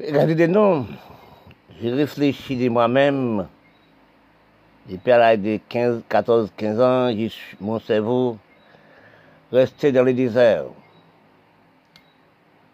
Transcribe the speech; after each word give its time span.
Regardez 0.00 0.34
des 0.34 0.48
noms. 0.48 0.88
J'ai 1.80 1.92
réfléchi 1.92 2.56
de 2.56 2.68
moi-même. 2.68 3.46
Depuis 4.88 5.12
à 5.12 5.18
l'âge 5.18 5.38
de 5.38 5.60
15, 5.68 6.02
14, 6.08 6.52
15 6.56 6.80
ans, 6.80 7.16
mon 7.60 7.78
cerveau 7.78 8.36
restait 9.52 9.92
dans 9.92 10.02
le 10.02 10.12
désert. 10.12 10.64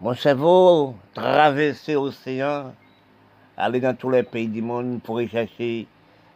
Mon 0.00 0.14
cerveau 0.14 0.94
traversait 1.12 1.92
l'océan, 1.92 2.72
allait 3.54 3.80
dans 3.80 3.94
tous 3.94 4.08
les 4.08 4.22
pays 4.22 4.48
du 4.48 4.62
monde 4.62 5.02
pour 5.02 5.16
rechercher 5.16 5.86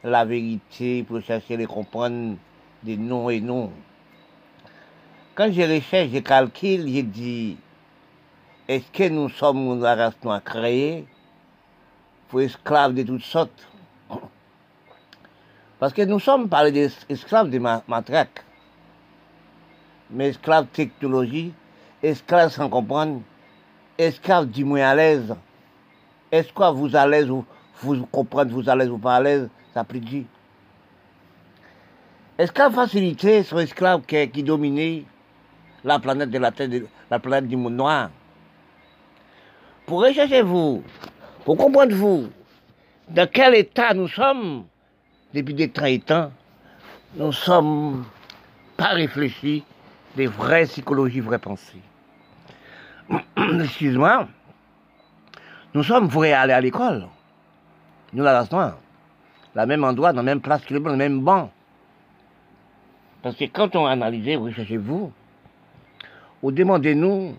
la 0.03 0.27
vérité, 0.27 1.03
pour 1.03 1.23
chercher 1.23 1.57
les 1.57 1.65
comprendre 1.65 2.37
des 2.83 2.99
noms 2.99 3.31
et 3.31 3.41
noms. 3.41 3.73
Quand 5.35 5.51
je 5.51 5.63
recherche, 5.63 6.11
je 6.13 6.19
calcule, 6.19 6.95
je 6.95 7.01
dis, 7.01 7.57
est-ce 8.67 8.91
que 8.93 9.09
nous 9.11 9.29
sommes 9.29 9.81
la 9.83 9.95
race 9.95 10.15
noire 10.23 10.43
créée 10.43 11.05
pour 12.29 12.41
esclaves 12.41 12.95
de 12.95 13.03
toutes 13.03 13.23
sortes? 13.23 13.69
Parce 15.79 15.93
que 15.93 16.01
nous 16.03 16.19
sommes 16.19 16.49
pas 16.49 16.71
des 16.71 16.91
esclaves 17.11 17.51
de 17.51 17.59
matraque, 17.59 18.43
mais 20.11 20.29
esclaves 20.29 20.67
technologie, 20.73 21.53
esclaves 22.03 22.53
sans 22.53 22.71
comprendre, 22.71 23.21
esclaves 23.99 24.47
du 24.47 24.65
moins 24.65 24.89
à 24.89 24.95
l'aise. 24.95 25.35
Est-ce 26.33 26.51
que 26.51 26.73
vous 26.73 26.97
à 26.97 27.07
l'aise 27.07 27.31
ou 27.31 27.45
vous 27.83 28.07
comprenez, 28.07 28.51
vous 28.51 28.71
à 28.71 28.75
l'aise 28.75 28.89
ou 28.89 28.97
pas 28.97 29.17
à 29.17 29.21
l'aise, 29.21 29.51
ça 29.75 29.85
plus 29.85 30.01
dit. 30.01 30.27
Esclaves 32.39 32.73
facilité 32.73 33.43
sont 33.43 33.59
esclaves 33.59 34.03
qui, 34.07 34.27
qui 34.31 34.43
dominaient 34.43 35.05
la 35.85 35.99
planète 35.99 36.31
de 36.31 36.39
la 36.39 36.51
Terre, 36.51 36.71
la 37.11 37.19
planète 37.19 37.47
du 37.47 37.57
monde 37.57 37.75
noir? 37.75 38.09
Pour 39.87 40.03
rechercher 40.03 40.43
vous, 40.43 40.83
pour 41.45 41.57
comprendre 41.57 41.95
vous, 41.95 42.29
dans 43.09 43.29
quel 43.31 43.55
état 43.55 43.93
nous 43.93 44.09
sommes 44.09 44.65
depuis 45.35 45.55
des 45.55 45.71
30 45.71 46.11
ans, 46.11 46.33
nous 47.17 47.33
sommes 47.33 48.05
pas 48.77 48.89
réfléchis 48.89 49.63
des 50.17 50.27
vraies 50.27 50.65
psychologies, 50.65 51.21
vraies 51.21 51.39
pensées. 51.39 51.83
excuse-moi, 53.37 54.29
nous 55.75 55.83
sommes 55.83 56.07
vrais 56.07 56.33
aller 56.33 56.53
à 56.53 56.61
l'école. 56.61 57.07
Nous, 58.13 58.23
la 58.23 58.33
race 58.33 58.51
noire. 58.51 58.79
La 59.55 59.67
même 59.67 59.85
endroit, 59.85 60.13
dans 60.13 60.19
la 60.19 60.23
même 60.23 60.41
place 60.41 60.65
que 60.65 60.73
le 60.73 60.81
le 60.81 60.97
même 60.97 61.21
banc. 61.21 61.51
Parce 63.23 63.37
que 63.37 63.45
quand 63.45 63.75
on 63.77 63.87
analyse, 63.87 64.37
vous 64.37 64.45
recherchez 64.45 64.77
vous, 64.77 65.13
vous 66.43 66.53
demandez-nous, 66.53 67.37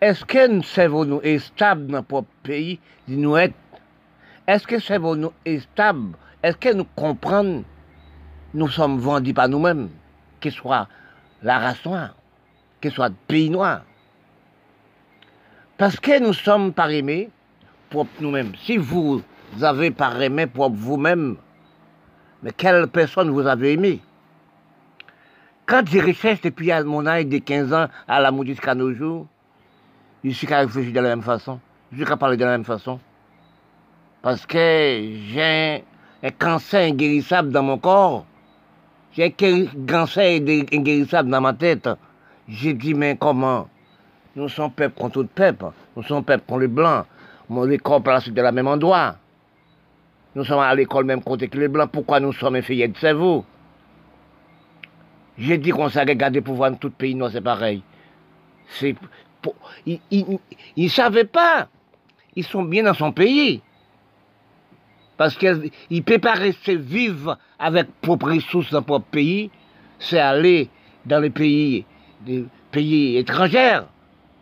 est-ce 0.00 0.24
que 0.24 0.48
nous 0.48 0.62
cerveau 0.62 1.04
nous 1.04 1.20
dans 1.56 1.76
notre 1.88 2.24
pays 2.42 2.78
nous 3.08 3.36
Est-ce 3.36 4.66
que 4.66 4.78
cerveau 4.78 5.16
nous 5.16 5.32
est 5.44 5.60
stable 5.60 6.16
Est-ce 6.42 6.56
que 6.56 6.72
nous 6.74 6.86
comprenons? 6.96 7.64
Nous 8.52 8.68
sommes 8.68 8.98
vendus 8.98 9.34
par 9.34 9.48
nous-mêmes, 9.48 9.88
ce 10.42 10.50
soit 10.50 10.88
la 11.42 11.58
race 11.58 11.84
noire, 11.84 12.14
ce 12.82 12.90
soit 12.90 13.08
le 13.08 13.14
pays 13.26 13.50
noir. 13.50 13.82
Parce 15.76 15.98
que 15.98 16.20
nous 16.20 16.34
sommes 16.34 16.72
pas 16.72 16.92
aimés 16.92 17.30
pour 17.90 18.06
nous-mêmes. 18.20 18.52
Si 18.62 18.76
vous 18.76 19.22
avez 19.60 19.90
pas 19.90 20.12
aimé 20.20 20.46
pour 20.46 20.70
vous-même, 20.70 21.36
mais 22.42 22.52
quelle 22.52 22.86
personne 22.88 23.30
vous 23.30 23.46
avez 23.46 23.72
aimé? 23.72 24.00
Quand 25.66 25.82
j'ai 25.88 26.00
recherche 26.00 26.42
depuis 26.42 26.70
mon 26.84 27.06
âge 27.06 27.26
de 27.26 27.38
15 27.38 27.72
ans 27.72 27.86
à 28.06 28.20
la 28.20 28.30
jusqu'à 28.44 28.74
nos 28.74 28.92
jours, 28.92 29.26
je 30.24 30.36
suis 30.36 30.46
qu'à 30.46 30.60
réfléchir 30.60 30.92
de 30.92 31.00
la 31.00 31.10
même 31.10 31.22
façon. 31.22 31.60
Je 31.92 31.98
suis 31.98 32.06
qu'à 32.06 32.16
parler 32.16 32.36
de 32.36 32.44
la 32.44 32.52
même 32.52 32.64
façon. 32.64 32.98
Parce 34.22 34.46
que 34.46 34.56
j'ai 34.56 35.84
un 36.22 36.30
cancer 36.30 36.90
inguérissable 36.90 37.50
dans 37.50 37.62
mon 37.62 37.78
corps. 37.78 38.24
J'ai 39.12 39.34
un 39.40 39.66
cancer 39.86 40.40
inguérissable 40.72 41.28
dans 41.28 41.40
ma 41.40 41.52
tête. 41.52 41.88
J'ai 42.48 42.72
dit, 42.72 42.94
mais 42.94 43.16
comment? 43.20 43.68
Nous 44.34 44.48
sommes 44.48 44.72
peuple 44.72 44.98
contre 44.98 45.22
tout 45.22 45.28
peuple. 45.32 45.66
Nous 45.94 46.02
sommes 46.02 46.24
peuple 46.24 46.44
contre 46.46 46.60
les 46.60 46.68
blancs. 46.68 47.04
Par 47.46 48.14
la 48.14 48.20
suite 48.20 48.34
de 48.34 48.40
la 48.40 48.52
même 48.52 48.66
endroit. 48.66 49.16
Nous 50.34 50.44
sommes 50.44 50.60
à 50.60 50.74
l'école 50.74 51.04
même 51.04 51.22
côté 51.22 51.48
que 51.48 51.58
les 51.58 51.68
blancs. 51.68 51.90
Pourquoi 51.92 52.18
nous 52.18 52.32
sommes 52.32 52.56
inférieurs 52.56 52.88
de 52.88 52.96
cerveau 52.96 53.44
J'ai 55.36 55.58
dit 55.58 55.70
qu'on 55.70 55.90
s'est 55.90 56.00
regardé 56.00 56.40
pour 56.40 56.54
voir 56.54 56.76
tout 56.78 56.90
pays 56.90 57.14
noir, 57.14 57.30
c'est 57.30 57.42
pareil. 57.42 57.82
Ils 59.86 60.00
ne 60.76 60.88
savaient 60.88 61.24
pas. 61.24 61.68
Ils 62.36 62.44
sont 62.44 62.62
bien 62.62 62.82
dans 62.84 62.94
son 62.94 63.12
pays. 63.12 63.62
Parce 65.16 65.36
qu'il 65.36 65.70
ne 65.90 66.00
peut 66.00 66.18
pas 66.18 66.34
rester 66.34 66.76
vivre 66.76 67.38
avec 67.58 67.88
propre 68.00 68.32
ressources 68.32 68.70
dans 68.70 68.78
son 68.80 68.84
propre 68.84 69.06
pays. 69.06 69.50
C'est 69.98 70.18
aller 70.18 70.68
dans 71.06 71.20
les 71.20 71.30
pays, 71.30 71.84
des 72.26 73.16
étrangers 73.16 73.80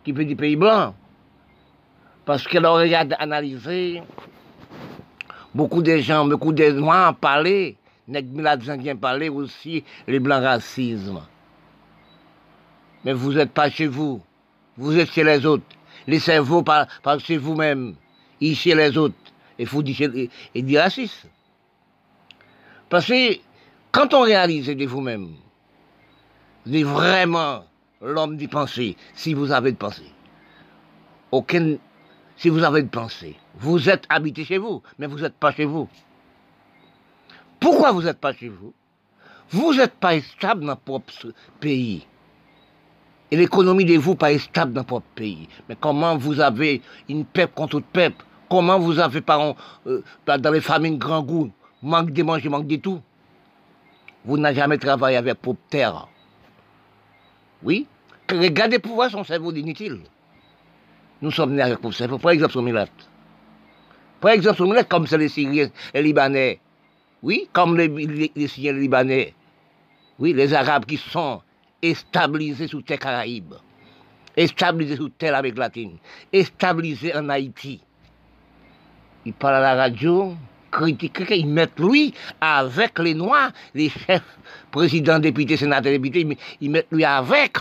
qui 0.05 0.13
veut 0.13 0.25
du 0.25 0.37
pays 0.37 0.57
blanc. 0.57 0.95
Parce 2.25 2.47
que 2.47 2.59
l'on 2.59 2.75
regarde 2.75 3.15
analyser, 3.19 4.03
beaucoup 5.55 5.83
de 5.83 5.97
gens, 5.99 6.25
beaucoup 6.25 6.53
de 6.53 6.71
noirs 6.71 7.15
parlent, 7.17 7.75
les 8.09 8.95
parlent 9.01 9.31
aussi, 9.31 9.85
les 10.07 10.21
blancs 10.21 10.43
racisme. 10.43 11.21
Mais 13.05 13.13
vous 13.13 13.33
n'êtes 13.33 13.53
pas 13.53 13.69
chez 13.69 13.89
vous, 13.89 14.23
vous 14.77 14.99
êtes 14.99 15.11
chez 15.11 15.25
les 15.25 15.45
autres. 15.47 15.65
Cerveaux 16.19 16.63
parlent, 16.63 16.89
chez 17.21 17.37
vous-même, 17.37 17.95
ils 18.41 18.57
chez 18.57 18.75
les 18.75 18.97
autres. 18.97 19.15
Il 19.59 19.67
faut 19.67 19.83
dire, 19.83 20.11
et 20.55 20.63
dire 20.63 20.81
raciste. 20.81 21.27
Parce 22.89 23.07
que 23.07 23.39
quand 23.93 24.13
on 24.15 24.23
réalise 24.23 24.67
de 24.67 24.87
vous-même, 24.87 25.35
vous 26.67 26.75
êtes 26.75 26.85
vraiment 26.85 27.65
l'homme 28.01 28.37
d'y 28.37 28.49
penser, 28.49 28.97
si 29.15 29.35
vous 29.35 29.53
avez 29.53 29.73
de 29.73 29.77
pensée. 29.77 30.11
Aucun, 31.31 31.77
si 32.37 32.49
vous 32.49 32.65
avez 32.65 32.83
de 32.83 32.89
pensée. 32.89 33.37
Vous 33.57 33.89
êtes 33.89 34.05
habité 34.09 34.45
chez 34.45 34.59
vous, 34.59 34.83
mais 34.99 35.07
vous 35.07 35.21
n'êtes 35.21 35.35
pas 35.35 35.53
chez 35.53 35.65
vous. 35.65 35.89
Pourquoi 37.61 37.93
vous 37.93 38.03
n'êtes 38.03 38.19
pas 38.19 38.33
chez 38.33 38.49
vous? 38.49 38.75
Vous 39.51 39.75
n'êtes 39.75 39.95
pas 39.95 40.19
stable 40.21 40.65
dans 40.65 40.79
votre 40.87 41.33
pays. 41.61 42.07
Et 43.33 43.37
l'économie 43.37 43.87
de 43.87 43.97
vous 43.97 44.15
pas 44.15 44.39
stable 44.39 44.75
dans 44.75 44.83
votre 44.83 45.07
pays. 45.15 45.49
Mais 45.67 45.75
comment 45.81 46.19
vous 46.19 46.39
avez 46.39 46.83
une 47.09 47.25
peuple 47.25 47.55
contre 47.55 47.77
autre 47.77 47.87
peuple 47.91 48.23
Comment 48.51 48.79
vous 48.79 48.99
avez, 48.99 49.23
par 49.23 49.55
euh, 49.87 50.03
dans 50.27 50.51
les 50.51 50.61
familles 50.61 50.99
grand 50.99 51.23
goût, 51.23 51.51
manque 51.83 52.11
de 52.11 52.23
manger, 52.23 52.51
manque 52.51 52.67
de 52.67 52.77
tout? 52.77 53.01
Vous 54.27 54.37
n'avez 54.37 54.57
jamais 54.57 54.77
travaillé 54.77 55.17
avec 55.17 55.39
votre 55.43 55.59
terre. 55.71 56.09
Oui? 57.63 57.87
Regardez 58.31 58.79
pour 58.79 58.97
voir 58.97 59.11
son 59.11 59.25
cerveau 59.25 59.51
inutile. 59.51 60.01
Nous 61.23 61.31
sommes 61.31 61.55
nés 61.55 61.63
avec 61.63 61.83
le 61.83 61.91
cerveau. 61.91 62.19
Exemple, 62.29 62.53
sur 62.53 62.61
Milat. 62.61 62.89
Par 64.21 64.33
exemple, 64.33 64.57
sur 64.57 64.67
Milat, 64.67 64.85
comme 64.85 65.07
c'est 65.07 65.17
les 65.17 65.31
Syriens 65.31 65.71
et 65.95 66.03
les 66.03 66.03
Libanais. 66.03 66.61
Oui, 67.23 67.49
comme 67.55 67.79
les, 67.79 67.89
Syriens 68.47 68.73
et 68.73 68.75
les 68.75 68.81
Libanais. 68.83 69.35
Oui, 70.19 70.35
les 70.35 70.53
Arabes 70.53 70.85
qui 70.85 70.99
sont 70.99 71.41
stabilisés 71.95 72.69
sous 72.69 72.83
terre 72.83 72.99
Caraïbes. 72.99 73.55
Stabilisés 74.47 74.97
sous 74.97 75.09
terre 75.11 75.35
avec 75.35 75.57
latine. 75.59 75.99
Stabilisés 76.33 77.15
en 77.15 77.29
Haïti. 77.29 77.81
Ils 79.25 79.35
parlent 79.35 79.57
à 79.57 79.61
la 79.61 79.75
radio, 79.75 80.35
critiquent, 80.71 81.31
ils 81.31 81.47
mettent 81.47 81.79
lui 81.79 82.13
avec 82.41 82.99
les 82.99 83.15
Noirs, 83.15 83.53
les 83.75 83.89
chefs, 83.89 84.39
présidents, 84.71 85.21
députés, 85.21 85.57
sénateurs, 85.57 85.93
députés, 85.93 86.27
ils 86.61 86.71
mettent 86.71 86.91
lui 86.91 87.05
avec 87.05 87.59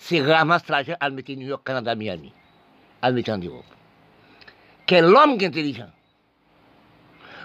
c'est 0.00 0.22
ramasse 0.22 0.66
l'argent 0.68 0.94
à 0.98 1.10
mettre 1.10 1.30
New 1.32 1.46
York, 1.46 1.62
Canada, 1.64 1.94
Miami, 1.94 2.32
à 3.02 3.12
mettre 3.12 3.30
en 3.30 3.38
Europe. 3.38 3.64
Quel 4.86 5.04
homme 5.04 5.36
intelligent. 5.40 5.90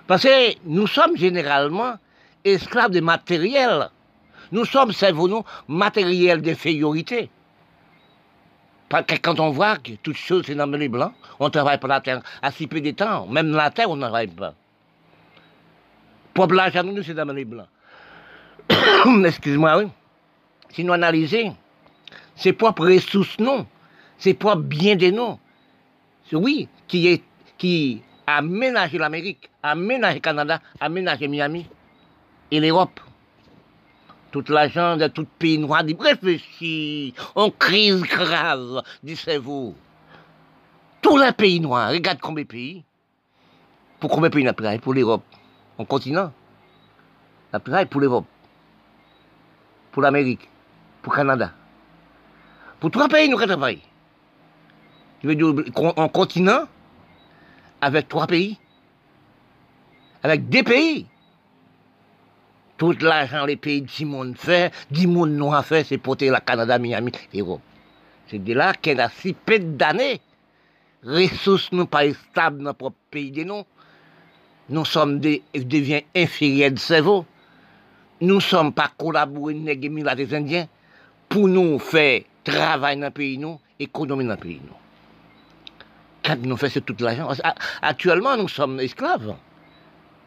Parce 0.07 0.24
que 0.24 0.56
nous 0.65 0.88
sommes 0.88 1.18
généralement 1.18 1.95
esclaves 2.44 2.92
de 2.92 3.01
matériel. 3.01 3.89
Nous 4.56 4.63
sommes, 4.63 4.94
savons-nous, 4.94 5.44
matériel 5.68 6.42
d'infériorité. 6.42 7.30
Parce 8.88 9.06
que 9.06 9.16
quand 9.18 9.42
on 9.42 9.50
voit 9.50 9.75
que 9.75 9.92
toute 10.02 10.16
chose 10.16 10.44
c'est 10.46 10.56
dans 10.56 10.66
les 10.68 10.88
blancs, 10.88 11.12
on 11.42 11.50
travaille 11.50 11.78
pas 11.78 11.90
la 11.90 12.00
terre 12.00 12.22
à 12.42 12.52
si 12.52 12.66
peu 12.66 12.80
de 12.80 12.92
temps. 12.92 13.28
Même 13.28 13.52
la 13.52 13.69
terre, 13.69 13.90
on 13.90 13.98
ne 13.98 14.04
travaille 14.04 14.28
pas. 14.28 14.54
Pour 16.34 16.48
l'argent, 16.48 16.84
nous, 16.84 17.04
c'est 17.04 17.13
dans 17.13 17.25
les 17.34 17.44
blancs. 17.44 17.68
Excuse-moi, 19.25 19.78
oui. 19.78 19.88
Si 20.69 20.86
nous 20.86 20.94
analysons, 20.94 21.54
c'est 22.38 22.54
propre 22.54 22.86
ressources, 22.86 23.38
non. 23.38 23.68
C'est 24.18 24.36
propre 24.36 24.62
bien 24.62 24.96
des 24.96 25.12
noms. 25.12 25.38
Oui, 26.31 26.69
qui, 26.88 27.07
est, 27.07 27.24
qui 27.57 28.02
a 28.25 28.42
l'Amérique, 28.42 29.50
a 29.62 29.75
le 29.75 30.19
Canada, 30.19 30.62
a 30.80 30.88
Miami 30.88 31.66
et 32.52 32.62
l'Europe. 32.62 33.02
Toute 34.35 34.49
l'argent 34.49 34.97
de 34.97 35.07
tout 35.07 35.25
pays 35.39 35.57
noir 35.57 35.81
dit 35.85 35.95
réfléchis, 35.97 37.13
en 37.35 37.49
crise 37.49 38.01
grave 38.01 38.83
du 39.01 39.15
cerveau. 39.15 39.73
Tous 41.01 41.17
les 41.17 41.31
pays 41.31 41.61
noirs, 41.61 41.91
regarde 41.91 42.19
combien 42.19 42.43
de 42.43 42.49
pays? 42.49 42.83
Pour 43.97 44.11
combien 44.11 44.27
de 44.27 44.35
pays 44.35 44.45
on 44.45 44.79
Pour 44.79 44.93
l'Europe, 44.93 45.23
en 45.77 45.85
continent. 45.85 46.33
La 47.53 47.85
pour 47.85 48.01
l'Europe, 48.01 48.25
pour 49.93 50.01
l'Amérique, 50.01 50.49
pour 51.01 51.13
le 51.13 51.17
Canada. 51.17 51.53
Pour 52.81 52.91
trois 52.91 53.07
pays, 53.07 53.29
nous 53.29 53.37
travaillons. 53.37 53.79
Je 55.23 55.29
veux 55.29 55.35
dire, 55.35 55.53
en 55.95 56.09
continent, 56.09 56.67
avec 57.79 58.09
trois 58.09 58.27
pays, 58.27 58.59
avec 60.23 60.49
des 60.49 60.63
pays. 60.63 61.07
Tout 62.77 62.98
l'ajan 63.00 63.45
le 63.48 63.56
peyi 63.56 63.86
di 63.88 64.04
moun 64.07 64.33
fè, 64.36 64.68
di 64.92 65.06
moun 65.07 65.38
nou 65.39 65.56
a 65.56 65.62
fè, 65.63 65.86
se 65.88 65.95
pote 66.04 66.27
la 66.31 66.42
Kanada, 66.44 66.75
Miami, 66.81 67.13
Erop. 67.31 67.63
Se 68.27 68.39
de 68.42 68.56
la 68.57 68.74
ken 68.74 69.00
a 69.00 69.07
si 69.13 69.31
pet 69.31 69.63
d'anè, 69.80 70.10
resous 71.07 71.69
nou 71.72 71.88
pa 71.88 72.04
estab 72.10 72.57
nan 72.60 72.75
prop 72.75 72.98
peyi 73.13 73.30
de 73.31 73.45
nou, 73.48 73.63
nou 74.68 74.83
som 74.89 75.13
de, 75.24 75.38
devyen 75.56 76.04
infirye 76.18 76.72
de 76.74 76.83
sevo, 76.83 77.22
nou 78.25 78.44
som 78.44 78.74
pa 78.75 78.89
kolabou 78.92 79.54
nè 79.56 79.78
gemi 79.80 80.04
la 80.04 80.18
des 80.19 80.36
Indyen, 80.36 80.68
pou 81.31 81.48
nou 81.51 81.80
fè 81.80 82.25
travay 82.48 83.00
nan 83.00 83.16
peyi 83.16 83.38
nou, 83.39 83.62
ekonomi 83.80 84.28
nan 84.28 84.42
peyi 84.42 84.60
nou. 84.66 84.81
Kat 86.25 86.44
nou 86.44 86.60
fè 86.60 86.74
se 86.74 86.83
tout 86.83 87.00
l'ajan, 87.06 87.31
aktuellement 87.86 88.42
nou 88.42 88.51
som 88.51 88.81
esklav, 88.83 89.31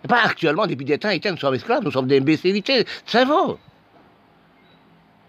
Pas 0.06 0.22
actuellement, 0.24 0.66
depuis 0.66 0.84
des 0.84 0.98
temps, 0.98 1.10
nous 1.10 1.36
sommes 1.36 1.54
esclaves, 1.54 1.82
nous 1.82 1.90
sommes 1.90 2.06
des 2.06 2.18
imbécilités, 2.18 2.86
c'est 3.04 3.24
vrai. 3.24 3.54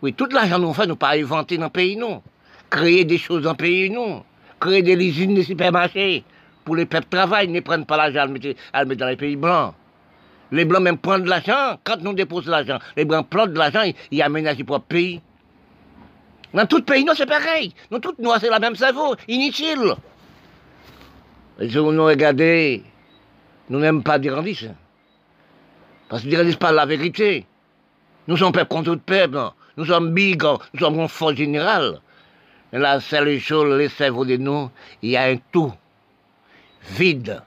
Oui, 0.02 0.14
toute 0.14 0.32
l'argent 0.32 0.60
nous 0.60 0.74
fait, 0.74 0.86
nous 0.86 0.96
pas 0.96 1.16
inventer 1.18 1.58
dans 1.58 1.66
le 1.66 1.70
pays, 1.70 1.96
nous. 1.96 2.22
Créer 2.70 3.04
des 3.04 3.18
choses 3.18 3.42
dans 3.44 3.52
le 3.52 3.58
pays, 3.58 3.90
nous. 3.90 4.22
Créer 4.60 4.82
des 4.82 4.94
usines, 4.94 5.34
des 5.34 5.44
supermarchés. 5.44 6.24
Pour 6.64 6.76
les 6.76 6.86
peuples 6.86 7.08
travaillent, 7.10 7.48
ne 7.48 7.60
prennent 7.62 7.86
pas 7.86 7.98
l'argent 7.98 8.22
à 8.22 8.26
le 8.84 8.88
mettre 8.88 9.00
dans 9.00 9.08
les 9.08 9.18
pays 9.18 9.36
blancs. 9.36 9.74
Les 10.52 10.66
blancs 10.66 10.82
même 10.82 10.98
prennent 10.98 11.24
de 11.24 11.30
l'argent, 11.30 11.78
quand 11.84 12.02
nous 12.02 12.14
déposons 12.14 12.52
l'argent, 12.52 12.80
les 12.96 13.06
blancs 13.06 13.28
prennent 13.28 13.54
de 13.54 13.58
l'argent, 13.58 13.84
ils 14.12 14.22
aménagent 14.22 14.58
leur 14.58 14.66
propre 14.66 14.86
pays. 14.86 15.22
Dans 16.54 16.66
tout 16.66 16.82
pays, 16.82 17.04
nous, 17.04 17.14
c'est 17.16 17.26
pareil. 17.26 17.74
Nous, 17.92 18.00
toutes, 18.00 18.20
nous, 18.20 18.32
c'est 18.40 18.50
la 18.50 18.60
même 18.60 18.76
cerveau, 18.76 19.16
inutile. 19.28 19.94
Les 21.60 21.70
jour 21.70 21.92
nous 21.92 22.06
regardez, 22.06 22.84
nous 23.70 23.80
n'aimons 23.80 24.02
pas 24.02 24.18
dire 24.20 24.38
hein. 24.38 24.76
Parce 26.10 26.24
qu'ils 26.24 26.38
ne 26.38 26.44
disent 26.44 26.56
pas 26.56 26.72
la 26.72 26.86
vérité. 26.86 27.46
Nous 28.28 28.36
sommes 28.36 28.52
peuple 28.52 28.68
contre 28.68 28.96
tout 28.96 29.02
peuple. 29.06 29.40
Nous 29.78 29.86
sommes 29.86 30.14
big, 30.14 30.44
nous 30.44 30.80
sommes 30.80 31.00
une 31.00 31.08
force 31.08 31.36
générale. 31.36 32.02
Mais 32.74 32.80
la 32.80 33.00
seule 33.00 33.40
chose, 33.40 33.78
les 33.78 33.90
cerveaux 33.90 34.26
de 34.26 34.38
nous, 34.38 34.70
il 35.02 35.12
y 35.12 35.18
a 35.18 35.24
un 35.24 35.38
tout 35.52 35.72
vide. 36.92 37.42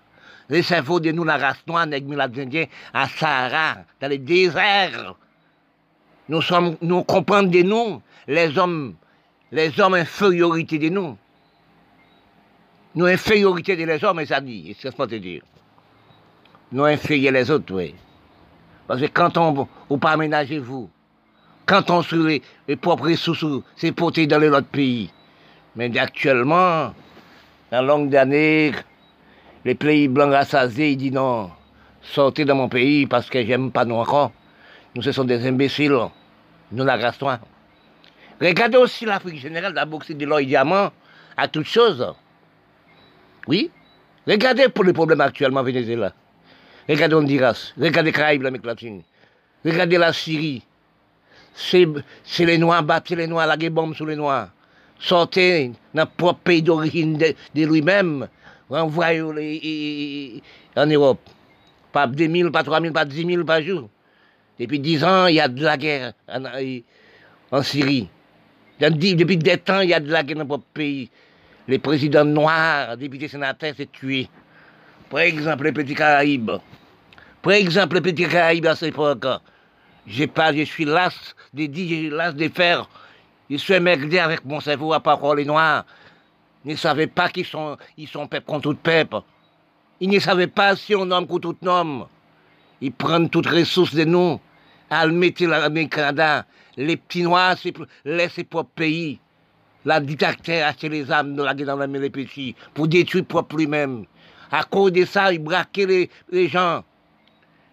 Les 0.49 0.63
cerveaux 0.63 1.01
de 1.01 1.11
nous, 1.13 1.25
la 1.25 1.37
race 1.37 1.63
noire, 1.67 1.87
les 1.87 1.99
Indiens, 1.99 2.67
à 2.95 3.09
Sahara, 3.09 3.79
dans 4.01 4.09
les 4.09 4.19
déserts. 4.19 5.15
Nous 6.29 6.43
sommes, 6.43 6.77
nous 6.83 7.03
comprenons 7.05 7.49
de 7.49 7.63
nous, 7.63 8.03
les 8.29 8.57
hommes, 8.59 8.95
les 9.51 9.79
hommes 9.81 9.95
infériorité 9.95 10.79
de 10.79 10.89
nous. 10.89 11.17
Nous 12.95 13.07
infériorité 13.07 13.77
des 13.77 14.05
hommes, 14.05 14.25
ça 14.27 14.41
dit, 14.41 14.77
c'est 14.79 14.91
ce 14.91 14.97
que 14.97 15.07
te 15.07 15.15
dire. 15.17 15.43
Nous 16.73 16.85
inférieurs 16.85 17.35
les 17.35 17.51
autres, 17.51 17.75
oui. 17.75 17.95
Parce 18.87 19.01
que 19.01 19.07
quand 19.07 19.37
on, 19.37 19.69
ou 19.91 19.99
pas 19.99 20.13
aménagez 20.13 20.59
vous, 20.59 20.91
quand 21.67 21.91
on 21.91 22.03
sur 22.03 22.17
les, 22.17 22.43
propres 22.77 23.11
ressources, 23.11 23.45
c'est 23.77 23.93
porté 23.93 24.27
dans 24.27 24.39
l'autre 24.39 24.67
pays. 24.67 25.11
Mais 25.77 25.97
actuellement, 25.99 26.95
dans 27.71 27.83
longue 27.83 28.09
d'années, 28.09 28.73
les 29.65 29.75
pays 29.75 30.09
blancs 30.09 30.33
rassasiés, 30.33 30.91
ils 30.93 30.97
disent 30.97 31.13
non, 31.13 31.51
sortez 32.03 32.45
de 32.45 32.53
mon 32.53 32.69
pays 32.69 33.07
parce 33.07 33.29
que 33.29 33.45
j'aime 33.45 33.71
pas 33.71 33.85
nous 33.85 33.95
encore. 33.95 34.33
Nous, 34.95 35.03
ce 35.03 35.13
sont 35.13 35.25
des 35.25 35.47
imbéciles. 35.47 35.97
Nous, 36.73 36.85
la 36.85 37.13
Regardez 38.41 38.77
aussi 38.77 39.05
l'Afrique 39.05 39.41
générale, 39.41 39.73
d'abord, 39.73 40.03
c'est 40.05 40.15
de 40.15 40.27
l'or 40.27 40.41
et 40.41 40.47
diamant 40.47 40.91
à 41.37 41.49
toutes 41.49 41.67
choses. 41.67 42.15
Oui. 43.47 43.71
Regardez 44.27 44.69
pour 44.69 44.85
les 44.85 44.93
problèmes 44.93 45.21
actuellement 45.21 45.63
Venezuela. 45.63 46.13
Regardez 46.89 47.15
Honduras. 47.15 47.73
Regardez 47.79 48.13
Caraïbes, 48.13 48.43
l'Amérique 48.43 48.67
latine. 48.67 49.03
Regardez 49.65 49.99
la 49.99 50.13
Syrie. 50.13 50.63
C'est 51.55 51.87
les 52.45 52.59
Noirs, 52.59 52.83
battent 52.83 53.11
les 53.11 53.27
Noirs, 53.27 53.47
la 53.47 53.57
bombe 53.71 53.95
sur 53.95 54.07
les 54.07 54.17
Noirs. 54.17 54.49
Sortez 54.99 55.73
dans 55.95 56.03
le 56.03 56.09
propre 56.17 56.41
pays 56.41 56.63
d'origine 56.63 57.19
de, 57.19 57.35
lui-même. 57.55 58.29
Renvoyez 58.71 60.43
en 60.77 60.87
Europe. 60.87 61.21
Pas 61.93 62.07
2 62.07 62.29
000, 62.29 62.51
pas 62.51 62.65
3 62.65 62.81
000, 62.81 62.93
pas 62.93 63.05
10 63.05 63.27
000 63.27 63.45
par 63.45 63.61
jour. 63.61 63.89
Depuis 64.59 64.81
10 64.81 65.05
ans, 65.05 65.27
il 65.27 65.35
y 65.35 65.41
a 65.41 65.49
de 65.49 65.63
la 65.63 65.77
guerre 65.77 66.13
en, 67.51 67.63
Syrie. 67.63 68.09
Depuis 68.81 69.37
des 69.37 69.59
temps, 69.59 69.81
il 69.81 69.91
y 69.91 69.95
a 69.95 70.01
de 70.01 70.11
la 70.11 70.23
guerre 70.23 70.39
dans 70.39 70.45
notre 70.47 70.65
pays 70.65 71.11
les 71.69 71.79
présidents 71.79 72.25
noirs, 72.25 72.97
députés 72.97 73.29
sénateurs, 73.29 73.75
s'est 73.77 73.89
tués. 73.91 74.29
Par 75.13 75.21
exemple, 75.21 75.65
les 75.65 75.73
petits 75.73 75.95
Caraïbes. 75.95 76.53
Par 77.43 77.53
exemple, 77.53 77.97
les 77.97 78.01
petits 78.01 78.27
Caraïbes 78.27 78.65
à 78.65 78.75
cette 78.75 78.95
époque. 78.95 79.27
J'ai 80.07 80.27
pas, 80.27 80.55
je 80.55 80.63
suis 80.63 80.87
las 80.87 81.13
de 81.53 81.67
dire, 81.67 81.87
je 81.87 81.95
suis 81.95 82.09
las 82.09 82.33
de 82.33 82.49
faire. 82.49 82.89
Je 83.51 83.57
suis 83.57 83.79
merdé 83.79 84.19
avec 84.19 84.43
mon 84.47 84.59
cerveau 84.61 84.95
à 84.95 85.01
part 85.01 85.35
les 85.35 85.45
Noirs. 85.45 85.85
Ils 86.65 86.71
ne 86.71 86.77
savaient 86.77 87.09
pas 87.09 87.29
qu'ils 87.29 87.45
sont, 87.45 87.77
ils 87.99 88.09
sont 88.09 88.27
peuple 88.27 88.47
contre 88.47 88.71
tout 88.71 88.79
peuple. 88.83 89.17
Ils 90.01 90.09
ne 90.09 90.19
savaient 90.19 90.47
pas 90.47 90.77
si 90.77 90.95
on 90.95 91.05
nomme 91.05 91.27
contre 91.27 91.53
tout 91.53 91.69
homme. 91.69 92.07
Ils 92.81 92.91
prennent 92.91 93.29
toutes 93.29 93.49
ressources 93.49 93.95
de 93.95 94.05
nous. 94.05 94.41
Le 94.91 95.11
mettre 95.11 95.45
l'Amérique 95.45 95.93
Canada. 95.93 96.47
Les 96.79 96.97
petits 96.97 97.23
Noirs, 97.23 97.57
laissent 98.07 98.33
ses 98.33 98.45
propres 98.45 98.71
pays. 98.77 99.19
La 99.85 100.01
dictateur 100.01 100.67
a 100.67 100.89
les 100.89 101.13
âmes 101.13 101.37
de 101.37 101.43
la 101.43 101.53
guerre 101.53 101.67
dans 101.67 101.77
la 101.77 101.87
les 101.87 102.09
petits 102.09 102.57
pour 102.73 102.89
détruire 102.89 103.27
propre 103.27 103.57
lui-même. 103.57 104.07
À 104.53 104.65
cause 104.65 104.93
de 104.93 105.07
ça, 105.07 105.33
il 105.33 105.39
braquait 105.39 106.09
les, 106.31 106.49
gens. 106.49 106.85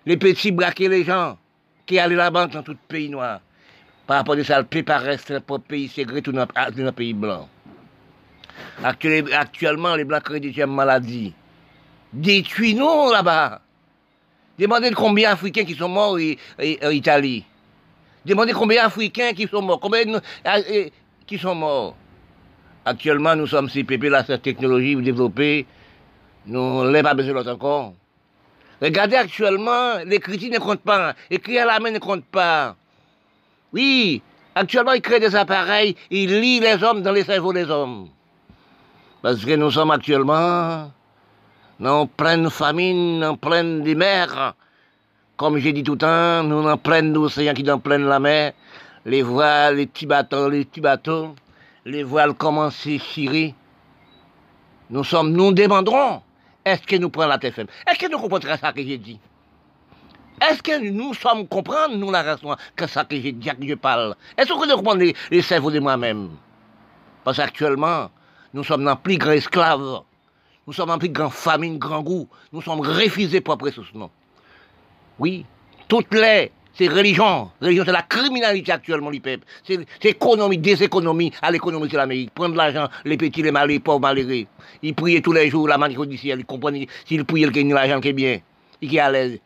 Les 0.05 0.15
petits 0.15 0.51
braquaient 0.51 0.87
les 0.87 1.03
gens 1.03 1.37
qui 1.85 1.99
allaient 1.99 2.15
là-bas 2.15 2.47
dans 2.47 2.63
tout 2.63 2.77
pays 2.87 3.09
noir. 3.09 3.41
Par 4.07 4.17
rapport 4.17 4.35
à 4.35 4.43
ça, 4.45 4.59
le 4.59 4.65
pays 4.65 4.85
reste 4.87 5.29
le 5.29 5.41
propre 5.41 5.67
pays 5.67 5.89
secret 5.89 6.21
tout 6.21 6.31
dans 6.31 6.47
le 6.55 6.91
pays 6.91 7.13
blanc. 7.13 7.49
Actuellement, 8.81 9.95
les 9.95 10.05
blancs 10.05 10.23
créent 10.23 10.39
des 10.39 10.65
maladies. 10.65 11.33
Détruis-nous 12.13 13.11
là-bas. 13.11 13.61
Demandez 14.57 14.91
combien 14.91 15.31
d'Africains 15.31 15.65
qui 15.65 15.75
sont 15.75 15.89
morts 15.89 16.17
en 16.17 16.89
Italie. 16.89 17.45
Demandez 18.25 18.53
combien 18.53 18.83
d'Africains 18.83 19.33
qui 19.33 19.47
sont 19.47 19.61
morts. 19.61 19.79
Combien 19.79 20.19
qui 21.27 21.37
sont 21.37 21.55
morts. 21.55 21.95
Actuellement, 22.85 23.35
nous 23.35 23.47
sommes 23.47 23.69
pépés 23.69 24.09
là, 24.09 24.23
cette 24.23 24.41
technologie 24.41 24.95
développée, 24.95 25.65
nous 26.45 26.83
n'avons 26.83 27.03
pas 27.03 27.13
besoin 27.13 27.33
d'autre 27.33 27.51
encore. 27.51 27.93
Regardez 28.81 29.17
actuellement, 29.17 29.97
l'écriture 30.05 30.51
ne 30.51 30.59
compte 30.59 30.81
pas, 30.81 31.13
écrire 31.29 31.63
à 31.63 31.73
la 31.73 31.79
main 31.79 31.91
ne 31.91 31.99
compte 31.99 32.25
pas. 32.25 32.75
Oui, 33.73 34.21
actuellement, 34.55 34.93
ils 34.93 35.01
créent 35.01 35.19
des 35.19 35.35
appareils, 35.35 35.95
ils 36.09 36.39
lient 36.39 36.59
les 36.59 36.81
hommes 36.83 37.01
dans 37.01 37.11
les 37.11 37.23
cerveaux 37.23 37.53
des 37.53 37.69
hommes. 37.69 38.07
Parce 39.21 39.43
que 39.43 39.55
nous 39.55 39.71
sommes 39.71 39.91
actuellement 39.91 40.91
en 41.83 42.07
pleine 42.07 42.49
famine, 42.49 43.23
en 43.23 43.35
pleine 43.35 43.83
des 43.83 43.95
mers. 43.95 44.55
Comme 45.35 45.57
j'ai 45.57 45.73
dit 45.73 45.83
tout 45.83 45.93
le 45.93 45.97
temps, 45.97 46.43
nous 46.43 46.67
en 46.67 46.77
pleine 46.77 47.13
d'océans 47.13 47.53
qui 47.53 47.63
dans 47.63 47.79
pleine 47.79 48.05
la 48.05 48.19
mer 48.19 48.53
les 49.05 49.21
voiles, 49.21 49.77
les 49.77 49.87
petits 49.87 50.05
bateaux, 50.05 50.49
les 50.49 50.65
petits 50.65 50.81
bateaux, 50.81 51.35
les 51.85 52.03
voiles 52.03 52.33
commencent 52.33 52.85
à 52.85 52.97
chirer. 52.97 53.55
Nous 54.89 55.03
sommes, 55.03 55.31
nous 55.31 55.51
demanderons, 55.51 56.21
est-ce 56.69 56.81
que 56.83 56.95
nous 56.95 57.09
prenons 57.09 57.29
la 57.29 57.37
TFM 57.37 57.67
Est-ce 57.87 57.99
que 57.99 58.11
nous 58.11 58.19
comprenons 58.19 58.57
ça 58.57 58.71
que 58.71 58.83
j'ai 58.83 58.97
dit? 58.97 59.19
Est-ce 60.41 60.63
que 60.63 60.89
nous 60.89 61.13
sommes 61.13 61.47
comprendre, 61.47 61.95
nous, 61.97 62.11
la 62.11 62.21
raison, 62.21 62.55
que 62.75 62.87
ça 62.87 63.03
que 63.03 63.19
j'ai 63.19 63.31
dit, 63.31 63.49
que 63.49 63.67
je 63.67 63.73
parle? 63.75 64.15
Est-ce 64.37 64.47
que 64.47 64.69
nous 64.69 64.75
comprenons 64.75 65.11
les, 65.31 65.41
cerveaux 65.41 65.71
de 65.71 65.79
moi-même? 65.79 66.29
Parce 67.23 67.37
qu'actuellement, 67.37 68.09
nous 68.53 68.63
sommes 68.63 68.85
dans 68.85 68.95
plus 68.95 69.17
grand 69.17 69.31
esclave. 69.31 70.01
Nous 70.65 70.73
sommes 70.73 70.91
en 70.91 70.97
plus 70.97 71.09
grand 71.09 71.29
famine, 71.29 71.77
grand 71.77 72.01
goût. 72.01 72.29
Nous 72.53 72.61
sommes 72.61 72.81
refusés 72.81 73.41
pour 73.41 73.57
ressources, 73.57 73.93
non. 73.93 74.09
Oui, 75.17 75.45
toutes 75.87 76.13
les 76.13 76.51
c'est 76.79 76.87
religion. 76.87 77.51
Religion, 77.61 77.83
c'est 77.85 77.91
la 77.91 78.03
criminalité 78.03 78.71
actuellement, 78.71 79.09
les 79.09 79.19
peuples. 79.19 79.45
C'est 79.63 79.85
économie, 80.05 80.57
des 80.57 80.81
économies 80.81 81.33
à 81.41 81.51
l'économie 81.51 81.89
de 81.89 81.97
l'Amérique. 81.97 82.33
Prendre 82.33 82.55
l'argent, 82.55 82.87
les 83.03 83.17
petits, 83.17 83.41
les 83.41 83.51
malheureux, 83.51 83.73
les 83.73 83.79
pauvres, 83.79 83.99
malheureux. 83.99 84.45
Ils 84.81 84.95
prient 84.95 85.21
tous 85.21 85.33
les 85.33 85.49
jours, 85.49 85.67
la 85.67 85.77
manière 85.77 86.05
du 86.05 86.17
ciel. 86.17 86.39
Ils 86.39 86.45
comprennent, 86.45 86.85
s'ils 87.05 87.25
prient, 87.25 87.41
ils 87.41 87.51
gagnent 87.51 87.73
l'argent 87.73 87.99
qui 87.99 88.07
est 88.07 88.13
bien. 88.13 88.39
Qui 88.81 88.95
est 88.95 88.99
à 88.99 89.11
l'aise. 89.11 89.39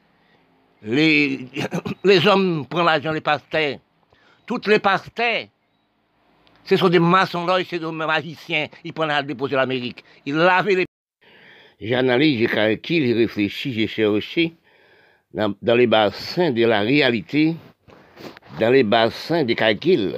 Les, 0.83 1.47
les 2.03 2.27
hommes 2.27 2.67
prennent 2.67 2.85
l'argent, 2.85 3.11
les 3.11 3.21
pasteurs. 3.21 3.77
Toutes 4.45 4.67
les 4.67 4.77
pasteurs. 4.77 5.47
Ce 6.65 6.77
sont 6.77 6.89
des 6.89 6.99
maçons 6.99 7.47
c'est 7.67 7.79
des 7.79 7.91
magiciens. 7.91 8.67
Ils 8.83 8.93
prennent 8.93 9.09
à 9.09 9.23
déposer 9.23 9.55
l'Amérique. 9.55 10.03
Ils 10.27 10.35
lavent 10.35 10.67
les. 10.67 10.85
J'analyse, 11.81 12.47
j'ai 12.47 13.13
réfléchi, 13.13 13.73
j'ai 13.73 13.87
cherché 13.87 14.53
dans, 15.33 15.75
les 15.75 15.87
bassins 15.87 16.51
de 16.51 16.65
la 16.65 16.81
réalité, 16.81 17.55
dans 18.59 18.69
les 18.71 18.83
bassins 18.83 19.43
des 19.43 19.55
calculs. 19.55 20.15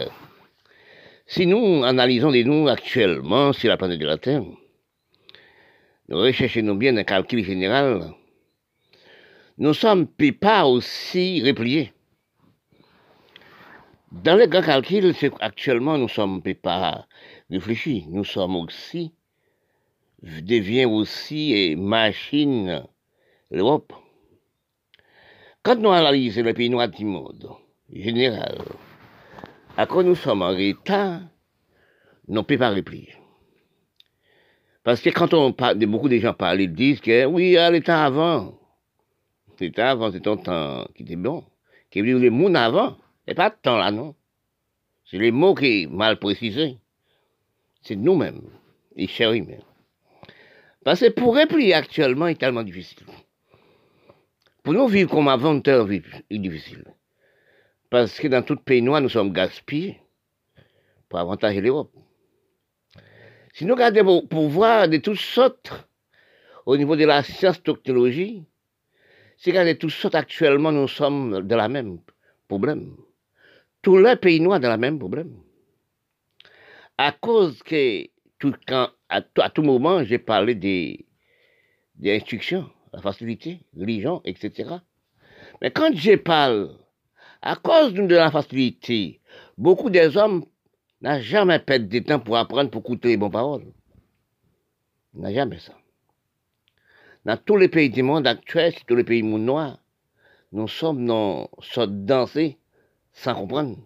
Si 1.26 1.46
nous 1.48 1.84
analysons 1.84 2.30
les 2.30 2.44
nous 2.44 2.68
actuellement 2.68 3.54
sur 3.54 3.70
la 3.70 3.78
planète 3.78 4.00
de 4.00 4.06
la 4.06 4.18
Terre, 4.18 4.44
nous 6.08 6.18
recherchons 6.18 6.76
bien 6.76 6.96
un 6.98 7.04
calcul 7.04 7.44
général, 7.44 8.14
nous 9.58 9.74
sommes 9.74 10.08
pas 10.08 10.68
aussi 10.68 11.42
repliés. 11.44 11.94
Dans 14.12 14.36
les 14.36 14.48
grands 14.48 14.62
calculs, 14.62 15.14
actuellement, 15.40 15.98
nous 15.98 16.10
sommes 16.10 16.42
pas 16.42 17.08
réfléchis. 17.50 18.06
Nous 18.10 18.24
sommes 18.24 18.56
aussi, 18.56 19.14
devient 20.22 20.86
aussi 20.86 21.76
machine 21.78 22.84
l'Europe. 23.50 23.94
Quand 25.66 25.80
nous 25.80 25.90
analysons 25.90 26.44
les 26.44 26.54
pays 26.54 26.70
noirs 26.70 26.90
du 26.90 27.06
monde, 27.06 27.50
général, 27.92 28.60
à 29.76 29.88
quoi 29.88 30.04
nous 30.04 30.14
sommes 30.14 30.44
en 30.44 30.50
retard, 30.50 31.22
nous 32.28 32.36
ne 32.36 32.42
pouvons 32.42 32.60
pas 32.60 32.70
replier. 32.70 33.16
Parce 34.84 35.02
que 35.02 35.10
quand 35.10 35.34
on 35.34 35.54
parle, 35.54 35.84
beaucoup 35.88 36.08
de 36.08 36.20
gens 36.20 36.36
parlent, 36.36 36.62
ils 36.62 36.72
disent 36.72 37.02
que 37.02 37.26
oui, 37.26 37.58
à 37.58 37.72
l'état 37.72 38.06
avant, 38.06 38.60
l'état 39.60 39.90
avant, 39.90 40.12
c'est 40.12 40.28
un 40.28 40.38
temps 40.38 40.86
qui 40.94 41.02
était 41.02 41.16
bon, 41.16 41.44
qui 41.90 41.98
est 41.98 42.02
venu 42.04 42.20
le 42.20 42.30
monde 42.30 42.56
avant. 42.56 42.98
Et 43.26 43.34
pas 43.34 43.50
de 43.50 43.56
temps 43.60 43.80
là, 43.80 43.90
non. 43.90 44.14
C'est 45.06 45.18
les 45.18 45.32
mots 45.32 45.56
qui 45.56 45.86
sont 45.86 45.90
mal 45.90 46.20
précisés. 46.20 46.78
C'est 47.82 47.96
nous-mêmes, 47.96 48.52
les 48.96 49.08
chéris 49.08 49.42
même. 49.42 49.64
Parce 50.84 51.00
que 51.00 51.10
pour 51.10 51.36
replier 51.36 51.74
actuellement, 51.74 52.28
c'est 52.28 52.38
tellement 52.38 52.62
difficile. 52.62 53.08
Pour 54.66 54.74
nous 54.74 54.88
vivre 54.88 55.12
comme 55.12 55.28
avant, 55.28 55.62
c'est 55.64 56.02
difficile. 56.32 56.84
Parce 57.92 58.20
que 58.20 58.28
dans 58.28 58.42
tout 58.42 58.56
pays 58.56 58.82
noir, 58.82 59.00
nous 59.00 59.10
sommes 59.10 59.32
gaspillés 59.32 60.02
pour 61.08 61.20
avantager 61.20 61.62
l'Europe. 61.62 61.94
Si 63.54 63.64
nous 63.64 63.76
regardons 63.76 64.26
pour 64.26 64.50
voir 64.50 64.90
de 64.90 64.98
toutes 64.98 65.20
sortes 65.20 65.72
au 66.66 66.78
niveau 66.78 66.96
de 66.96 67.06
la 67.06 67.22
science 67.22 67.62
technologie, 67.62 68.44
c'est 69.38 69.52
que 69.52 69.68
de 69.68 69.74
toutes 69.74 69.92
sortes 69.92 70.16
actuellement, 70.16 70.72
nous 70.72 70.88
sommes 70.88 71.42
dans 71.48 71.58
la 71.58 71.70
même 71.70 72.00
problème 72.48 72.98
tous 73.84 74.00
les 74.00 74.16
pays 74.16 74.40
noirs 74.40 74.60
dans 74.60 74.72
le 74.72 74.78
même 74.80 74.98
problème. 74.98 75.44
À 76.98 77.12
cause 77.12 77.62
que 77.62 78.08
tout, 78.40 78.56
quand, 78.68 78.90
à, 79.10 79.22
tout 79.22 79.62
moment, 79.62 80.04
j'ai 80.04 80.18
parlé 80.18 80.56
des 80.56 81.06
instructions, 82.04 82.68
la 82.96 83.02
facilité, 83.02 83.60
religion, 83.78 84.22
etc. 84.24 84.76
Mais 85.62 85.72
quand 85.72 85.94
je 85.94 86.16
parle, 86.16 86.78
à 87.42 87.56
cause 87.56 87.94
de 87.94 88.16
la 88.16 88.32
facilité, 88.32 89.20
beaucoup 89.58 89.90
des 89.90 90.16
hommes 90.16 90.46
n'ont 91.02 91.20
jamais 91.20 91.60
perdu 91.60 92.02
de 92.02 92.06
temps 92.06 92.20
pour 92.20 92.38
apprendre, 92.38 92.72
pour 92.72 92.82
écouter 92.82 93.10
les 93.10 93.18
bonnes 93.18 93.32
paroles. 93.32 93.66
N'a 95.14 95.34
jamais 95.34 95.60
ça. 95.60 95.74
Dans 97.26 97.38
tous 97.38 97.58
les 97.58 97.68
pays 97.68 97.90
du 97.90 98.02
monde 98.02 98.28
actuel, 98.28 98.74
tous 98.88 98.96
les 98.96 99.04
pays 99.04 99.22
du 99.22 99.28
monde 99.28 99.44
noir, 99.44 99.80
nous 100.52 100.68
sommes 100.68 101.06
dans 101.06 101.50
cette 101.62 102.06
dansée 102.06 102.58
sans 103.12 103.36
comprendre. 103.36 103.78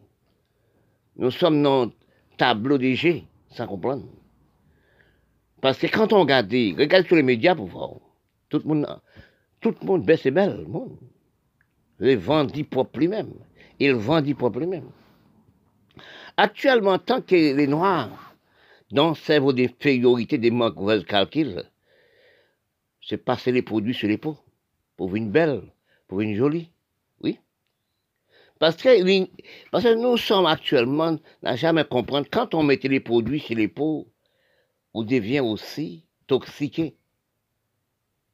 Nous 1.16 1.32
sommes 1.32 1.64
dans 1.64 1.92
tableau 2.38 2.78
des 2.78 2.96
G 2.96 3.26
sans 3.50 3.66
comprendre. 3.66 4.06
Parce 5.62 5.80
que 5.80 5.88
quand 5.88 6.14
on 6.14 6.22
regarde, 6.22 6.52
regarde 6.52 7.08
sur 7.08 7.16
les 7.16 7.24
médias 7.24 7.56
pour 7.56 7.68
voir, 7.68 7.96
tout 8.50 8.60
le 8.60 8.66
monde, 8.66 9.02
tout 9.62 9.76
le 9.82 9.86
monde 9.86 10.06
belle, 10.06 10.58
le 10.58 10.66
monde. 10.66 10.98
Il 12.00 12.18
vendit 12.18 12.64
propre 12.64 13.00
lui-même. 13.00 13.34
Il 13.80 13.94
vendit 13.94 14.34
propre 14.34 14.60
lui-même. 14.60 14.90
Actuellement, 16.38 16.98
tant 16.98 17.22
que 17.22 17.36
les 17.36 17.68
Noirs, 17.68 18.36
dans 18.92 19.14
servent 19.14 19.54
d'infériorité, 19.54 20.38
des 20.38 20.52
manques 20.52 20.84
de 20.84 21.02
calcul, 21.02 21.64
c'est 23.02 23.18
passer 23.18 23.52
les 23.52 23.62
produits 23.62 23.94
sur 23.94 24.08
les 24.08 24.18
pots. 24.18 24.38
Pour 24.98 25.16
une 25.16 25.30
belle, 25.30 25.62
pour 26.08 26.22
une 26.22 26.36
jolie. 26.36 26.70
Que, 28.60 29.28
parce 29.72 29.86
que 29.86 29.94
nous 29.96 30.18
sommes 30.18 30.46
actuellement, 30.46 31.18
n'a 31.42 31.56
jamais 31.56 31.86
comprendre, 31.86 32.28
quand 32.30 32.54
on 32.54 32.62
mettait 32.62 32.90
les 32.90 33.00
produits 33.00 33.40
chez 33.40 33.56
les 33.56 33.70
pauvres, 33.70 34.08
on 34.94 35.04
devient 35.04 35.40
aussi 35.40 36.04
toxiqué. 36.28 36.98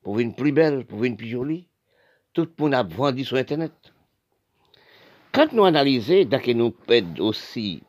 Pour 0.06 0.20
une 0.20 0.36
plus 0.36 0.52
belle, 0.52 0.86
pour 0.86 1.04
une 1.04 1.18
plus 1.18 1.30
jolie. 1.30 1.68
Tout 2.32 2.44
le 2.44 2.64
monde 2.64 2.76
a 2.76 2.84
vendu 2.84 3.26
sur 3.26 3.38
Internet. 3.38 3.74
Quand 5.32 5.52
nous 5.52 5.66
analysons, 5.66 6.30
que 6.30 6.52
nous 6.52 6.70
perdons 6.70 7.30
aussi 7.30 7.82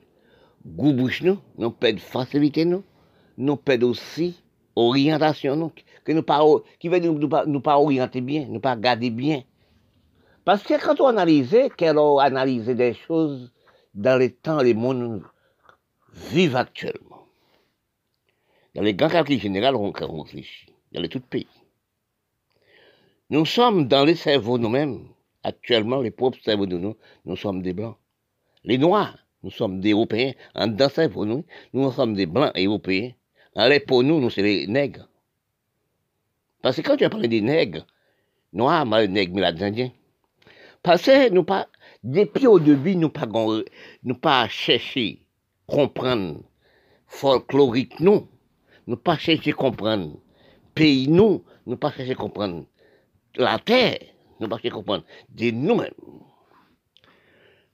goût 0.64 0.94
bouche 0.94 1.20
nous, 1.20 1.38
nous 1.58 1.70
perdons 1.70 1.98
facilité 1.98 2.64
nous, 2.64 2.84
nous 3.36 3.56
perdons 3.56 3.90
aussi 3.90 4.42
orientation 4.76 5.56
nous, 5.56 5.70
que 6.04 6.12
nous 6.12 6.22
pas, 6.22 6.42
qui 6.78 6.88
veut 6.88 7.00
nous, 7.00 7.18
nous, 7.18 7.28
pas, 7.28 7.44
nous 7.44 7.60
pas 7.60 7.78
orienter 7.78 8.22
bien, 8.22 8.46
nous 8.48 8.60
pas 8.60 8.76
garder 8.76 9.10
bien. 9.10 9.42
Parce 10.46 10.62
que 10.62 10.82
quand 10.82 10.98
on 11.02 11.08
analyse, 11.08 11.54
qu'elle 11.76 11.98
a 11.98 12.22
analysé 12.22 12.74
des 12.74 12.94
choses 12.94 13.52
dans 13.92 14.18
les 14.18 14.32
temps, 14.32 14.62
les 14.62 14.72
mondes 14.72 15.22
vivent 16.30 16.56
actuellement. 16.56 17.26
Dans 18.74 18.80
les 18.80 18.94
grands 18.94 19.10
calculs 19.10 19.38
généraux, 19.38 19.92
on 20.00 20.22
réfléchit, 20.22 20.72
dans 20.92 21.02
les 21.02 21.10
tout 21.10 21.20
pays. 21.20 21.46
Nous 23.28 23.44
sommes 23.44 23.88
dans 23.88 24.04
les 24.04 24.14
cerveaux 24.14 24.56
nous-mêmes, 24.56 25.08
actuellement, 25.42 26.00
les 26.00 26.12
propres 26.12 26.38
cerveaux 26.44 26.66
de 26.66 26.78
nous, 26.78 26.96
nous 27.24 27.34
sommes 27.34 27.60
des 27.60 27.72
blancs. 27.72 27.96
Les 28.62 28.78
noirs, 28.78 29.18
nous 29.42 29.50
sommes 29.50 29.80
des 29.80 29.92
européens. 29.92 30.32
En 30.54 30.68
dans 30.68 30.88
cerveau, 30.88 31.24
nous, 31.24 31.44
nous 31.72 31.90
sommes 31.90 32.14
des 32.14 32.26
blancs 32.26 32.52
européens. 32.56 33.10
En 33.56 33.66
les 33.66 33.80
pour 33.80 34.04
nous, 34.04 34.20
nous, 34.20 34.30
c'est 34.30 34.42
les 34.42 34.68
nègres. 34.68 35.08
Parce 36.62 36.76
que 36.76 36.82
quand 36.82 36.96
tu 36.96 37.04
as 37.04 37.10
parlé 37.10 37.26
des 37.26 37.40
nègres, 37.40 37.84
noirs, 38.52 38.86
mal 38.86 39.08
nègres, 39.08 39.34
mais 39.34 39.50
les 39.52 39.62
indiens, 39.62 39.90
parce 40.84 41.02
que 41.02 41.28
nous 41.30 41.42
pas, 41.42 41.66
depuis 42.04 42.46
au 42.46 42.60
début, 42.60 42.94
nous 42.94 43.10
pas, 43.10 43.26
nous 44.04 44.14
pas 44.14 44.46
chercher 44.48 45.26
comprendre 45.66 46.42
folklorique, 47.08 47.98
nous. 47.98 48.28
Nous 48.86 48.96
pas 48.96 49.18
chercher 49.18 49.50
comprendre 49.50 50.16
pays, 50.76 51.08
nous. 51.08 51.42
Nous 51.66 51.76
pas 51.76 51.90
chercher 51.90 52.14
comprendre 52.14 52.66
la 53.36 53.58
terre. 53.58 53.98
Nous 54.40 54.48
pas 54.48 54.56
chercher 54.56 54.70
comprendre 54.70 55.04
de 55.30 55.50
nous-mêmes. 55.50 55.92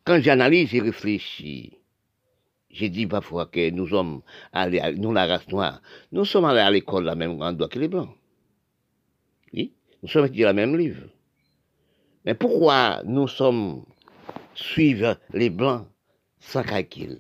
Quand 0.05 0.21
j'analyse 0.21 0.75
et 0.75 0.81
réfléchis, 0.81 1.79
j'ai 2.71 2.89
dit 2.89 3.07
parfois 3.07 3.47
que 3.47 3.71
nous 3.71 3.89
sommes 3.89 4.23
nous 4.97 5.13
la 5.13 5.27
race 5.27 5.49
noire, 5.49 5.83
nous 6.11 6.25
sommes 6.25 6.45
allés 6.45 6.61
à 6.61 6.71
l'école 6.71 7.05
la 7.05 7.15
même 7.15 7.37
grande 7.37 7.69
que 7.69 7.79
les 7.79 7.89
blancs. 7.89 8.17
Oui, 9.53 9.75
nous 10.03 10.09
sommes 10.09 10.27
étudiés 10.27 10.45
la 10.45 10.53
même 10.53 10.77
livre. 10.77 11.09
Mais 12.25 12.35
pourquoi 12.35 13.03
nous 13.05 13.29
sommes 13.29 13.85
suivre 14.55 15.19
les 15.33 15.51
blancs 15.51 15.87
sans 16.41 16.63
calcul? 16.63 17.19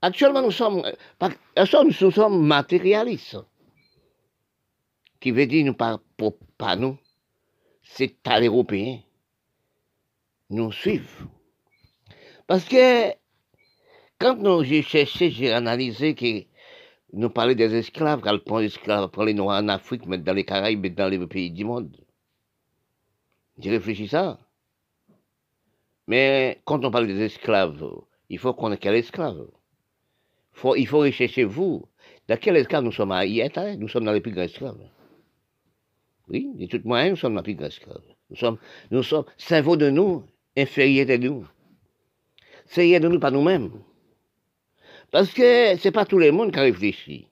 Actuellement, 0.00 0.42
nous 0.42 0.50
sommes, 0.50 0.82
nous 2.00 2.10
sommes 2.10 2.46
matérialistes. 2.46 3.38
Qui 5.20 5.30
veut 5.32 5.46
dire, 5.46 5.64
nous 5.64 5.74
pas, 5.74 5.98
pas 6.58 6.76
nous, 6.76 6.98
c'est 7.82 8.16
à 8.26 8.40
l'Européen. 8.40 9.00
Nous 10.50 10.72
suivons. 10.72 11.28
Parce 12.46 12.64
que 12.64 13.12
quand 14.18 14.36
nous, 14.36 14.64
j'ai 14.64 14.82
cherché, 14.82 15.30
j'ai 15.30 15.52
analysé 15.52 16.14
que 16.14 16.44
nous 17.12 17.30
parlons 17.30 17.54
des 17.54 17.74
esclaves, 17.74 18.20
quand 18.20 18.38
on 18.50 18.58
les 18.58 18.66
esclaves, 18.66 19.10
les 19.24 19.34
Noirs 19.34 19.62
en 19.62 19.68
Afrique, 19.68 20.06
mais 20.06 20.18
dans 20.18 20.32
les 20.32 20.44
Caraïbes, 20.44 20.80
mais 20.82 20.90
dans 20.90 21.08
les 21.08 21.24
pays 21.26 21.50
du 21.50 21.64
monde. 21.64 21.96
J'ai 23.58 23.70
réfléchi 23.70 24.08
ça. 24.08 24.38
Mais 26.06 26.60
quand 26.64 26.84
on 26.84 26.90
parle 26.90 27.06
des 27.06 27.20
esclaves, 27.20 27.84
il 28.28 28.38
faut 28.38 28.54
qu'on 28.54 28.72
ait 28.72 28.78
quel 28.78 28.94
esclave. 28.94 29.48
Faut, 30.52 30.76
il 30.76 30.86
faut 30.86 31.00
rechercher 31.00 31.44
vous. 31.44 31.88
Dans 32.28 32.38
quel 32.38 32.56
esclave 32.56 32.84
nous 32.84 32.92
sommes 32.92 33.12
à 33.12 33.20
hein? 33.20 33.76
Nous 33.78 33.88
sommes 33.88 34.04
dans 34.04 34.12
les 34.12 34.20
plus 34.20 34.32
grands 34.32 34.42
esclaves. 34.42 34.88
Oui, 36.28 36.50
de 36.54 36.66
toute 36.66 36.84
manière, 36.84 37.10
nous 37.10 37.16
sommes 37.16 37.34
dans 37.34 37.42
les 37.42 37.54
plus. 37.54 37.80
Nous 38.30 38.36
sommes, 38.36 38.58
nous 38.90 39.02
sommes, 39.02 39.24
cerveau 39.36 39.76
de 39.76 39.90
nous, 39.90 40.24
inférieur 40.56 41.06
de 41.06 41.16
nous. 41.16 41.46
C'est 42.66 42.98
de 42.98 43.08
nous, 43.08 43.20
pas 43.20 43.30
nous-mêmes. 43.30 43.70
Parce 45.12 45.32
que 45.32 45.76
c'est 45.78 45.92
pas 45.92 46.04
tout 46.04 46.18
le 46.18 46.32
monde 46.32 46.52
qui 46.52 46.58
réfléchit. 46.58 47.28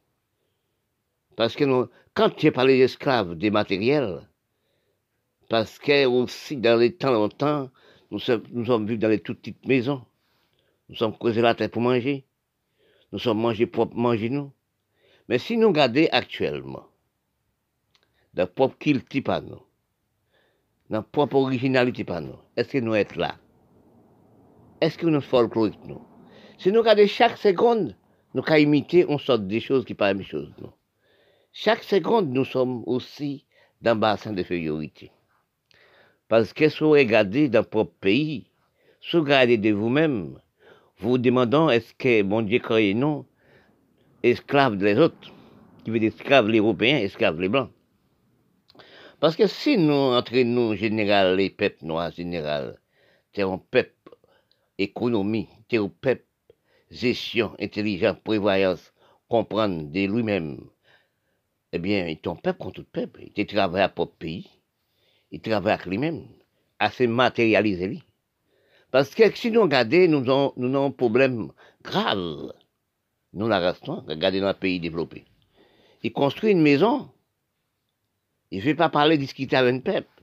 Parce 1.37 1.57
que 1.57 1.65
nous, 1.65 1.89
quand 2.15 2.31
tu 2.31 2.53
parlé 2.53 2.79
d'esclaves, 2.79 3.35
des 3.35 3.51
matériels, 3.51 4.29
parce 5.49 5.79
que 5.79 6.07
aussi, 6.07 6.57
dans 6.57 6.79
les 6.79 6.95
temps 6.95 7.13
longtemps, 7.13 7.71
nous 8.13 8.21
sommes, 8.21 8.45
nous 8.53 8.65
sommes 8.65 8.87
vus 8.87 8.99
dans 8.99 9.09
les 9.09 9.19
toutes 9.19 9.41
petites 9.41 9.67
maisons. 9.67 10.05
Nous 10.89 10.95
sommes 10.95 11.17
creusés 11.19 11.43
la 11.43 11.55
terre 11.55 11.71
pour 11.71 11.83
manger. 11.83 12.25
Nous 13.13 13.19
sommes 13.19 13.41
mangés 13.41 13.67
propres, 13.67 13.97
manger 13.97 14.31
nous. 14.31 14.53
Mais 15.29 15.39
si 15.39 15.57
nous 15.57 15.69
regardons 15.69 16.07
actuellement, 16.13 16.87
dans 18.35 18.47
propre 18.47 18.77
culture 18.79 19.23
pas 19.23 19.41
nous, 19.41 19.63
dans 20.91 21.03
propre 21.03 21.37
originalité 21.37 22.05
pas 22.05 22.21
nous, 22.21 22.37
est-ce 22.57 22.73
que 22.73 22.79
nous 22.79 22.95
sommes 22.95 23.21
là? 23.21 23.37
Est-ce 24.81 24.99
que 24.99 25.07
nous 25.07 25.21
sommes 25.21 25.23
folkloriques 25.23 25.85
nous? 25.87 26.03
Si 26.59 26.71
nous 26.71 26.81
regardons 26.81 27.07
chaque 27.07 27.39
seconde, 27.39 27.97
nous 28.35 28.43
pouvons 28.43 28.57
imiter, 28.57 29.07
on 29.09 29.19
sort 29.19 29.39
des 29.39 29.61
choses 29.61 29.85
qui 29.85 29.95
pas 29.95 30.09
la 30.09 30.15
même 30.15 30.25
chose. 30.25 30.53
Non? 30.61 30.73
Chaque 31.53 31.85
seconde, 31.85 32.31
nous 32.31 32.45
sommes 32.45 32.83
aussi 32.87 33.45
dans 33.81 33.95
le 33.95 34.01
bassin 34.01 34.33
de 34.33 34.43
fériorité. 34.43 35.13
Parce 36.29 36.53
que 36.53 36.69
si 36.69 36.79
vous 36.81 36.91
regardez 36.91 37.49
dans 37.49 37.63
propre 37.63 37.95
pays, 38.01 38.51
si 39.01 39.17
vous 39.17 39.23
regardez 39.23 39.59
de 39.59 39.71
vous-même, 39.71 40.39
vous 40.99 41.11
vous 41.11 41.19
demandez 41.19 41.77
est-ce 41.77 41.95
que 41.95 42.23
mon 42.23 42.43
Dieu 42.43 42.59
crée 42.59 42.95
non? 42.95 43.25
Esclaves 44.23 44.77
des 44.77 44.99
autres, 44.99 45.33
qui 45.85 45.91
veut 45.91 46.01
dire 46.01 46.13
esclaves 46.13 46.49
les 46.49 46.59
Européens, 46.59 46.97
esclaves 46.97 47.41
les 47.41 47.49
Blancs. 47.49 47.71
Parce 49.25 49.37
que 49.37 49.47
si 49.47 49.79
nous, 49.79 50.13
entre 50.13 50.37
nous, 50.43 50.75
général, 50.75 51.37
les 51.37 51.49
peuples 51.49 51.87
noirs, 51.87 52.11
général, 52.11 52.79
c'est 53.33 53.41
un 53.41 53.57
peuple 53.57 54.19
économie, 54.77 55.49
c'est 55.71 55.79
un 55.79 55.89
peuple 55.89 56.27
gestion, 56.91 57.57
intelligence, 57.59 58.19
prévoyance, 58.23 58.93
comprendre 59.27 59.91
de 59.91 60.07
lui-même, 60.07 60.61
eh 61.73 61.79
bien, 61.79 62.05
il 62.07 62.11
est 62.11 62.27
un 62.27 62.35
peuple 62.35 62.59
contre 62.59 62.83
tout 62.83 62.87
peuple. 62.93 63.23
Il 63.35 63.47
travaille 63.47 63.81
à 63.81 63.89
propre 63.89 64.15
pays. 64.15 64.51
Il 65.31 65.41
travaille 65.41 65.73
avec 65.73 65.87
lui-même, 65.87 66.27
à 66.79 66.91
se 66.91 67.05
matérialiser. 67.05 68.03
Parce 68.91 69.15
que 69.15 69.35
si 69.35 69.51
nous 69.51 69.63
regardons, 69.63 70.07
nous 70.07 70.31
avons, 70.31 70.85
un 70.85 70.91
problème 70.91 71.51
grave. 71.83 72.53
Nous 73.33 73.49
la 73.49 73.59
restons, 73.59 74.05
regardez 74.07 74.43
dans 74.43 74.49
un 74.49 74.53
pays 74.53 74.81
développé. 74.81 75.25
Il 76.03 76.13
construit 76.13 76.51
une 76.51 76.61
maison. 76.61 77.09
Il 78.55 78.61
ne 78.61 78.67
veut 78.67 78.77
pas 78.77 78.89
parler, 78.89 79.19
discuter 79.19 79.57
avec 79.57 79.75
un 79.75 79.81
peuple. 79.81 80.23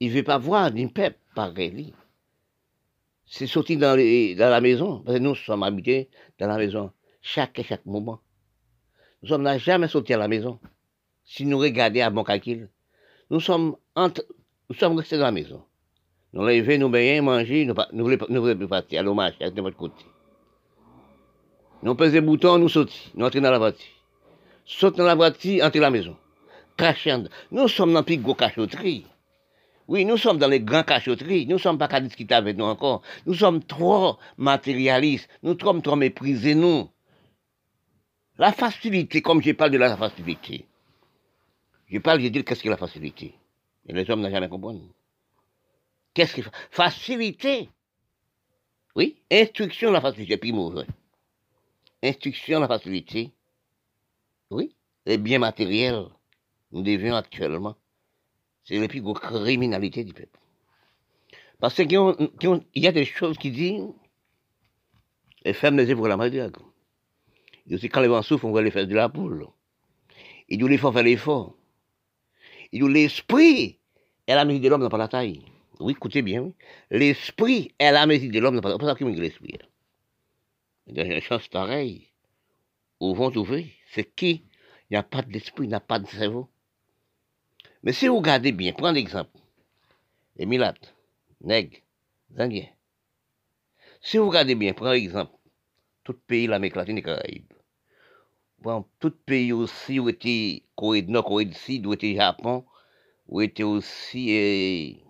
Il 0.00 0.08
ne 0.08 0.14
veut 0.14 0.22
pas 0.22 0.38
voir 0.38 0.70
d'un 0.70 0.86
peuple 0.86 1.18
pareil. 1.34 1.92
C'est 3.26 3.46
sorti 3.46 3.76
dans, 3.76 3.94
dans 3.94 4.48
la 4.48 4.60
maison, 4.62 5.00
parce 5.04 5.20
nous 5.20 5.34
sommes 5.34 5.62
habités 5.62 6.08
dans 6.38 6.46
la 6.46 6.56
maison, 6.56 6.92
chaque 7.20 7.58
et 7.58 7.62
chaque 7.62 7.84
moment. 7.84 8.20
Nous 9.22 9.28
sommes 9.28 9.46
jamais 9.58 9.86
sorti 9.88 10.14
à 10.14 10.16
la 10.16 10.28
maison. 10.28 10.60
Si 11.24 11.44
nous 11.44 11.58
regardons 11.58 12.00
à 12.00 12.08
bon 12.08 12.24
calcul, 12.24 12.70
nous 13.28 13.40
sommes, 13.40 13.76
entre, 13.94 14.24
nous 14.70 14.74
sommes 14.74 14.96
restés 14.96 15.18
dans 15.18 15.24
la 15.24 15.32
maison. 15.32 15.62
Nous 16.32 16.46
lever, 16.46 16.78
nous 16.78 16.88
baigner, 16.88 17.20
manger, 17.20 17.66
nous 17.66 17.74
ne 18.08 18.38
voulons 18.38 18.56
plus 18.56 18.66
partir 18.66 19.00
à 19.00 19.02
l'hommage, 19.02 19.38
de 19.38 19.60
votre 19.60 19.76
côté. 19.76 20.06
Nous 21.82 21.94
pesons 21.94 22.14
les 22.14 22.20
boutons, 22.22 22.56
nous 22.56 22.70
sautons, 22.70 22.94
nous 23.14 23.26
entrons 23.26 23.42
dans 23.42 23.50
la 23.50 23.58
voiture. 23.58 23.92
Sautons 24.64 24.96
dans 24.96 25.04
la 25.04 25.14
voiture, 25.14 25.62
entrons 25.66 25.80
dans 25.80 25.84
la 25.84 25.90
maison. 25.90 26.16
Nous 27.50 27.68
sommes 27.68 27.92
dans 27.92 28.00
le 28.00 28.04
plus 28.04 28.18
gros 28.18 28.34
cachotterie. 28.34 29.06
Oui, 29.88 30.04
nous 30.04 30.16
sommes 30.16 30.38
dans 30.38 30.48
les 30.48 30.60
grands 30.60 30.84
cachotteries. 30.84 31.46
Nous 31.46 31.56
ne 31.56 31.60
sommes 31.60 31.78
pas 31.78 31.88
qu'à 31.88 32.00
discuter 32.00 32.34
avec 32.34 32.56
nous 32.56 32.64
encore. 32.64 33.02
Nous 33.26 33.34
sommes 33.34 33.62
trop 33.62 34.16
matérialistes. 34.36 35.28
Nous 35.42 35.58
sommes 35.58 35.82
trop 35.82 35.96
méprisés, 35.96 36.54
nous. 36.54 36.88
La 38.38 38.52
facilité, 38.52 39.20
comme 39.20 39.42
je 39.42 39.52
parle 39.52 39.72
de 39.72 39.78
la 39.78 39.96
facilité. 39.96 40.66
Je 41.88 41.98
parle, 41.98 42.20
je 42.20 42.28
dis 42.28 42.42
qu'est-ce 42.42 42.62
que 42.62 42.68
la 42.68 42.76
facilité. 42.76 43.34
Et 43.86 43.92
les 43.92 44.08
hommes 44.10 44.22
n'ont 44.22 44.30
jamais 44.30 44.48
compris. 44.48 44.80
Qu'est-ce 46.14 46.36
que 46.36 46.42
facilité? 46.70 47.68
Oui, 48.94 49.16
instruction 49.30 49.90
la 49.90 50.00
facilité, 50.00 50.36
puis 50.36 50.52
mauvais. 50.52 50.86
Instruction 52.02 52.60
la 52.60 52.68
facilité. 52.68 53.30
Oui, 54.50 54.74
les 55.06 55.18
biens 55.18 55.38
matériels, 55.38 56.06
nous 56.72 56.82
devions 56.82 57.14
actuellement 57.14 57.76
c'est 58.64 58.78
la 58.78 58.88
plus 58.88 59.02
grosse 59.02 59.18
criminalité 59.18 60.04
du 60.04 60.12
peuple. 60.12 60.38
Parce 61.60 61.74
qu'il 61.74 61.92
y 62.74 62.86
a 62.86 62.92
des 62.92 63.04
choses 63.04 63.38
qui 63.38 63.50
disent, 63.50 63.88
les 65.44 65.52
femmes 65.52 65.76
les 65.76 65.94
pour 65.94 66.08
la 66.08 66.16
mariage. 66.16 66.52
Il 67.66 67.74
aussi, 67.74 67.88
quand 67.88 68.00
les 68.00 68.08
vents 68.08 68.22
souffrent, 68.22 68.44
on 68.44 68.52
va 68.52 68.62
les 68.62 68.70
faire 68.70 68.86
de 68.86 68.94
la 68.94 69.08
poule. 69.08 69.46
Il 70.48 70.58
dit 70.58 70.68
l'effort 70.68 70.92
faire 70.92 71.02
l'effort. 71.02 71.56
Il 72.72 72.84
dit 72.84 72.92
l'esprit 72.92 73.78
est 74.26 74.34
la 74.34 74.44
mesure 74.44 74.60
de 74.60 74.68
l'homme, 74.68 74.82
n'a 74.82 74.88
pas 74.88 74.98
la 74.98 75.08
taille. 75.08 75.44
Oui, 75.80 75.92
écoutez 75.92 76.22
bien, 76.22 76.42
oui. 76.42 76.54
L'esprit 76.90 77.72
est 77.78 77.92
la 77.92 78.06
mesure 78.06 78.30
de 78.30 78.38
l'homme, 78.38 78.56
n'a 78.56 78.60
pas 78.60 78.68
la 78.68 78.78
taille. 78.78 78.80
C'est 78.80 78.86
pas 78.86 78.92
ça 78.92 78.98
qui 78.98 79.04
me 79.04 79.12
dit 79.12 79.20
l'esprit. 79.20 79.58
Il 80.86 80.96
y 80.96 81.00
a 81.00 81.04
une 81.04 81.20
chance 81.20 81.46
pareille. 81.48 82.08
Au 82.98 83.14
vent 83.14 83.30
trouver, 83.30 83.72
c'est 83.92 84.04
qui 84.14 84.44
Il 84.90 84.92
n'y 84.92 84.96
a 84.96 85.02
pas 85.02 85.22
d'esprit, 85.22 85.64
il 85.64 85.68
n'y 85.68 85.74
a 85.74 85.80
pas 85.80 85.98
de 85.98 86.06
cerveau. 86.06 86.48
Mais 87.82 87.92
si 87.92 88.06
vous 88.08 88.18
regardez 88.18 88.52
bien, 88.52 88.72
prenez 88.72 89.00
l'exemple. 89.00 89.30
Les 90.36 90.46
milates, 90.46 90.94
nègres. 91.40 91.78
Si 94.00 94.18
vous 94.18 94.28
regardez 94.28 94.54
bien, 94.54 94.72
prenez 94.72 95.00
l'exemple. 95.00 95.32
Tout 96.04 96.14
pays, 96.26 96.46
l'Amérique 96.46 96.76
latine 96.76 96.98
et 96.98 97.02
Caraïbes. 97.02 97.52
Bon, 98.60 98.86
tout 99.00 99.10
pays 99.26 99.52
aussi, 99.52 99.98
où 99.98 100.08
était 100.08 100.62
Corée 100.76 101.02
du 101.02 101.10
Nord, 101.10 101.24
Corée 101.24 101.44
du 101.44 101.54
Sud, 101.54 101.86
où 101.86 101.92
était 101.92 102.14
Japon, 102.14 102.64
où 103.26 103.40
était 103.40 103.64
aussi 103.64 104.30
eh, 104.30 105.04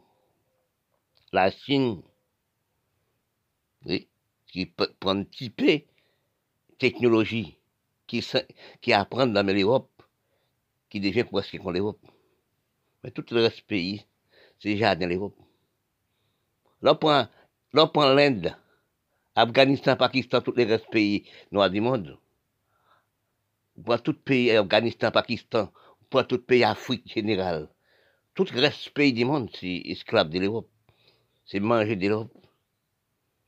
la 1.32 1.50
Chine. 1.50 2.02
Oui, 3.84 4.08
qui 4.46 4.66
prend 4.66 5.10
un 5.10 5.24
petit 5.24 5.50
peu 5.50 5.80
technologie, 6.78 7.58
qui, 8.06 8.24
qui 8.80 8.92
apprend 8.92 9.26
dans 9.26 9.46
l'Europe, 9.46 9.90
qui 10.88 11.00
devient 11.00 11.24
presque 11.24 11.58
comme 11.58 11.74
l'Europe. 11.74 12.00
Mais 13.02 13.10
tout 13.10 13.24
le 13.30 13.42
reste 13.42 13.62
pays, 13.62 14.04
c'est 14.58 14.70
déjà 14.70 14.94
dans 14.94 15.08
l'Europe. 15.08 15.36
Là, 16.82 16.98
on 17.74 17.88
prend 17.88 18.12
l'Inde, 18.12 18.56
Afghanistan, 19.34 19.96
Pakistan, 19.96 20.40
tous 20.40 20.54
les 20.54 20.64
restes 20.64 20.90
pays 20.90 21.24
noirs 21.50 21.70
du 21.70 21.80
monde. 21.80 22.18
On 23.76 23.82
prend 23.82 23.98
tout 23.98 24.14
pays, 24.14 24.50
Afghanistan, 24.50 25.10
Pakistan, 25.10 25.72
on 26.00 26.04
prend 26.10 26.24
tout 26.24 26.38
pays 26.38 26.64
Afrique 26.64 27.12
générale. 27.12 27.68
Tout 28.34 28.46
le 28.52 28.60
reste 28.60 28.90
pays 28.90 29.12
du 29.12 29.24
monde, 29.24 29.50
c'est 29.54 29.82
esclave 29.86 30.28
de 30.28 30.38
l'Europe. 30.38 30.68
C'est 31.44 31.60
manger 31.60 31.96
de 31.96 32.08
l'Europe. 32.08 32.32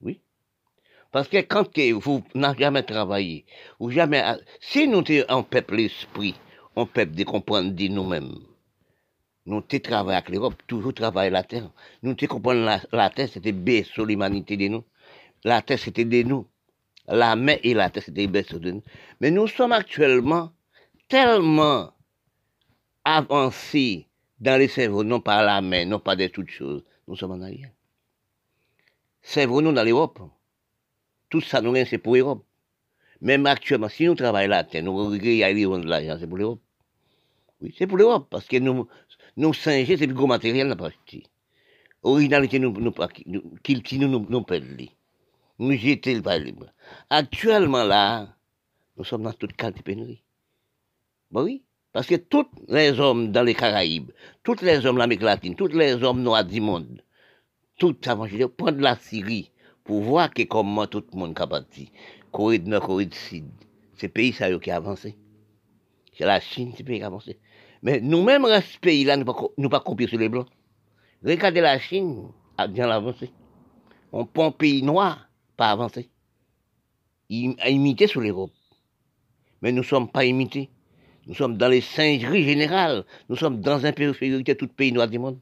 Oui. 0.01 0.21
Parce 1.13 1.29
que 1.29 1.39
quand 1.43 1.69
vous 2.01 2.25
n'avez 2.35 2.59
jamais 2.59 2.83
travaillé, 2.83 3.47
ou 3.79 3.91
jamais, 3.91 4.23
si 4.61 4.89
nous 4.89 5.05
sommes 5.05 5.25
un 5.29 5.43
peuple 5.43 5.81
esprit, 5.81 6.35
un 6.77 6.87
peuple 6.87 7.15
de 7.15 7.25
comprendre 7.25 7.71
de 7.71 7.89
nous-mêmes, 7.89 8.35
nous 9.47 9.61
travaillons 9.61 10.09
avec 10.09 10.29
l'Europe, 10.31 10.55
toujours 10.67 10.95
travailler 10.95 11.31
la 11.31 11.43
terre. 11.43 11.71
Nous 12.03 12.15
te 12.15 12.25
comprenons 12.27 12.65
la, 12.65 12.81
la 12.93 13.11
terre, 13.11 13.29
c'était 13.29 13.85
sur 13.85 14.07
l'humanité 14.07 14.57
de 14.57 14.69
nous. 14.69 14.85
La 15.45 15.61
terre, 15.61 15.79
c'était 15.79 16.07
de 16.07 16.23
nous. 16.23 16.47
La 17.07 17.37
mer 17.37 17.59
et 17.63 17.75
la 17.75 17.91
terre, 17.91 18.03
c'était 18.03 18.27
berceau 18.27 18.59
de 18.59 18.71
nous. 18.71 18.83
Mais 19.21 19.31
nous 19.31 19.47
sommes 19.47 19.73
actuellement 19.73 20.53
tellement 21.09 21.93
avancés 23.05 24.09
dans 24.41 24.59
les 24.59 24.69
cerveaux, 24.69 25.05
non 25.05 25.21
pas 25.21 25.45
la 25.45 25.61
mer, 25.61 25.87
non 25.87 26.01
pas 26.01 26.17
de 26.17 26.27
toutes 26.29 26.51
choses. 26.51 26.83
Nous 27.07 27.17
sommes 27.17 27.33
en 27.33 27.43
arrière. 27.43 27.71
Cerveau, 29.21 29.61
nous, 29.61 29.73
dans 29.73 29.85
l'Europe. 29.85 30.21
Tout 31.29 31.43
ça, 31.43 31.61
nous, 31.61 31.75
c'est 31.85 31.99
pour 31.99 32.15
l'Europe. 32.15 32.45
Même 33.21 33.45
actuellement, 33.47 33.89
si 33.89 34.07
nous 34.07 34.15
travaillons 34.15 34.51
la 34.51 34.65
terre, 34.65 34.83
nous 34.83 34.97
regardons 34.97 35.79
de 35.79 35.87
l'argent, 35.87 36.17
c'est 36.19 36.27
pour 36.27 36.39
l'Europe. 36.39 36.61
Oui, 37.61 37.75
c'est 37.77 37.87
pour 37.87 37.99
l'Europe, 37.99 38.27
parce 38.31 38.47
que 38.47 38.57
nous, 38.59 38.89
nous 39.37 39.55
singer, 39.55 39.97
c'est 39.97 40.07
le 40.07 40.15
gros 40.15 40.27
matériel, 40.27 40.69
n'a 40.69 40.77
pas 40.77 40.91
Originalité, 42.03 42.59
nous, 42.59 42.71
nous, 42.73 42.81
nous, 42.81 42.95
nous, 43.27 44.27
nous, 44.29 44.47
nous. 44.49 44.87
Nous 45.59 45.73
jetons 45.73 46.11
le 46.13 46.39
libre. 46.39 46.67
Actuellement, 47.11 47.85
là, 47.85 48.37
nous 48.97 49.05
sommes 49.05 49.23
dans 49.23 49.33
toute 49.33 49.55
qualité 49.55 49.79
de 49.79 49.85
pénurie. 49.85 50.23
Bon, 51.31 51.45
oui. 51.45 51.63
Parce 51.93 52.09
que 52.09 52.17
tous 52.17 52.47
les 52.69 52.99
hommes 52.99 53.31
dans 53.31 53.45
les 53.45 53.55
Caraïbes, 53.55 54.11
tous 54.43 54.61
les 54.63 54.85
hommes 54.85 54.97
de 54.97 55.01
l'Amérique 55.01 55.23
latine, 55.23 55.55
tous 55.55 55.69
les 55.69 56.03
hommes 56.03 56.23
noirs 56.23 56.45
du 56.45 56.61
monde, 56.61 57.03
tout 57.79 57.97
ça, 58.03 58.19
je 58.27 58.45
prendre 58.47 58.81
la 58.81 58.97
Syrie 58.97 59.53
pour 59.85 60.01
voir 60.03 60.35
que 60.35 60.43
comment 60.43 60.89
tout 60.89 61.05
le 61.13 61.19
monde 61.19 61.39
est 61.41 61.47
parti. 61.47 61.93
Corée 62.33 62.59
du 62.59 62.69
Nord, 62.69 62.83
Corée 62.87 63.07
du 63.07 63.17
Sud. 63.17 63.49
C'est 63.97 64.09
pays 64.09 64.33
ça 64.33 64.53
qui 64.59 64.71
a 64.73 64.77
avancé. 64.77 65.17
C'est 66.19 66.25
la 66.25 66.41
Chine, 66.41 66.73
c'est 66.77 66.83
pays 66.83 66.99
qui 66.99 67.05
a 67.05 67.07
avancé. 67.07 67.39
Mais 67.85 68.01
nous-mêmes, 68.01 68.47
ce 68.47 68.79
pays-là, 68.79 69.19
nous 69.19 69.25
ne 69.59 69.69
pas 69.69 69.81
copier 69.81 70.09
sur 70.09 70.19
les 70.19 70.31
Blancs. 70.31 70.49
Regardez 71.23 71.61
la 71.61 71.79
Chine, 71.79 72.29
a 72.57 72.67
bien 72.67 72.89
avancé. 72.89 73.31
On 74.11 74.25
prend 74.25 74.47
un 74.47 74.53
pays 74.53 74.83
noir, 74.83 75.29
pas 75.59 75.71
avancé. 75.71 76.09
Il 77.29 77.55
a 77.61 77.69
imité 77.69 78.07
sur 78.07 78.23
l'Europe. 78.23 78.53
Mais 79.61 79.71
nous 79.71 79.83
ne 79.83 79.87
sommes 79.87 80.11
pas 80.11 80.25
imités. 80.25 80.71
Nous 81.27 81.35
sommes 81.35 81.59
dans 81.59 81.69
les 81.69 81.83
singeries 81.83 82.45
générales. 82.45 83.05
Nous 83.29 83.37
sommes 83.37 83.61
dans 83.61 83.85
un 83.85 83.93
périphérique 83.93 84.57
tout 84.57 84.69
pays 84.69 84.93
noir 84.93 85.07
du 85.07 85.19
monde. 85.19 85.39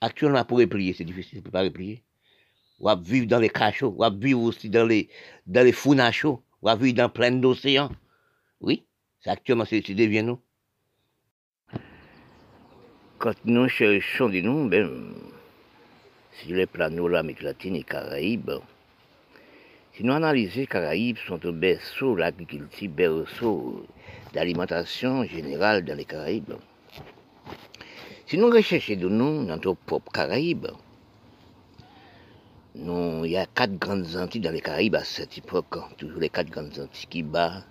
Actuellement, 0.00 0.44
pour 0.44 0.58
replier, 0.58 0.94
c'est 0.94 1.04
difficile, 1.04 1.38
ne 1.38 1.44
peut 1.44 1.52
pas 1.52 1.62
replier. 1.62 2.02
On 2.80 2.86
va 2.86 2.96
vivre 2.96 3.28
dans 3.28 3.38
les 3.38 3.50
cachots, 3.50 3.94
on 3.96 4.00
va 4.00 4.10
vivre 4.10 4.42
aussi 4.42 4.68
dans 4.68 4.84
les, 4.84 5.08
dans 5.46 5.64
les 5.64 5.74
ou 5.86 6.68
à 6.68 6.74
vivre 6.74 6.96
dans 6.96 7.08
plein 7.08 7.30
d'océans. 7.30 7.90
Oui, 8.60 8.84
actuellement 9.24 9.64
c'est 9.64 9.80
devient 9.80 10.24
nous. 10.24 10.40
Quand 13.22 13.36
nous 13.44 13.68
cherchons 13.68 14.28
de 14.28 14.40
nous, 14.40 14.68
ben, 14.68 15.14
sur 16.32 16.56
les 16.56 16.66
plans 16.66 16.90
de 16.90 17.06
l'Amérique 17.06 17.42
latine 17.42 17.76
et 17.76 17.84
Caraïbes, 17.84 18.50
si 19.94 20.02
nous 20.02 20.12
analysons 20.12 20.58
les 20.58 20.66
Caraïbes, 20.66 21.18
sont 21.28 21.46
au 21.46 21.52
berceau, 21.52 22.16
l'agriculture, 22.16 22.90
berceau 22.90 23.86
d'alimentation 24.32 25.22
générale 25.22 25.84
dans 25.84 25.96
les 25.96 26.04
Caraïbes. 26.04 26.54
Si 28.26 28.36
nous 28.38 28.50
recherchons 28.50 28.96
de 28.96 29.08
nous 29.08 29.46
dans 29.46 29.56
nos 29.56 29.76
propres 29.76 30.10
Caraïbes, 30.10 30.72
il 32.74 33.30
y 33.30 33.36
a 33.36 33.46
quatre 33.46 33.78
grandes 33.78 34.16
Antilles 34.16 34.40
dans 34.40 34.50
les 34.50 34.60
Caraïbes 34.60 34.96
à 34.96 35.04
cette 35.04 35.38
époque, 35.38 35.78
toujours 35.96 36.18
les 36.18 36.28
quatre 36.28 36.50
grandes 36.50 36.76
Antilles 36.76 37.22
battent 37.22 37.68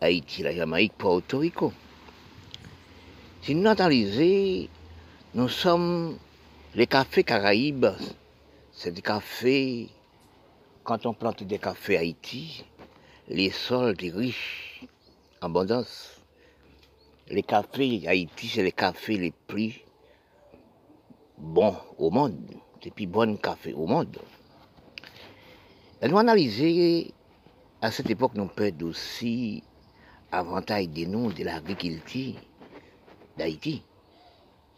Haïti, 0.00 0.42
la 0.42 0.54
Jamaïque, 0.54 0.94
Porto 0.96 1.40
Rico. 1.40 1.74
Si 3.42 3.54
nous 3.54 3.68
analysons, 3.68 4.68
nous 5.34 5.48
sommes 5.48 6.16
les 6.74 6.86
cafés 6.86 7.22
Caraïbes, 7.22 7.86
c'est 8.72 8.92
des 8.92 9.02
cafés, 9.02 9.88
quand 10.84 11.04
on 11.04 11.12
plante 11.12 11.42
des 11.42 11.58
cafés 11.58 11.96
à 11.96 12.00
Haïti, 12.00 12.64
les 13.28 13.50
sols 13.50 13.94
sont 14.00 14.16
riches 14.16 14.86
abondance. 15.42 16.20
Les 17.28 17.42
cafés 17.42 18.08
Haïti, 18.08 18.48
c'est 18.48 18.62
les 18.62 18.72
cafés 18.72 19.18
les 19.18 19.32
plus 19.46 19.80
bons 21.36 21.76
au 21.98 22.10
monde, 22.10 22.54
les 22.82 22.90
plus 22.90 23.06
bons 23.06 23.36
cafés 23.36 23.74
au 23.74 23.86
monde. 23.86 24.18
Et 26.00 26.08
nous 26.08 26.18
analyser, 26.18 27.12
à 27.82 27.90
cette 27.90 28.08
époque, 28.08 28.32
nous 28.34 28.46
peut 28.46 28.72
aussi 28.82 29.62
avantage 30.32 30.88
des 30.88 31.06
noms 31.06 31.28
de 31.28 31.44
l'agriculture 31.44 32.34
d'Haïti 33.36 33.82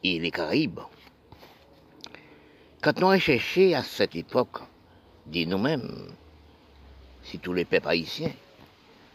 et 0.03 0.19
les 0.19 0.31
Caraïbes. 0.31 0.81
Quand 2.81 2.99
nous 2.99 3.09
recherchons 3.09 3.75
à 3.75 3.83
cette 3.83 4.17
époque 4.17 4.61
de 5.27 5.45
nous-mêmes, 5.45 6.13
si 7.23 7.39
tous 7.39 7.53
les 7.53 7.65
peuples 7.65 7.89
haïtiens, 7.89 8.33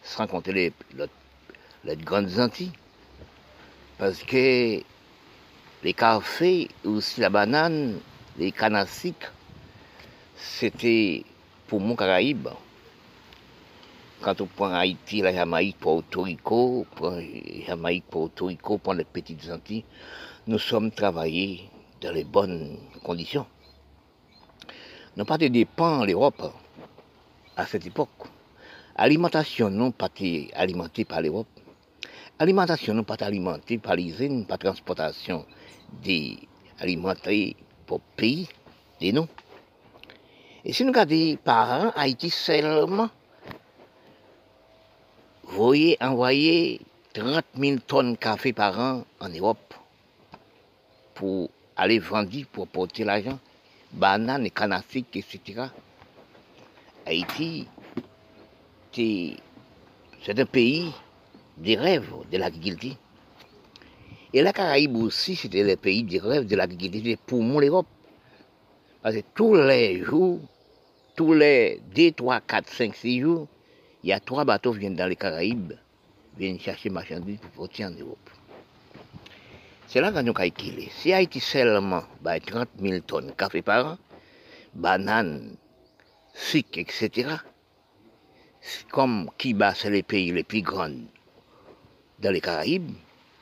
sans 0.04 0.28
compter 0.28 0.54
les, 0.54 0.74
les, 1.84 1.96
grandes 1.98 2.40
Antilles, 2.40 2.72
parce 3.98 4.22
que 4.22 4.82
les 5.84 5.94
cafés, 5.94 6.70
aussi 6.84 7.22
la 7.22 7.30
banane, 7.30 8.00
les 8.38 8.52
canassiques, 8.52 9.26
c'était 10.36 11.24
pour 11.68 11.80
mon 11.80 11.96
Caraïbe. 11.96 12.50
Quand 14.22 14.42
on 14.42 14.46
prend 14.46 14.74
Haïti, 14.74 15.22
la 15.22 15.34
Jamaïque, 15.34 15.78
Porto 15.80 16.22
Rico, 16.24 16.86
prend 16.96 17.20
Jamaïque, 17.68 18.06
Porto 18.10 18.46
Rico, 18.46 18.78
prend 18.78 18.94
les 18.94 19.04
petites 19.06 19.50
Antilles, 19.52 19.86
nous 20.48 20.60
sommes 20.60 20.92
travaillés 20.92 21.70
dans 22.02 22.12
les 22.12 22.24
bonnes 22.24 22.78
conditions. 23.04 23.48
Nous 25.18 25.26
pas 25.26 25.40
de 25.40 25.48
dépend 25.48 26.06
l'Europe 26.06 26.54
à 27.58 27.66
cette 27.66 27.88
époque. 27.88 28.10
Alimentation 28.96 29.72
non 29.72 29.92
pas 29.92 30.10
alimentée 30.54 31.04
par 31.04 31.22
l'Europe. 31.22 31.48
Alimentation 32.38 32.94
non 32.94 33.04
pas 33.04 33.16
alimentée 33.22 33.80
par 33.80 33.96
les 33.96 34.04
usines, 34.04 34.46
par 34.46 34.60
transportation 34.60 35.46
des 36.04 36.38
alimentés 36.80 37.56
pour 37.88 38.02
pays, 38.02 38.48
des 39.00 39.14
noms. 39.14 39.28
Et 40.64 40.74
si 40.74 40.84
nous 40.84 40.92
regardons 40.92 41.38
par 41.44 41.82
an, 41.82 41.92
Haïti 41.96 42.30
seulement, 42.30 43.10
voyez 45.44 45.98
envoyer 46.02 46.82
30 47.14 47.46
000 47.58 47.78
tonnes 47.88 48.12
de 48.14 48.18
café 48.18 48.54
par 48.54 48.80
an 48.80 49.06
en 49.20 49.30
Europe 49.30 49.74
pour 51.16 51.50
aller 51.76 52.00
vendre, 52.00 52.46
pour 52.52 52.68
porter 52.68 53.04
l'argent 53.04 53.40
bananes, 53.92 54.50
canne 54.52 54.74
Afrique, 54.74 55.16
etc. 55.16 55.70
Haïti, 57.06 57.68
c'est 58.94 60.40
un 60.40 60.46
pays 60.46 60.92
des 61.58 61.76
rêves 61.76 62.14
de 62.32 62.38
l'agriculture. 62.38 62.96
Et 64.34 64.42
la 64.42 64.52
Caraïbe 64.52 64.98
aussi, 64.98 65.36
c'était 65.36 65.64
le 65.64 65.76
pays 65.78 66.04
des 66.04 66.20
rêves 66.20 66.46
de 66.46 66.56
l'agriculture 66.56 67.18
pour 67.26 67.42
moi 67.42 67.62
l'Europe. 67.62 67.88
Parce 69.02 69.16
que 69.16 69.22
tous 69.34 69.56
les 69.56 70.04
jours, 70.04 70.40
tous 71.16 71.34
les 71.34 71.80
2, 71.96 72.12
3, 72.12 72.42
4, 72.42 72.70
5, 72.70 72.96
6 72.96 73.22
jours, 73.22 73.48
il 74.04 74.10
y 74.10 74.14
a 74.14 74.20
trois 74.20 74.44
bateaux 74.44 74.74
qui 74.74 74.80
viennent 74.80 74.96
dans 74.96 75.08
les 75.08 75.16
Caraïbes, 75.16 75.74
viennent 76.38 76.60
chercher 76.60 76.90
marchandises 76.90 77.40
pour 77.40 77.52
porter 77.52 77.86
en 77.86 77.92
Europe. 77.92 78.30
C'est 79.88 80.02
là 80.02 80.12
que 80.12 80.20
nous 80.20 80.34
calculons. 80.34 80.88
Si 80.90 81.14
Haïti 81.14 81.40
seulement 81.40 82.04
30 82.24 82.70
000 82.80 83.00
tonnes 83.02 83.28
de 83.28 83.32
café 83.32 83.62
par 83.62 83.86
an, 83.86 83.98
bananes, 84.74 85.56
sucre, 86.34 86.80
etc., 86.80 87.30
comme 88.92 89.30
Kiba, 89.38 89.76
c'est 89.76 89.92
les 89.92 90.02
pays 90.04 90.32
les 90.32 90.44
plus 90.44 90.62
grands 90.62 90.90
dans 92.20 92.32
les 92.32 92.42
Caraïbes, 92.42 92.92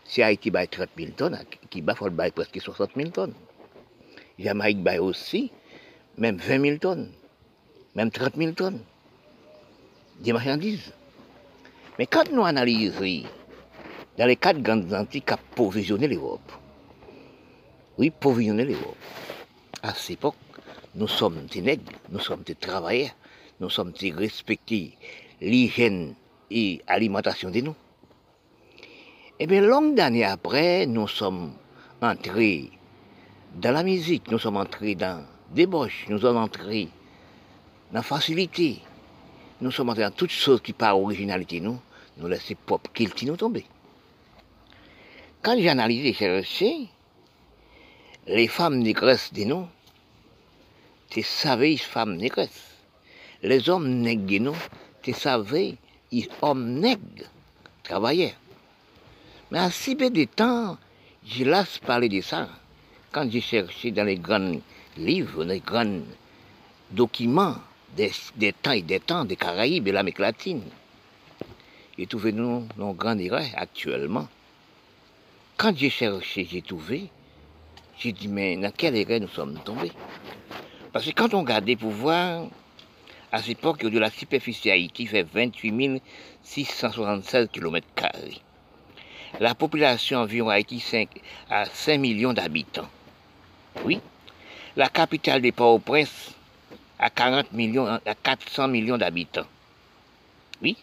si 0.04 0.22
Haïti 0.22 0.52
bat 0.52 0.68
30 0.68 0.90
000 0.98 1.12
tonnes, 1.12 1.40
Kiba 1.70 1.96
faut 1.96 2.10
le 2.10 2.32
presque 2.32 2.60
60 2.62 2.92
000 2.96 3.10
tonnes. 3.10 3.34
Jamaïque 4.38 4.84
bat 4.84 5.02
aussi, 5.02 5.52
même 6.18 6.38
20 6.38 6.62
000 6.62 6.78
tonnes, 6.78 7.12
même 7.96 8.12
30 8.12 8.36
000 8.36 8.52
tonnes, 8.52 8.82
des 10.20 10.34
marchandises. 10.34 10.92
Mais 11.98 12.06
quand 12.06 12.30
nous 12.32 12.44
analysons 12.44 13.28
dans 14.18 14.26
les 14.26 14.36
quatre 14.36 14.62
grandes 14.62 14.94
Antilles 14.94 15.22
qui 15.22 15.34
provisionné 15.56 16.08
l'Europe. 16.08 16.52
Oui, 17.98 18.10
provisionné 18.12 18.66
l'Europe. 18.66 18.98
À 19.82 19.94
cette 19.94 20.12
époque, 20.12 20.36
nous 20.96 21.08
sommes 21.08 21.46
des 21.48 21.62
nègres, 21.62 21.92
nous 22.10 22.20
sommes 22.20 22.44
des 22.44 22.56
travailleurs, 22.56 23.16
nous 23.60 23.70
sommes 23.70 23.92
des 23.92 24.12
respectés 24.12 24.98
l'hygiène 25.42 26.16
et 26.50 26.82
l'alimentation 26.88 27.50
de 27.50 27.62
nous. 27.62 27.76
Et 29.40 29.44
eh 29.44 29.48
bien, 29.48 29.62
longue 29.62 29.96
d'années 29.96 30.24
après, 30.24 30.86
nous 30.86 31.08
sommes 31.08 31.54
entrés 32.02 32.70
dans 33.56 33.72
la 33.72 33.84
musique, 33.84 34.30
nous 34.32 34.40
sommes 34.40 34.58
entrés 34.58 34.96
dans 34.96 35.24
débauche, 35.54 36.06
nous 36.08 36.20
sommes 36.20 36.38
entrés 36.38 36.88
dans 37.92 38.00
la 38.00 38.04
facilité, 38.04 38.80
nous 39.60 39.72
sommes 39.72 39.90
entrés 39.90 40.04
dans 40.04 40.12
toutes 40.12 40.30
choses 40.30 40.62
qui 40.62 40.72
par 40.72 41.00
originalité 41.00 41.60
nous, 41.60 41.80
nous 42.18 42.28
laissons 42.28 42.54
propre 42.66 42.92
qu'ils 42.94 43.10
nous 43.26 43.36
tomber. 43.36 43.66
Quand 45.44 45.58
j'ai 45.60 45.68
analysé 45.68 46.14
ces 46.14 46.88
les 48.28 48.48
femmes 48.48 48.78
négresses 48.78 49.34
des 49.34 49.44
noms, 49.44 49.68
tu 51.10 51.22
savais 51.22 51.76
femmes 51.76 52.16
négresses. 52.16 52.78
Les 53.42 53.68
hommes 53.68 53.90
nègres 53.90 54.26
des 54.26 54.40
noms, 54.40 54.56
tu 55.02 55.12
savais 55.12 55.76
hommes 56.42 56.80
nègres, 56.80 57.28
travailleurs. 57.84 58.38
Mais 59.52 59.60
à 59.60 59.70
si 59.70 59.98
peu 59.98 60.10
de 60.10 60.24
temps, 60.24 60.78
je 61.26 61.44
laisse 61.44 61.78
parler 61.80 62.08
de 62.08 62.22
ça. 62.22 62.48
Quand 63.12 63.30
j'ai 63.30 63.42
cherché 63.42 63.92
dans 63.92 64.06
les 64.06 64.16
grands 64.16 64.62
livres, 64.96 65.44
les 65.44 65.60
grands 65.60 66.04
documents 66.90 67.58
des, 67.98 68.14
temps 68.54 68.72
et 68.72 68.82
des 68.82 69.02
temps 69.02 69.26
des 69.26 69.36
Caraïbes 69.36 69.90
et 69.90 69.92
l'Amérique 69.92 70.20
latine, 70.20 70.64
j'ai 71.98 72.08
trouvé 72.08 72.32
nos, 72.32 72.66
grands 72.94 73.18
actuellement. 73.58 74.30
Quand 75.64 75.78
j'ai 75.78 75.90
cherché, 75.90 76.46
j'ai 76.52 76.62
trouvé, 76.62 77.10
j'ai 77.98 78.12
dit, 78.12 78.28
mais 78.28 78.58
dans 78.58 78.70
quelle 78.70 78.98
erreur 78.98 79.22
nous 79.22 79.30
sommes 79.30 79.58
tombés? 79.64 79.94
Parce 80.92 81.06
que 81.06 81.12
quand 81.12 81.34
on 81.34 81.40
regarde 81.40 81.66
les 81.66 81.78
pouvoirs, 81.78 82.48
à 83.32 83.38
cette 83.38 83.60
époque, 83.60 83.86
de 83.86 83.98
la 83.98 84.10
superficie 84.10 84.70
Haïti 84.70 85.06
fait 85.06 85.24
28 85.24 86.02
676 86.44 87.48
km. 87.54 87.88
La 89.40 89.56
population 89.56 90.20
environ 90.20 90.50
Haïti 90.50 90.82
5, 90.82 91.08
a 91.50 91.64
5 91.64 91.98
millions 91.98 92.34
d'habitants. 92.34 92.90
Oui. 93.86 94.02
La 94.76 94.90
capitale 94.90 95.42
des 95.42 95.54
Port-au-Prince 95.54 96.36
a 97.00 97.10
40 97.10 97.54
millions, 97.54 97.88
à 97.88 98.16
400 98.22 98.68
millions 98.68 98.98
d'habitants. 98.98 99.48
Oui. 100.62 100.76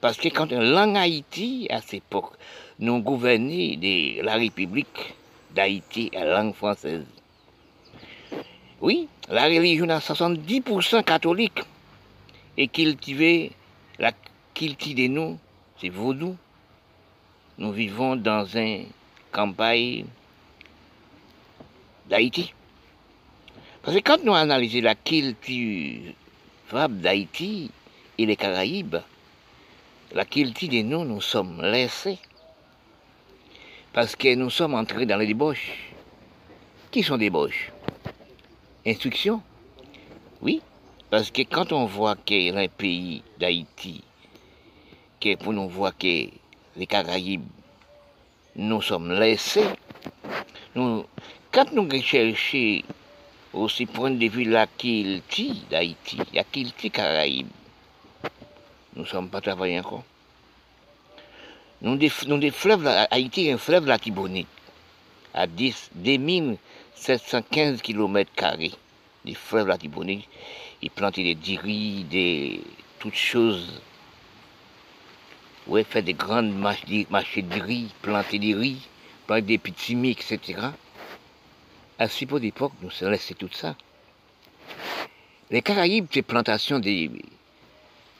Parce 0.00 0.16
que 0.16 0.28
quand 0.28 0.52
on 0.52 0.60
langue 0.60 0.96
Haïti, 0.96 1.66
à 1.70 1.80
cette 1.80 1.94
époque, 1.94 2.34
nous 2.80 3.00
gouvernons 3.02 3.76
de 3.76 4.22
la 4.22 4.36
République 4.36 5.14
d'Haïti 5.54 6.10
à 6.16 6.24
langue 6.24 6.54
française. 6.54 7.04
Oui, 8.80 9.06
la 9.28 9.44
religion 9.44 9.84
est 9.90 9.98
70% 9.98 11.04
catholique. 11.04 11.60
Et 12.56 12.68
cultiver, 12.68 13.52
la 13.98 14.12
culture 14.54 14.94
de 14.94 15.08
nous, 15.08 15.38
c'est 15.78 15.90
vaudou. 15.90 16.36
Nous 17.58 17.70
vivons 17.70 18.16
dans 18.16 18.46
un 18.56 18.84
campagne 19.30 20.06
d'Haïti. 22.08 22.54
Parce 23.82 23.94
que 23.96 24.02
quand 24.02 24.24
nous 24.24 24.34
analysons 24.34 24.80
la 24.80 24.94
culture 24.94 26.14
d'Haïti 26.72 27.70
et 28.16 28.24
les 28.24 28.36
Caraïbes, 28.36 28.96
la 30.12 30.24
qualité 30.24 30.68
de 30.68 30.80
nous, 30.80 31.04
nous 31.04 31.20
sommes 31.20 31.60
laissés. 31.60 32.18
Parce 33.92 34.14
que 34.14 34.36
nous 34.36 34.50
sommes 34.50 34.74
entrés 34.74 35.04
dans 35.04 35.16
les 35.16 35.26
débauches. 35.26 35.90
Qui 36.92 37.02
sont 37.02 37.16
débauches? 37.18 37.72
Instruction? 38.86 39.42
Oui, 40.40 40.62
parce 41.10 41.32
que 41.32 41.42
quand 41.42 41.72
on 41.72 41.86
voit 41.86 42.14
que 42.14 42.54
un 42.56 42.68
pays 42.68 43.24
d'Haïti, 43.40 44.04
que 45.20 45.34
pour 45.34 45.52
nous 45.52 45.68
voir 45.68 45.96
que 45.98 46.28
les 46.76 46.86
Caraïbes, 46.86 47.44
nous 48.54 48.80
sommes 48.80 49.12
laissés, 49.12 49.66
nous, 50.76 51.04
quand 51.50 51.72
nous 51.72 51.90
cherchons 52.00 52.82
aussi 53.52 53.86
point 53.86 54.12
de 54.12 54.26
vue 54.28 54.44
la 54.44 54.68
qualité 54.68 55.50
d'Haïti, 55.68 56.18
la 56.32 56.44
qualité 56.44 56.90
Caraïbes, 56.90 57.48
nous 58.94 59.02
ne 59.02 59.08
sommes 59.08 59.28
pas 59.28 59.40
travaillés 59.40 59.80
encore. 59.80 60.04
Nous 61.82 61.96
des, 61.96 62.12
nous 62.26 62.36
des 62.38 62.50
fleuves, 62.50 62.86
Haïti 62.86 63.46
est 63.46 63.52
un 63.52 63.58
fleuve 63.58 63.86
la 63.86 63.98
Tibonite, 63.98 64.48
à 65.32 65.46
10, 65.46 65.92
2715 65.94 67.80
km 67.80 68.30
des 69.24 69.34
fleuves 69.34 69.66
la 69.66 69.78
Tibonite. 69.78 70.26
Ils 70.82 70.90
plantaient 70.90 71.22
des 71.22 71.34
diris, 71.34 72.04
des 72.04 72.62
toutes 72.98 73.14
choses. 73.14 73.80
Ouais, 75.66 75.84
fait 75.84 76.02
des 76.02 76.12
grandes 76.12 76.52
marchés 76.54 77.42
de 77.42 77.60
riz, 77.62 77.90
planter 78.02 78.38
des 78.38 78.54
riz, 78.54 78.86
planter 79.26 79.42
des 79.42 79.58
petits 79.58 79.96
etc. 80.10 80.60
À 81.98 82.08
ce 82.08 82.24
peu 82.26 82.40
d'époque, 82.40 82.72
nous 82.82 82.90
avons 83.00 83.10
laissé 83.10 83.34
tout 83.34 83.48
ça. 83.52 83.74
Les 85.50 85.62
Caraïbes, 85.62 86.06
c'est 86.12 86.22
plantation 86.22 86.78
de 86.78 87.10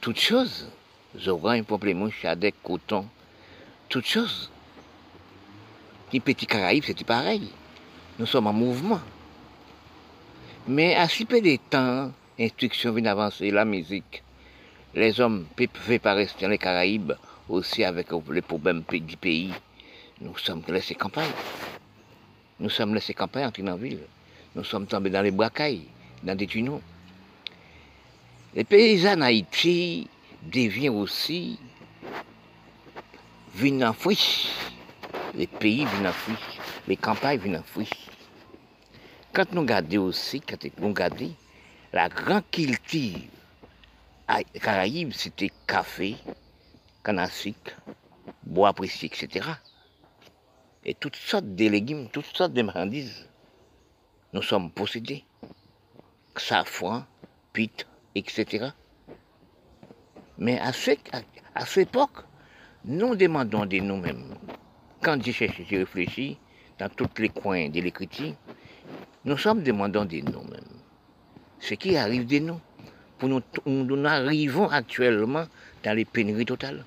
toutes 0.00 0.20
choses. 0.20 0.70
Zorin, 1.18 1.62
pamplemouche, 1.62 2.20
chadec, 2.22 2.54
coton, 2.62 3.06
toutes 3.90 4.06
choses. 4.06 4.48
Les 6.12 6.20
petits 6.20 6.46
Caraïbes, 6.46 6.84
c'était 6.84 7.04
pareil? 7.04 7.50
Nous 8.18 8.26
sommes 8.26 8.46
en 8.46 8.52
mouvement. 8.52 9.00
Mais 10.66 10.94
à 10.94 11.08
si 11.08 11.24
peu 11.24 11.40
de 11.40 11.56
temps, 11.68 12.12
l'instruction 12.38 12.92
vient 12.92 13.10
avancer, 13.10 13.50
la 13.50 13.64
musique. 13.64 14.22
Les 14.94 15.20
hommes 15.20 15.46
ne 15.58 15.66
peuvent 15.66 15.98
pas 15.98 16.14
rester 16.14 16.44
dans 16.44 16.50
les 16.50 16.58
Caraïbes, 16.58 17.12
aussi 17.48 17.84
avec 17.84 18.08
les 18.30 18.42
problèmes 18.42 18.82
du 18.88 19.16
pays. 19.16 19.52
Nous 20.20 20.36
sommes 20.38 20.62
laissés 20.68 20.94
campagne. 20.94 21.30
Nous 22.60 22.70
sommes 22.70 22.94
laissés 22.94 23.14
campagne 23.14 23.46
en 23.46 23.64
dans 23.64 23.76
ville. 23.76 24.06
Nous 24.54 24.64
sommes 24.64 24.86
tombés 24.86 25.10
dans 25.10 25.22
les 25.22 25.30
bracailles, 25.30 25.86
dans 26.22 26.36
des 26.36 26.46
tunnels. 26.46 26.80
Les 28.54 28.64
paysans 28.64 29.18
en 29.18 29.22
Haïti 29.22 30.08
deviennent 30.42 30.96
aussi 30.96 31.58
Les 35.34 35.46
pays 35.46 35.84
viennent 35.84 36.06
en 36.06 36.12
friche. 36.12 36.58
Les 36.88 36.96
campagnes 36.96 37.38
viennent 37.38 37.56
en 37.58 37.62
friche. 37.62 38.08
Quand 39.32 39.52
nous 39.52 39.60
regardons 39.60 40.04
aussi, 40.04 40.42
nous 40.78 40.94
la 41.92 42.08
grande 42.08 42.50
culture 42.50 43.18
Caraïbes, 44.60 45.12
c'était 45.12 45.50
café, 45.66 46.16
canne 47.02 47.26
bois 48.44 48.72
précieux, 48.72 49.06
etc 49.06 49.48
et 50.84 50.94
toutes 50.94 51.16
sortes 51.16 51.54
de 51.54 51.68
légumes, 51.68 52.08
toutes 52.08 52.36
sortes 52.36 52.52
de 52.52 52.62
marchandises. 52.62 53.28
Nous 54.32 54.42
sommes 54.42 54.70
possédés. 54.70 55.24
Safran, 56.36 57.04
pite, 57.52 57.86
etc. 58.14 58.70
Mais 60.38 60.58
à, 60.58 60.72
cette, 60.72 61.10
à, 61.54 61.66
cette 61.66 61.88
époque, 61.88 62.24
nous 62.84 63.14
demandons 63.14 63.66
de 63.66 63.78
nous-mêmes, 63.78 64.34
quand 65.02 65.22
j'ai 65.22 65.32
cherché, 65.32 65.66
j'ai 65.68 65.78
réfléchi, 65.78 66.38
dans 66.78 66.88
tous 66.88 67.08
les 67.18 67.28
coins 67.28 67.68
de 67.68 67.80
l'écriture, 67.80 68.34
nous 69.24 69.36
sommes 69.36 69.62
demandants 69.62 70.06
de 70.06 70.16
nous-mêmes. 70.20 70.80
Ce 71.58 71.74
qui 71.74 71.96
arrive 71.96 72.26
de 72.26 72.38
nous. 72.38 72.60
Pour 73.18 73.28
nous, 73.28 73.42
nous 73.66 74.06
arrivons 74.06 74.68
actuellement 74.70 75.44
dans 75.84 75.94
les 75.94 76.06
pénuries 76.06 76.46
totales. 76.46 76.84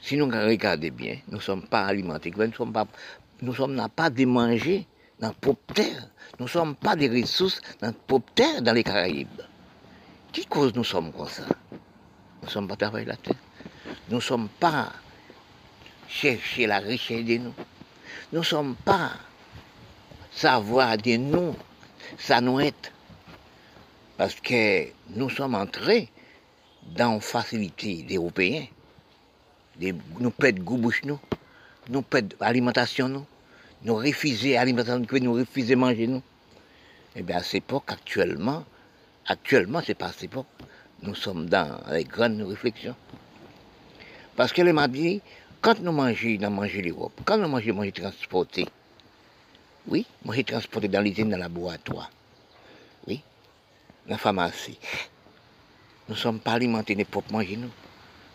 Si 0.00 0.16
nous 0.16 0.26
regardons 0.26 0.88
bien, 0.94 1.16
nous 1.26 1.38
ne 1.38 1.42
sommes 1.42 1.66
pas 1.66 1.86
alimentés, 1.86 2.32
nous 2.36 2.52
sommes 2.52 2.72
pas, 2.72 2.86
nous 3.42 3.54
sommes 3.54 3.88
pas 3.96 4.08
de 4.08 4.24
manger 4.24 4.86
dans 5.18 5.34
la 5.42 5.54
terre. 5.74 6.08
Nous 6.38 6.44
ne 6.44 6.50
sommes 6.50 6.76
pas 6.76 6.94
des 6.94 7.08
ressources 7.08 7.60
dans 7.80 7.88
la 7.88 8.20
terre 8.36 8.62
dans 8.62 8.72
les 8.72 8.84
Caraïbes. 8.84 9.42
Qui 10.30 10.46
cause 10.46 10.74
nous 10.76 10.84
sommes 10.84 11.12
comme 11.12 11.26
ça? 11.26 11.42
Nous 11.72 12.46
ne 12.46 12.50
sommes 12.50 12.68
pas 12.68 12.76
travailler 12.76 13.06
la 13.06 13.16
terre. 13.16 13.34
Nous 14.08 14.16
ne 14.16 14.20
sommes 14.20 14.48
pas 14.48 14.92
chercher 16.08 16.66
la 16.66 16.78
richesse 16.78 17.24
de 17.24 17.38
nous. 17.38 17.54
Nous 18.32 18.40
ne 18.40 18.44
sommes 18.44 18.76
pas 18.76 19.12
savoir 20.32 20.96
de 20.96 21.16
nous, 21.16 21.54
ça 22.18 22.40
nous 22.40 22.60
est. 22.60 22.92
Parce 24.16 24.34
que 24.36 24.88
nous 25.10 25.28
sommes 25.28 25.54
entrés 25.54 26.08
dans 26.82 27.20
facilité 27.20 28.02
des 28.02 28.16
Européens 28.16 28.66
nous 30.20 30.30
perdons 30.30 30.62
goût 30.62 30.78
bouche 30.78 31.02
nous, 31.04 31.18
nous 31.90 32.02
perdons 32.02 32.36
alimentation 32.40 33.08
nous, 33.08 33.26
nous 33.82 33.96
refusons 33.96 34.50
l'alimentation 34.50 35.04
nous 35.20 35.34
refusons 35.34 35.76
manger 35.76 36.06
nous. 36.06 36.22
Eh 37.14 37.22
bien 37.22 37.36
à 37.38 37.42
cette 37.42 37.56
époque 37.56 37.84
actuellement, 37.88 38.64
actuellement 39.26 39.82
c'est 39.84 39.94
pas 39.94 40.06
à 40.06 40.12
cette 40.12 40.24
époque, 40.24 40.46
nous 41.02 41.14
sommes 41.14 41.48
dans 41.48 41.78
les 41.90 42.04
grandes 42.04 42.40
réflexions. 42.42 42.96
Parce 44.36 44.52
qu'elle 44.52 44.72
m'a 44.72 44.86
dit, 44.86 45.22
quand 45.62 45.80
nous 45.80 45.92
mangeons, 45.92 46.36
nous 46.38 46.50
mangeons 46.50 46.82
l'Europe, 46.82 47.20
quand 47.24 47.38
nous 47.38 47.48
mangeons, 47.48 47.74
manger 47.74 47.92
transporté, 47.92 48.66
oui, 49.88 50.06
manger 50.24 50.44
transporté 50.44 50.88
dans 50.88 51.00
l'usine, 51.00 51.30
dans 51.30 51.36
le 51.36 51.42
laboratoire, 51.42 52.10
oui, 53.08 53.22
dans 54.06 54.12
la 54.12 54.18
pharmacie. 54.18 54.78
Nous 56.08 56.14
ne 56.14 56.20
sommes 56.20 56.38
pas 56.38 56.52
alimentés, 56.52 56.94
ni 56.94 57.04
pour 57.04 57.24
manger 57.32 57.56
nous. 57.56 57.70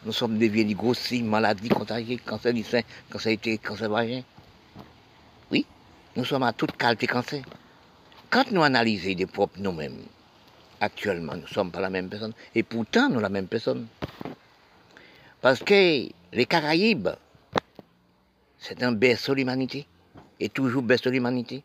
Nous 0.03 0.11
sommes 0.11 0.39
devenus 0.39 0.75
grossis, 0.75 1.21
maladies 1.21 1.69
contagieuses, 1.69 2.19
cancer 2.25 2.51
du 2.51 2.63
sein, 2.63 2.81
cancer 3.09 3.37
du 3.37 3.59
cancer 3.59 3.87
vagin. 3.87 4.23
Oui, 5.51 5.65
nous 6.15 6.25
sommes 6.25 6.43
à 6.43 6.51
toute 6.51 6.75
qualité 6.75 7.05
cancer. 7.05 7.43
Quand 8.31 8.49
nous 8.51 8.63
analysons 8.63 9.13
des 9.13 9.27
propres 9.27 9.59
nous-mêmes, 9.59 10.01
actuellement, 10.79 11.35
nous 11.35 11.43
ne 11.43 11.47
sommes 11.47 11.69
pas 11.69 11.79
la 11.79 11.91
même 11.91 12.09
personne. 12.09 12.33
Et 12.55 12.63
pourtant, 12.63 13.09
nous 13.09 13.15
sommes 13.15 13.21
la 13.21 13.29
même 13.29 13.47
personne. 13.47 13.87
Parce 15.41 15.59
que 15.59 16.07
les 16.33 16.45
Caraïbes, 16.45 17.09
c'est 18.59 18.83
un 18.83 18.91
berceau 18.91 19.33
de 19.33 19.37
l'humanité. 19.37 19.87
Et 20.39 20.49
toujours 20.49 20.83
berceau 20.83 21.09
de 21.09 21.15
l'humanité. 21.15 21.63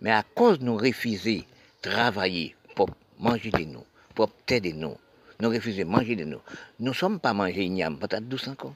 Mais 0.00 0.12
à 0.12 0.22
cause 0.22 0.60
de 0.60 0.64
nous 0.64 0.76
refuser 0.76 1.44
travailler 1.82 2.54
pour 2.74 2.88
manger 3.18 3.50
de 3.50 3.64
nous, 3.64 3.84
pour 4.14 4.30
de 4.48 4.72
nous, 4.72 4.96
nous 5.40 5.48
refusons 5.50 5.78
de 5.78 5.84
manger 5.84 6.16
de 6.16 6.24
nous. 6.24 6.40
Nous 6.78 6.90
ne 6.90 6.94
sommes 6.94 7.18
pas 7.18 7.32
mangés 7.32 7.64
igname, 7.64 7.98
patate 7.98 8.28
douce 8.28 8.48
encore. 8.48 8.74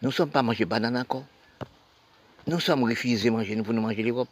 Nous 0.00 0.08
ne 0.08 0.12
sommes 0.12 0.30
pas 0.30 0.42
mangés 0.42 0.64
banane 0.64 0.96
encore. 0.96 1.24
Nous 2.46 2.60
sommes 2.60 2.84
refusés 2.84 3.28
de 3.28 3.34
manger 3.34 3.54
nous 3.54 3.62
pour 3.62 3.74
nous 3.74 3.82
manger 3.82 4.02
l'Europe. 4.02 4.28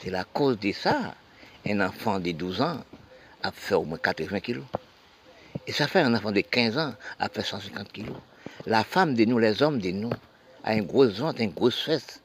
C'est 0.00 0.10
la 0.10 0.24
cause 0.24 0.58
de 0.58 0.72
ça. 0.72 1.14
Un 1.66 1.80
enfant 1.80 2.18
de 2.18 2.32
12 2.32 2.60
ans 2.60 2.84
a 3.42 3.52
fait 3.52 3.74
au 3.74 3.84
moins 3.84 3.98
80 3.98 4.40
kilos. 4.40 4.64
Et 5.66 5.72
ça 5.72 5.88
fait 5.88 6.00
un 6.00 6.14
enfant 6.14 6.32
de 6.32 6.40
15 6.40 6.78
ans 6.78 6.94
a 7.18 7.28
fait 7.28 7.42
150 7.42 7.92
kilos. 7.92 8.16
La 8.66 8.84
femme 8.84 9.14
de 9.14 9.24
nous, 9.24 9.38
les 9.38 9.62
hommes 9.62 9.80
de 9.80 9.90
nous, 9.90 10.10
a 10.62 10.74
une 10.74 10.86
grosse 10.86 11.18
ventre, 11.18 11.40
une 11.40 11.50
grosse 11.50 11.80
fesse. 11.80 12.22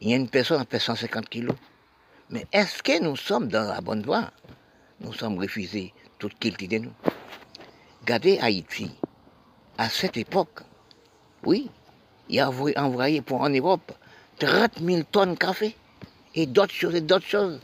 Il 0.00 0.10
y 0.10 0.12
a 0.14 0.16
une 0.16 0.28
personne 0.28 0.64
qui 0.64 0.70
fait 0.70 0.78
150 0.78 1.28
kilos. 1.28 1.56
Mais 2.30 2.46
est-ce 2.52 2.82
que 2.82 3.02
nous 3.02 3.16
sommes 3.16 3.48
dans 3.48 3.68
la 3.68 3.80
bonne 3.80 4.02
voie? 4.02 4.30
Nous 5.00 5.12
sommes 5.12 5.38
refusés 5.38 5.92
toute 6.18 6.38
qualité 6.38 6.78
de 6.78 6.84
nous. 6.84 6.92
Regardez 8.02 8.38
Haïti, 8.38 8.90
à 9.76 9.88
cette 9.88 10.16
époque, 10.16 10.60
oui, 11.44 11.70
il 12.28 12.40
a 12.40 12.50
envoyé 12.50 13.20
pour 13.20 13.40
en 13.40 13.50
Europe 13.50 13.92
30 14.38 14.78
000 14.80 15.02
tonnes 15.10 15.34
de 15.34 15.38
café 15.38 15.76
et 16.34 16.46
d'autres 16.46 16.72
choses 16.72 16.94
et 16.94 17.00
d'autres 17.00 17.26
choses. 17.26 17.60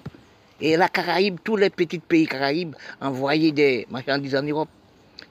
Et 0.60 0.76
la 0.76 0.88
Caraïbe, 0.88 1.38
tous 1.42 1.56
les 1.56 1.70
petits 1.70 1.98
pays 1.98 2.26
Caraïbes 2.26 2.74
envoyaient 3.00 3.52
des 3.52 3.86
marchandises 3.90 4.34
en 4.34 4.42
Europe. 4.42 4.68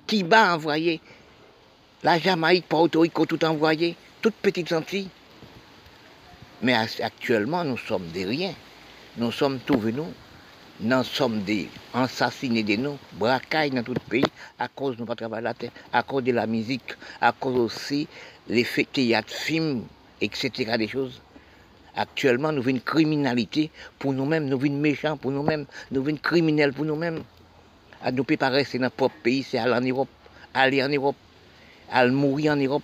Cuba 0.08 0.52
a 0.52 0.56
envoyé. 0.56 1.02
La 2.04 2.20
Jamaïque, 2.20 2.68
Porto 2.68 3.02
Rico, 3.02 3.26
tout 3.26 3.44
envoyé. 3.44 3.96
Toutes 4.22 4.36
petites 4.36 4.72
Antilles. 4.72 5.10
Mais 6.62 6.74
actuellement, 6.74 7.64
nous 7.64 7.78
sommes 7.78 8.08
des 8.08 8.26
riens. 8.26 8.54
Nous 9.18 9.32
sommes 9.32 9.60
tous 9.66 9.78
venus 9.78 10.06
nous 10.82 11.04
sommes 11.04 11.42
des 11.44 11.70
assassinés 11.94 12.64
de 12.64 12.76
nous, 12.76 12.98
braquailles 13.14 13.70
dans 13.70 13.84
tout 13.84 13.94
le 13.94 14.10
pays, 14.10 14.26
à 14.60 14.68
cause 14.68 14.98
de 14.98 15.02
notre 15.02 15.16
travail 15.16 15.42
la 15.42 15.54
terre, 15.54 15.72
à 15.94 16.04
cause 16.04 16.24
de 16.24 16.34
la 16.34 16.46
musique, 16.48 16.96
à 17.22 17.32
cause 17.32 17.56
aussi 17.56 18.08
des 18.48 18.66
théâtre, 18.92 19.34
films, 19.34 19.86
etc. 20.20 20.78
des 20.78 20.88
choses. 20.90 21.22
Actuellement, 21.96 22.52
nous 22.52 22.64
une 22.64 22.82
criminalité 22.82 23.72
pour 24.00 24.14
nous-mêmes, 24.14 24.48
nous 24.48 24.60
une 24.66 24.80
méchants 24.80 25.18
pour 25.18 25.32
nous-mêmes, 25.32 25.66
nous 25.92 26.08
une 26.10 26.20
criminels 26.20 26.74
pour 26.74 26.86
nous-mêmes. 26.86 27.24
À 28.02 28.12
nous 28.12 28.26
rester 28.28 28.78
dans 28.78 28.84
notre 28.86 28.96
propre 28.96 29.16
pays, 29.24 29.44
c'est 29.44 29.58
aller 29.58 29.74
en 29.74 29.82
Europe, 29.82 30.10
aller 30.54 30.84
en 30.84 30.90
Europe. 30.90 31.16
à 31.90 32.08
mourir 32.08 32.54
en 32.54 32.56
Europe, 32.56 32.84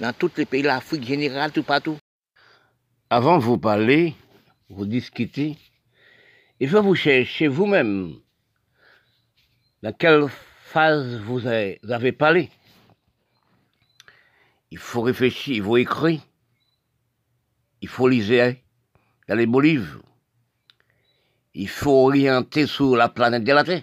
dans 0.00 0.12
tous 0.12 0.32
les 0.36 0.44
pays, 0.44 0.62
l'Afrique 0.62 1.04
générale, 1.04 1.52
tout 1.52 1.62
partout. 1.62 1.96
Avant 3.10 3.38
de 3.38 3.42
vous 3.42 3.58
parler, 3.58 4.14
vous 4.68 4.86
discuter, 4.86 5.56
il 6.60 6.68
faut 6.68 6.82
vous 6.82 6.94
chercher 6.94 7.48
vous-même 7.48 8.14
dans 9.82 9.92
quelle 9.92 10.26
phase 10.64 11.16
vous 11.20 11.46
avez 11.46 12.12
parlé. 12.12 12.50
Il 14.70 14.78
faut 14.78 15.02
réfléchir, 15.02 15.56
il 15.56 15.62
faut 15.62 15.76
écrire, 15.76 16.20
il 17.84 17.88
faut 17.88 18.08
lire 18.08 18.56
dans 19.28 19.34
les 19.34 19.44
beaux 19.44 19.60
livres, 19.60 20.00
il 21.52 21.68
faut 21.68 22.06
orienter 22.06 22.66
sur 22.66 22.96
la 22.96 23.10
planète 23.10 23.44
de 23.44 23.52
la 23.52 23.62
Terre. 23.62 23.82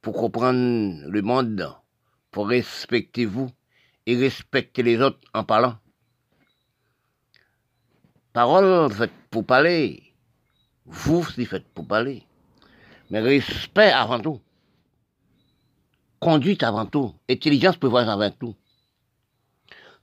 Pour 0.00 0.14
comprendre 0.14 1.02
le 1.06 1.20
monde, 1.20 1.76
pour 2.30 2.48
respecter 2.48 3.26
vous 3.26 3.50
et 4.06 4.16
respecter 4.16 4.82
les 4.82 4.98
autres 4.98 5.20
en 5.34 5.44
parlant. 5.44 5.76
Parole 8.32 8.90
faite 8.90 9.12
pour 9.28 9.44
parler, 9.44 10.14
vous 10.86 11.22
c'est 11.22 11.44
faites 11.44 11.68
pour 11.74 11.86
parler, 11.86 12.22
mais 13.10 13.20
respect 13.20 13.92
avant 13.92 14.20
tout, 14.20 14.40
conduite 16.18 16.62
avant 16.62 16.86
tout, 16.86 17.14
intelligence 17.28 17.76
pour 17.76 17.90
voir 17.90 18.08
avant 18.08 18.30
tout. 18.30 18.56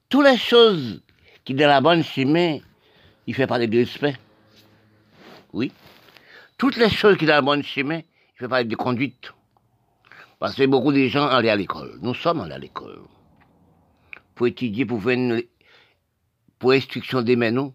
Toutes 0.10 0.26
les 0.26 0.38
choses 0.38 1.03
qui 1.46 1.54
dans 1.54 1.68
la 1.68 1.82
bonne 1.82 2.04
chemin, 2.04 2.60
il 3.28 3.36
fait 3.36 3.48
parler 3.48 3.68
de 3.68 3.78
respect. 3.80 4.16
Oui. 5.52 5.72
Toutes 6.58 6.78
les 6.78 6.90
choses 6.90 7.18
qui 7.18 7.26
dans 7.26 7.34
la 7.34 7.42
bonne 7.42 7.64
chemin, 7.64 7.98
il 8.00 8.38
fait 8.38 8.48
parler 8.48 8.66
de 8.66 8.76
conduite. 8.76 9.34
Parce 10.40 10.56
que 10.56 10.66
beaucoup 10.66 10.92
de 10.92 11.08
gens 11.08 11.28
allaient 11.28 11.50
à 11.50 11.56
l'école. 11.56 12.00
Nous 12.02 12.14
sommes 12.14 12.42
allés 12.42 12.54
à 12.54 12.60
l'école. 12.60 13.02
Pour 14.36 14.48
étudier, 14.48 14.86
pour 14.86 15.02
faire 15.02 15.42
pour 16.60 16.72
instruction 16.72 17.22
des 17.22 17.36
menus, 17.36 17.72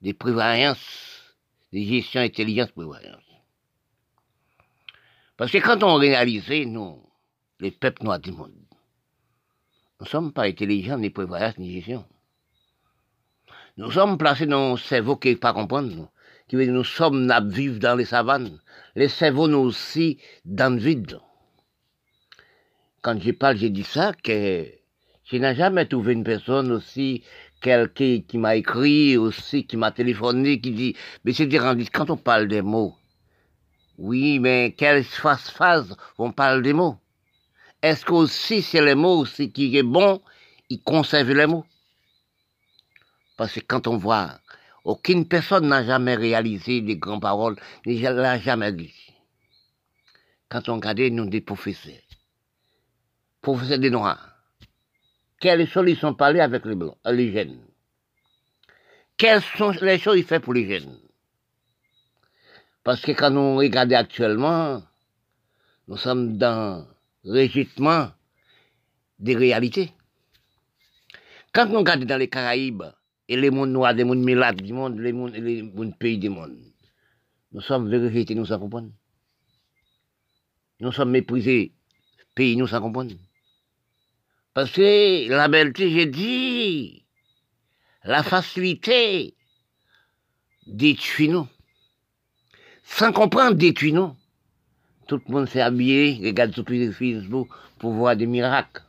des 0.00 0.14
prévoyances, 0.14 1.34
des 1.72 1.84
gestions 1.84 2.20
intelligence 2.20 2.70
prévoyance. 2.70 3.22
Parce 5.36 5.50
que 5.50 5.58
quand 5.58 5.82
on 5.82 5.96
réalisait, 5.96 6.64
nous, 6.64 7.02
les 7.58 7.72
peuples 7.72 8.04
noirs 8.04 8.20
du 8.20 8.30
monde, 8.30 8.54
nous 9.98 10.04
ne 10.04 10.08
sommes 10.08 10.32
pas 10.32 10.44
intelligents, 10.44 10.98
ni 10.98 11.10
prévoyance, 11.10 11.58
ni 11.58 11.72
gestion. 11.72 12.04
Nous 13.76 13.90
sommes 13.90 14.18
placés 14.18 14.46
dans 14.46 14.74
un 14.74 14.76
cerveau 14.76 15.16
qui 15.16 15.30
ne 15.30 15.34
pas 15.34 15.52
comprendre. 15.52 16.10
Qui 16.48 16.56
veut 16.56 16.64
dire 16.64 16.74
nous 16.74 16.84
sommes 16.84 17.30
à 17.30 17.40
vivre 17.40 17.78
dans 17.78 17.96
les 17.96 18.04
savanes. 18.04 18.60
Les 18.94 19.08
cerveaux, 19.08 19.48
nous 19.48 19.58
aussi, 19.58 20.18
dans 20.44 20.74
le 20.74 20.80
vide 20.80 21.18
quand 23.04 23.20
je 23.20 23.32
parle, 23.32 23.58
j'ai 23.58 23.68
dit 23.68 23.84
ça, 23.84 24.14
que 24.14 24.66
je 25.24 25.36
n'ai 25.36 25.54
jamais 25.54 25.84
trouvé 25.84 26.14
une 26.14 26.24
personne 26.24 26.72
aussi, 26.72 27.22
quelqu'un 27.60 28.20
qui 28.26 28.38
m'a 28.38 28.56
écrit, 28.56 29.18
aussi, 29.18 29.66
qui 29.66 29.76
m'a 29.76 29.92
téléphoné, 29.92 30.58
qui 30.58 30.70
dit, 30.70 30.96
mais 31.22 31.34
c'est 31.34 31.58
rendu, 31.58 31.84
quand 31.92 32.08
on 32.08 32.16
parle 32.16 32.48
des 32.48 32.62
mots, 32.62 32.94
oui, 33.98 34.38
mais 34.38 34.74
quelle 34.76 35.04
phase, 35.04 35.50
phase 35.50 35.94
on 36.16 36.32
parle 36.32 36.62
des 36.62 36.72
mots? 36.72 36.96
Est-ce 37.82 38.06
qu'aussi 38.06 38.62
c'est 38.62 38.82
les 38.82 38.94
mots 38.94 39.18
aussi 39.18 39.52
qui 39.52 39.76
est 39.76 39.82
bon, 39.82 40.22
il 40.70 40.80
conserve 40.80 41.30
les 41.30 41.46
mots? 41.46 41.66
Parce 43.36 43.54
que 43.54 43.60
quand 43.60 43.86
on 43.86 43.96
voit, 43.96 44.38
aucune 44.84 45.26
personne 45.26 45.68
n'a 45.68 45.84
jamais 45.84 46.14
réalisé 46.14 46.80
des 46.80 46.96
grandes 46.96 47.22
paroles, 47.22 47.56
ne 47.86 48.10
l'a 48.10 48.38
jamais 48.38 48.72
dit. 48.72 48.94
Quand 50.48 50.68
on 50.68 50.76
regarde, 50.76 51.00
nous, 51.00 51.28
des 51.28 51.40
professeurs, 51.40 51.94
professeur 53.40 53.78
des 53.78 53.90
Noirs, 53.90 54.36
quelles 55.40 55.68
choses 55.68 55.88
ils 55.88 55.98
sont 55.98 56.14
parlés 56.14 56.40
avec 56.40 56.64
les 56.64 56.74
Blancs, 56.74 56.96
les 57.06 57.32
jeunes? 57.32 57.60
Quelles 59.16 59.42
sont 59.42 59.70
les 59.82 59.98
choses 59.98 60.16
qu'ils 60.16 60.24
font 60.24 60.40
pour 60.40 60.54
les 60.54 60.68
jeunes? 60.68 60.98
Parce 62.82 63.00
que 63.00 63.12
quand 63.12 63.34
on 63.34 63.56
regarde 63.56 63.92
actuellement, 63.92 64.82
nous 65.88 65.96
sommes 65.96 66.36
dans 66.36 66.86
régitement 67.24 68.10
des 69.18 69.34
réalités. 69.34 69.92
Quand 71.52 71.68
on 71.70 71.78
regarde 71.78 72.04
dans 72.04 72.18
les 72.18 72.28
Caraïbes, 72.28 72.84
et 73.28 73.36
les 73.36 73.50
mondes 73.50 73.70
noirs, 73.70 73.92
les 73.92 74.04
mondes 74.04 74.22
mélates 74.22 74.62
du 74.62 74.72
monde, 74.72 74.98
les 74.98 75.12
mondes, 75.12 75.34
les 75.34 75.62
mondes 75.62 75.96
pays 75.98 76.18
du 76.18 76.28
monde, 76.28 76.56
nous 77.52 77.60
sommes 77.60 77.88
vérifiés, 77.88 78.34
nous 78.34 78.46
sans 78.46 78.58
comprendre. 78.58 78.90
Nous 80.80 80.90
sommes 80.92 81.10
méprisés, 81.10 81.72
pays, 82.34 82.56
nous 82.56 82.66
sans 82.66 82.80
comprendre. 82.80 83.14
Parce 84.54 84.72
que 84.72 85.28
la 85.28 85.48
belleté, 85.48 85.90
j'ai 85.90 86.06
dit, 86.06 87.04
la 88.02 88.22
facilité 88.22 89.34
détruit 90.66 91.28
nous. 91.28 91.48
Sans 92.82 93.12
comprendre, 93.12 93.56
détruit 93.56 93.92
nous. 93.92 94.16
Tout 95.06 95.20
le 95.26 95.32
monde 95.32 95.48
s'est 95.48 95.60
habillé, 95.60 96.20
regarde 96.24 96.52
sur 96.52 96.64
Facebook 96.66 97.48
pour 97.78 97.92
voir 97.92 98.16
des 98.16 98.26
miracles. 98.26 98.83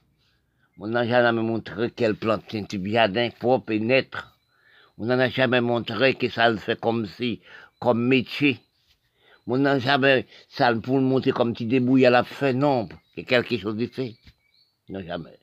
On 0.77 0.87
n'a 0.87 1.07
jamais 1.07 1.41
montré 1.41 1.89
quelle 1.89 2.15
plante 2.15 2.53
un 2.53 2.65
jardin 2.91 3.29
propre 3.39 3.71
et 3.71 3.79
net. 3.79 4.11
On 4.97 5.05
n'en 5.05 5.19
a 5.19 5.29
jamais 5.29 5.61
montré 5.61 6.15
que 6.15 6.29
ça 6.29 6.49
le 6.49 6.57
fait 6.57 6.79
comme 6.79 7.05
si, 7.05 7.41
comme 7.79 8.05
métier. 8.05 8.59
On 9.47 9.57
n'a 9.57 9.79
jamais, 9.79 10.25
ça 10.49 10.73
pour 10.75 10.97
le 10.97 11.03
montrer 11.03 11.31
comme 11.31 11.53
tu 11.53 11.65
débrouilles 11.65 12.05
à 12.05 12.09
la 12.09 12.23
fin, 12.23 12.51
non, 12.51 12.89
que 13.15 13.21
quelque 13.21 13.57
chose 13.57 13.77
de 13.77 13.87
fait. 13.87 14.15
Non, 14.89 15.01
jamais. 15.01 15.39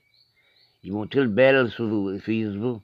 Il 0.83 0.93
montre 0.93 1.19
le 1.19 1.29
bel 1.29 1.71
sur 1.71 1.89
Facebook. 2.23 2.83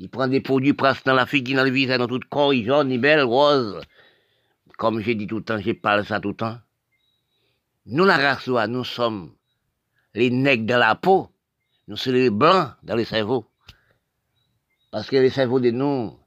Il 0.00 0.08
prend 0.08 0.26
des 0.26 0.40
produits 0.40 0.72
presque 0.72 1.04
dans 1.04 1.14
la 1.14 1.26
figure, 1.26 1.58
dans 1.58 1.64
le 1.64 1.70
visage, 1.70 1.98
dans 1.98 2.08
tout 2.08 2.18
le 2.18 2.28
corps, 2.28 2.52
il 2.52 2.64
jaune, 2.64 2.90
il 2.90 3.00
belle, 3.00 3.22
rose. 3.22 3.80
Comme 4.78 5.00
j'ai 5.00 5.14
dit 5.14 5.28
tout 5.28 5.38
le 5.38 5.44
temps, 5.44 5.58
j'ai 5.58 5.74
parlé 5.74 6.04
ça 6.04 6.18
tout 6.18 6.30
le 6.30 6.34
temps. 6.34 6.58
Nous, 7.86 8.04
la 8.04 8.16
race 8.16 8.48
nous 8.48 8.84
sommes 8.84 9.34
les 10.14 10.30
nègres 10.30 10.66
dans 10.66 10.78
la 10.78 10.94
peau. 10.94 11.31
Nous 11.88 11.96
sommes 11.96 12.14
les 12.14 12.30
blancs 12.30 12.72
dans 12.82 12.96
le 12.96 13.04
cerveau. 13.04 13.46
Parce 14.90 15.08
que 15.08 15.16
les 15.16 15.30
cerveaux 15.30 15.60
de 15.60 15.70
nous, 15.70 16.18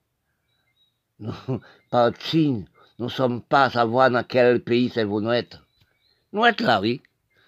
nous, 1.20 1.34
partis, 1.92 2.66
nous 3.00 3.06
ne 3.06 3.10
sommes 3.10 3.42
pas 3.42 3.66
à 3.66 3.70
savoir 3.70 4.10
dans 4.10 4.24
quel 4.24 4.64
pays 4.64 4.90
cerveau 4.90 5.22
nous 5.22 5.32
sommes. 5.32 5.62
Nous 6.34 6.44
sommes 6.44 6.68
là, 6.68 6.82
oui. 6.82 7.02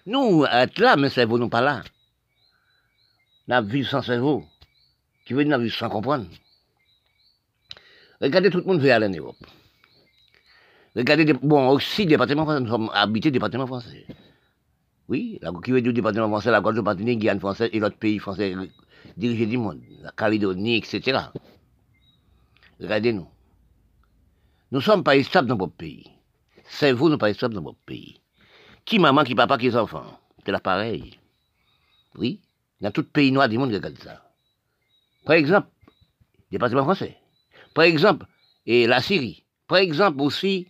Nous 0.06 0.44
sommes 0.44 0.68
là, 0.78 0.96
mais 0.96 1.10
cerveau 1.10 1.38
nous 1.38 1.48
pas 1.48 1.60
là 1.60 1.82
n'a 3.48 3.62
vivre 3.62 3.88
sans 3.88 4.02
cerveau, 4.02 4.44
qui 5.26 5.32
veut 5.32 5.44
dire 5.44 5.58
vivre 5.58 5.74
sans 5.74 5.88
comprendre. 5.88 6.26
Regardez, 8.20 8.50
tout 8.50 8.58
le 8.58 8.64
monde 8.64 8.80
veut 8.80 8.92
aller 8.92 9.06
en 9.06 9.10
Europe. 9.10 9.36
Regardez, 10.94 11.32
bon, 11.32 11.68
aussi, 11.68 12.06
département 12.06 12.44
français, 12.44 12.60
nous 12.60 12.68
sommes 12.68 12.90
habités 12.92 13.30
département 13.30 13.66
français. 13.66 14.06
Oui, 15.08 15.38
la, 15.40 15.52
qui 15.64 15.72
veut 15.72 15.80
dire 15.80 15.92
département 15.92 16.28
français, 16.28 16.50
la 16.50 16.60
Guadeloupe, 16.60 16.84
Martinique, 16.84 17.20
Guyane 17.20 17.40
français 17.40 17.70
et 17.72 17.78
l'autre 17.78 17.96
pays 17.96 18.18
français 18.18 18.54
dirigé 19.16 19.46
du 19.46 19.56
monde, 19.56 19.80
la 20.02 20.12
Calédonie, 20.12 20.76
etc. 20.76 21.18
Regardez-nous. 22.80 23.26
Nous 24.70 24.80
sommes 24.80 25.02
pas 25.02 25.20
stables 25.22 25.48
dans 25.48 25.56
notre 25.56 25.72
pays. 25.72 26.04
C'est 26.64 26.92
vous, 26.92 27.08
nous 27.08 27.16
pas 27.16 27.32
stables 27.32 27.54
dans 27.54 27.62
votre 27.62 27.78
pays. 27.86 28.20
Qui 28.84 28.98
maman, 28.98 29.24
qui 29.24 29.34
papa, 29.34 29.56
qui 29.56 29.74
enfants? 29.74 30.20
C'est 30.44 30.52
là 30.52 30.60
pareil. 30.60 31.18
Oui. 32.14 32.40
Dans 32.80 32.90
tout 32.90 33.04
pays 33.04 33.32
noir 33.32 33.48
du 33.48 33.58
monde, 33.58 33.72
regarde 33.72 33.98
ça. 33.98 34.22
Par 35.24 35.36
exemple, 35.36 35.68
département 36.50 36.84
français. 36.84 37.16
Par 37.74 37.84
exemple, 37.84 38.26
et 38.66 38.86
la 38.86 39.00
Syrie. 39.00 39.44
Par 39.66 39.78
exemple 39.78 40.20
aussi, 40.20 40.68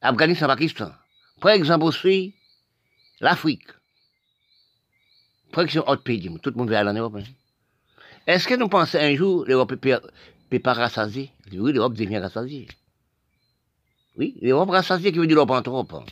Afghanistan, 0.00 0.46
Pakistan. 0.46 0.90
Par 1.40 1.52
exemple 1.52 1.84
aussi, 1.84 2.34
l'Afrique. 3.20 3.68
Exemple, 5.56 5.90
autre 5.90 6.02
pays. 6.02 6.38
Tout 6.42 6.50
le 6.50 6.56
monde 6.56 6.68
veut 6.68 6.76
aller 6.76 6.90
en 6.90 6.94
Europe. 6.94 7.16
Hein? 7.16 7.24
Est-ce 8.26 8.46
que 8.46 8.54
nous 8.54 8.68
pensons 8.68 8.98
un 8.98 9.14
jour 9.16 9.44
l'Europe 9.46 9.74
peut, 9.74 10.00
peut 10.50 10.58
pas 10.58 10.74
rassasier 10.74 11.32
Oui, 11.52 11.72
l'Europe 11.72 11.94
devient 11.94 12.18
rassasiée. 12.18 12.68
Oui, 14.16 14.38
l'Europe 14.42 14.70
rassasiée 14.70 15.12
qui 15.12 15.18
veut 15.18 15.26
dire 15.26 15.36
l'Europe 15.36 15.50
en 15.50 15.62
trop. 15.62 15.86
Hein. 15.96 16.04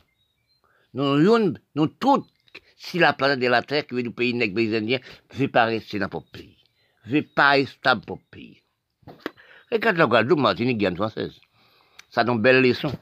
Nous, 0.94 1.54
nous, 1.74 1.86
toutes 1.88 2.26
si 2.76 2.98
la 2.98 3.12
planète 3.12 3.40
de 3.40 3.46
la 3.46 3.62
Terre, 3.62 3.86
qui 3.86 3.94
veut 3.94 4.02
du 4.02 4.10
pays 4.10 4.34
nègre, 4.34 4.54
pays 4.54 4.74
indien, 4.74 4.98
ne 5.32 5.38
veut 5.38 5.48
pas 5.48 5.64
rester 5.64 5.98
dans 5.98 6.08
notre 6.12 6.30
pays. 6.30 6.56
Ne 7.06 7.12
veut 7.12 7.22
pas 7.22 7.64
stable 7.66 8.02
pour 8.04 8.16
le 8.16 8.22
pays. 8.30 8.62
Regarde 9.70 9.96
la 9.96 10.06
Guadeloupe, 10.06 10.38
Martinique, 10.38 10.78
Guyane 10.78 10.96
française. 10.96 11.40
Ça 12.10 12.24
donne 12.24 12.40
belle 12.40 12.62
leçon. 12.62 12.92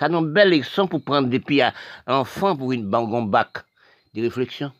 Ça 0.00 0.06
une 0.06 0.32
belle 0.32 0.48
leçon 0.48 0.88
pour 0.88 1.04
prendre 1.04 1.28
des 1.28 1.40
pays 1.40 1.62
enfants 2.06 2.56
pour 2.56 2.72
une 2.72 2.88
banque 2.88 3.28
bac 3.28 3.66
de 4.14 4.22
réflexion. 4.22 4.72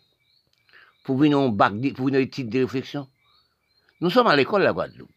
Pour 1.04 1.22
une 1.22 1.54
bac, 1.54 1.74
pour 1.94 2.08
une 2.08 2.14
étude 2.14 2.48
de 2.48 2.60
réflexion. 2.60 3.06
Nous 4.00 4.08
sommes 4.08 4.28
à 4.28 4.34
l'école, 4.34 4.62
la 4.62 4.72
Guadeloupe, 4.72 5.10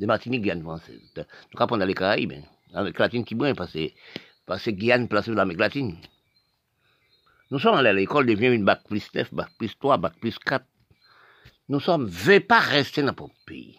de 0.00 0.06
Martinique, 0.06 0.40
Guyane 0.40 0.62
française. 0.62 0.98
Nous 1.18 1.62
apprenons 1.62 1.84
les 1.84 1.92
Caraïbes, 1.92 2.32
hein. 2.32 2.42
avec 2.72 2.98
latine 2.98 3.26
qui 3.26 3.34
brille, 3.34 3.52
parce 3.52 3.74
que, 3.74 3.90
parce 4.46 4.64
que 4.64 4.70
Guyane 4.70 5.06
placée 5.06 5.32
dans 5.32 5.36
l'Amérique 5.36 5.60
latine. 5.60 5.98
Nous 7.50 7.58
sommes 7.58 7.74
allés 7.74 7.90
à 7.90 7.92
l'école, 7.92 8.24
devient 8.24 8.54
une 8.54 8.64
bac 8.64 8.80
plus 8.88 9.06
9, 9.14 9.34
bac 9.34 9.50
plus 9.58 9.78
3, 9.78 9.98
bac 9.98 10.14
plus 10.18 10.38
4. 10.38 10.64
Nous 11.68 11.80
sommes, 11.80 12.06
ne 12.06 12.38
pas 12.38 12.60
rester 12.60 13.02
dans 13.02 13.08
notre 13.08 13.28
pays. 13.44 13.78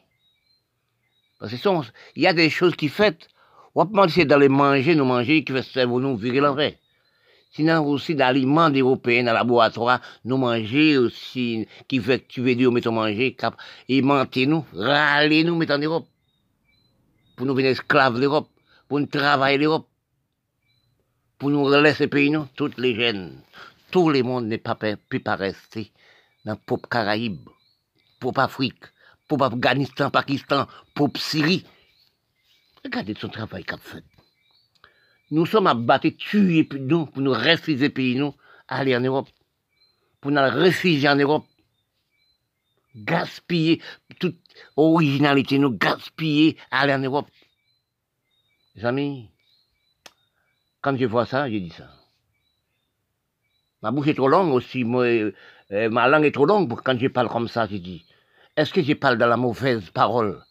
Parce 1.40 1.52
que 1.52 1.70
il 2.16 2.22
y 2.22 2.28
a 2.28 2.34
des 2.34 2.52
choses 2.52 2.76
qui 2.76 2.90
fait, 2.90 3.28
on 3.76 3.86
va 3.86 4.08
c'est 4.08 4.26
dans 4.26 4.38
les 4.38 4.50
manger, 4.50 4.96
nous 4.96 5.06
manger, 5.06 5.44
qui 5.44 5.54
fait 5.54 5.86
nous 5.86 6.16
virer 6.16 6.40
l'envers. 6.40 6.74
Sinon, 7.52 7.86
aussi, 7.86 8.16
d'aliments 8.16 8.70
européens 8.70 9.24
dans 9.24 9.32
le 9.32 9.38
laboratoire, 9.38 10.02
nous 10.26 10.38
manger 10.38 10.98
aussi, 10.98 11.68
qui 11.88 12.00
fait 12.00 12.20
que 12.20 12.28
tu 12.28 12.42
veux 12.42 12.56
dire, 12.56 12.72
mettons 12.72 12.92
manger, 12.92 13.36
cap, 13.36 13.56
et 13.88 14.02
mentir 14.02 14.50
nous, 14.50 14.66
râler 14.74 15.44
nous, 15.44 15.56
mettre 15.56 15.74
en 15.74 15.80
Europe. 15.80 16.08
Pour 17.36 17.46
nous 17.46 17.54
venir 17.56 17.72
esclaves 17.72 18.20
l'Europe, 18.20 18.50
pour 18.88 19.00
nous 19.00 19.06
travailler 19.06 19.58
l'Europe. 19.58 19.88
Pour 21.38 21.50
nous 21.50 21.70
laisser 21.70 22.08
pays, 22.08 22.30
nous, 22.30 22.48
toutes 22.56 22.78
les 22.78 22.96
jeunes, 22.96 23.42
tout 23.92 24.10
le 24.10 24.24
monde 24.24 24.46
n'est 24.46 24.58
pas, 24.58 24.76
peut 24.76 25.20
pas 25.24 25.36
rester 25.36 25.92
dans 26.46 26.54
le 26.54 26.60
peuple 26.66 26.88
Caraïbe, 26.90 27.50
peuple 28.20 28.40
Afrique, 28.40 28.84
peuple 29.28 29.44
Afghanistan, 29.44 30.10
Pakistan, 30.10 30.68
peuple 30.96 31.20
Syrie. 31.20 31.66
Regardez 32.84 33.16
son 33.20 33.30
travail 33.30 33.64
qu'a 33.64 33.78
fait. 33.78 34.04
Nous 35.32 35.46
sommes 35.46 35.68
abattus, 35.68 36.18
tués 36.18 36.68
nous, 36.74 37.06
pour 37.06 37.22
nous 37.22 37.32
refuser 37.32 37.90
pays, 37.90 38.16
nous, 38.16 38.36
aller 38.68 38.96
en 38.96 39.00
Europe. 39.00 39.30
Pour 40.20 40.32
nous 40.32 40.42
réfugier 40.42 41.10
en 41.10 41.16
Europe. 41.16 41.46
Gaspiller 42.96 43.82
toute 44.20 44.38
originalité, 44.76 45.58
nous 45.58 45.72
gaspiller, 45.72 46.58
aller 46.70 46.94
en 46.94 47.00
Europe. 47.00 47.28
Les 48.76 48.86
amis, 48.86 49.32
quand 50.82 50.96
je 50.98 51.06
vois 51.06 51.26
ça, 51.26 51.50
je 51.50 51.58
dis 51.58 51.72
ça. 51.72 51.90
Ma 53.82 53.92
bouche 53.92 54.08
est 54.08 54.14
trop 54.14 54.28
longue 54.28 54.54
aussi, 54.54 54.84
moi, 54.84 55.06
euh, 55.06 55.32
ma 55.90 56.08
langue 56.08 56.26
est 56.26 56.32
trop 56.32 56.46
longue 56.46 56.70
pour 56.70 56.84
quand 56.84 57.00
je 57.00 57.08
parle 57.08 57.30
comme 57.30 57.48
ça, 57.48 57.68
je 57.68 57.78
dis. 57.78 58.06
Est-ce 58.56 58.72
que 58.72 58.84
je 58.84 58.94
parle 58.94 59.18
de 59.18 59.26
la 59.26 59.38
mauvaise 59.38 59.90
parole? 59.90 60.44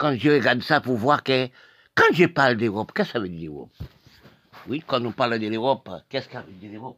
Quand 0.00 0.16
je 0.16 0.30
regarde 0.30 0.62
ça 0.62 0.80
pour 0.80 0.96
voir 0.96 1.22
que 1.22 1.48
quand 1.94 2.14
je 2.14 2.24
parle 2.24 2.56
d'Europe, 2.56 2.90
qu'est-ce 2.94 3.08
que 3.08 3.12
ça 3.12 3.20
veut 3.20 3.28
dire 3.28 3.50
l'Europe 3.50 3.70
Oui, 4.66 4.82
quand 4.86 4.98
nous 4.98 5.12
parlons 5.12 5.36
de 5.36 5.46
l'Europe, 5.46 5.90
qu'est-ce 6.08 6.26
que 6.26 6.32
ça 6.32 6.40
veut 6.40 6.52
dire 6.54 6.72
l'Europe 6.72 6.96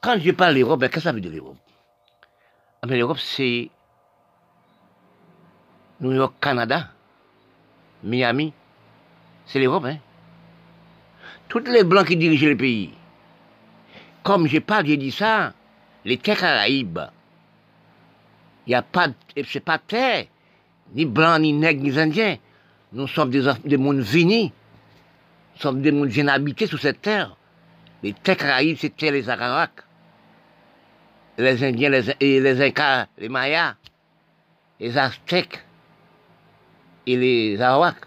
Quand 0.00 0.20
je 0.20 0.30
parle 0.30 0.54
d'Europe, 0.54 0.82
qu'est-ce 0.82 0.92
que 0.92 1.00
ça 1.00 1.10
veut 1.10 1.20
dire 1.20 1.32
l'Europe 1.32 1.56
ah, 2.80 2.86
L'Europe, 2.86 3.18
c'est 3.18 3.70
New 5.98 6.12
York, 6.12 6.34
Canada, 6.40 6.90
Miami, 8.04 8.52
c'est 9.46 9.58
l'Europe, 9.58 9.86
hein? 9.86 9.98
Toutes 11.48 11.66
les 11.66 11.82
Blancs 11.82 12.06
qui 12.06 12.16
dirigent 12.16 12.46
le 12.46 12.56
pays. 12.56 12.94
Comme 14.22 14.46
je 14.46 14.60
parle, 14.60 14.86
j'ai 14.86 14.96
dit 14.96 15.10
ça, 15.10 15.54
les 16.04 16.18
terres 16.18 16.38
caraïbes, 16.38 17.00
il 18.64 18.70
n'y 18.70 18.74
a 18.76 18.82
pas, 18.82 19.08
c'est 19.44 19.58
pas 19.58 19.78
terre, 19.78 20.26
ni 20.94 21.04
blanc, 21.04 21.38
ni 21.38 21.52
nègre, 21.52 21.82
ni 21.82 21.98
indien. 21.98 22.36
Nous 22.92 23.08
sommes 23.08 23.30
des, 23.30 23.50
des 23.64 23.76
mondes 23.76 24.02
finis. 24.02 24.52
Nous 25.54 25.60
sommes 25.60 25.82
des 25.82 25.92
mondes 25.92 26.08
bien 26.08 26.28
habités 26.28 26.66
sur 26.66 26.78
cette 26.78 27.02
terre. 27.02 27.36
Les 28.02 28.12
terres 28.12 28.60
c'était 28.78 29.10
les 29.10 29.28
Arawaks. 29.28 29.82
Les 31.38 31.62
Indiens, 31.64 31.90
les, 31.90 32.40
les 32.40 32.62
Incas, 32.62 33.06
les 33.18 33.28
Mayas, 33.28 33.74
les 34.80 34.96
Aztèques 34.96 35.64
et 37.06 37.16
les 37.16 37.60
Arawaks. 37.60 38.06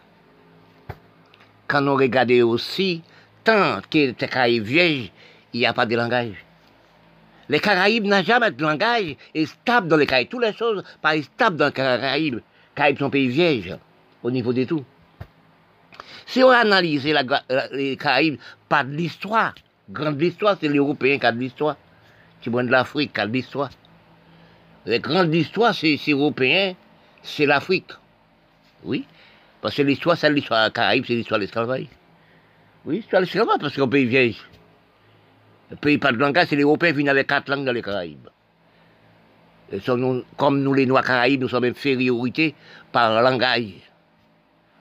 Quand 1.67 1.86
on 1.88 1.95
regarde 1.95 2.32
aussi, 2.32 3.03
tant 3.43 3.82
que 3.89 3.97
les 3.97 4.13
Caraïbes 4.13 4.63
vieilles, 4.63 5.11
il 5.53 5.59
n'y 5.59 5.65
a 5.65 5.73
pas 5.73 5.86
de 5.86 5.95
langage. 5.95 6.45
Les 7.47 7.59
Caraïbes 7.59 8.05
n'ont 8.05 8.23
jamais 8.23 8.51
de 8.51 8.61
langage 8.61 9.15
et 9.34 9.45
stable 9.45 9.88
dans 9.88 9.97
les 9.97 10.05
Caraïbes. 10.05 10.30
Toutes 10.30 10.43
les 10.43 10.53
choses 10.53 10.84
pas 11.01 11.21
stables 11.21 11.57
dans 11.57 11.67
les 11.67 11.71
Caraïbes. 11.71 12.39
Caraïbes 12.80 12.99
sont 12.99 13.09
pays 13.09 13.27
vierges 13.27 13.77
au 14.23 14.32
niveau 14.32 14.53
des 14.53 14.65
tout. 14.65 14.86
Si 16.25 16.41
on 16.41 16.49
analyse 16.49 17.03
les 17.73 17.97
Caraïbes 17.97 18.39
par 18.69 18.86
l'histoire, 18.86 19.53
grande 19.89 20.21
histoire, 20.21 20.55
c'est 20.57 20.69
l'Européen 20.69 21.19
qui 21.19 21.25
a 21.25 21.34
de 21.34 21.39
l'histoire. 21.39 21.75
Qui 22.39 22.49
de 22.49 22.61
l'Afrique 22.71 23.11
qui 23.11 23.19
a 23.19 23.27
de 23.27 23.34
l'histoire. 23.34 23.69
Les 24.86 25.01
grandes 25.01 25.36
histoires, 25.36 25.75
c'est 25.75 25.99
l'Européen, 26.07 26.73
c'est 27.21 27.45
l'Afrique. 27.45 27.91
Oui. 28.86 29.05
Parce 29.61 29.75
que 29.75 29.82
l'histoire, 29.82 30.15
c'est 30.15 30.30
l'histoire 30.30 30.71
Caraïbe, 30.71 31.03
c'est 31.05 31.15
l'histoire 31.15 31.38
de 31.38 31.43
l'esclavage. 31.43 31.88
Oui, 32.86 32.95
l'histoire 32.95 33.21
de 33.21 33.25
l'esclavage, 33.25 33.57
parce 33.59 33.75
qu'un 33.75 33.89
pays 33.89 34.05
vieille. 34.05 34.38
Le 35.69 35.75
pays 35.75 35.97
pas 35.97 36.13
de 36.13 36.17
langage, 36.17 36.47
c'est 36.47 36.55
l'Européen 36.55 36.93
qui 36.93 36.99
vient 36.99 37.11
avec 37.11 37.27
quatre 37.27 37.49
langues 37.49 37.65
dans 37.65 37.73
les 37.73 37.82
Caraïbes. 37.82 38.30
Comme 40.38 40.61
nous, 40.61 40.74
les 40.74 40.86
Noirs 40.86 41.03
Caraïbes, 41.03 41.41
nous 41.41 41.49
sommes 41.49 41.65
infériorité 41.65 42.55
par 42.91 43.22
langage. 43.22 43.74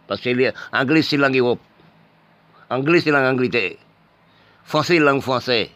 Parce 0.07 0.21
que 0.21 0.31
l'anglais, 0.73 1.03
c'est 1.03 1.19
langue 1.19 1.37
Europe. 1.37 1.61
Anglais, 2.71 3.01
c'est 3.01 3.11
langue 3.11 3.25
Angleterre. 3.25 3.77
Français, 4.65 4.99
langue 4.99 5.21
française. 5.21 5.69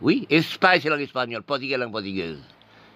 Oui, 0.00 0.26
Espagne, 0.28 0.80
c'est 0.82 0.90
langue 0.90 1.00
espagnole. 1.00 1.42
Portugais, 1.42 1.78
langue 1.78 1.92
portugaise. 1.92 2.38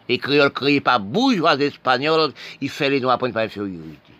Et 0.09 0.19
créole 0.19 0.51
créé 0.51 0.81
par 0.81 1.01
bourgeois 1.01 1.55
espagnols, 1.55 2.33
il 2.61 2.69
fait 2.69 2.91
les 2.91 3.01
noirs 3.01 3.17
pour 3.17 3.31
par 3.33 3.43
infériorité. 3.43 4.13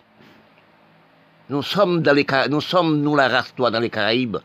Nous 1.49 1.61
sommes 1.61 2.01
dans 2.01 2.13
les 2.13 2.25
nous 2.49 2.61
sommes, 2.61 3.01
nous, 3.01 3.15
la 3.15 3.27
race 3.27 3.53
noire 3.57 3.71
dans 3.71 3.79
les 3.79 3.89
Caraïbes. 3.89 4.37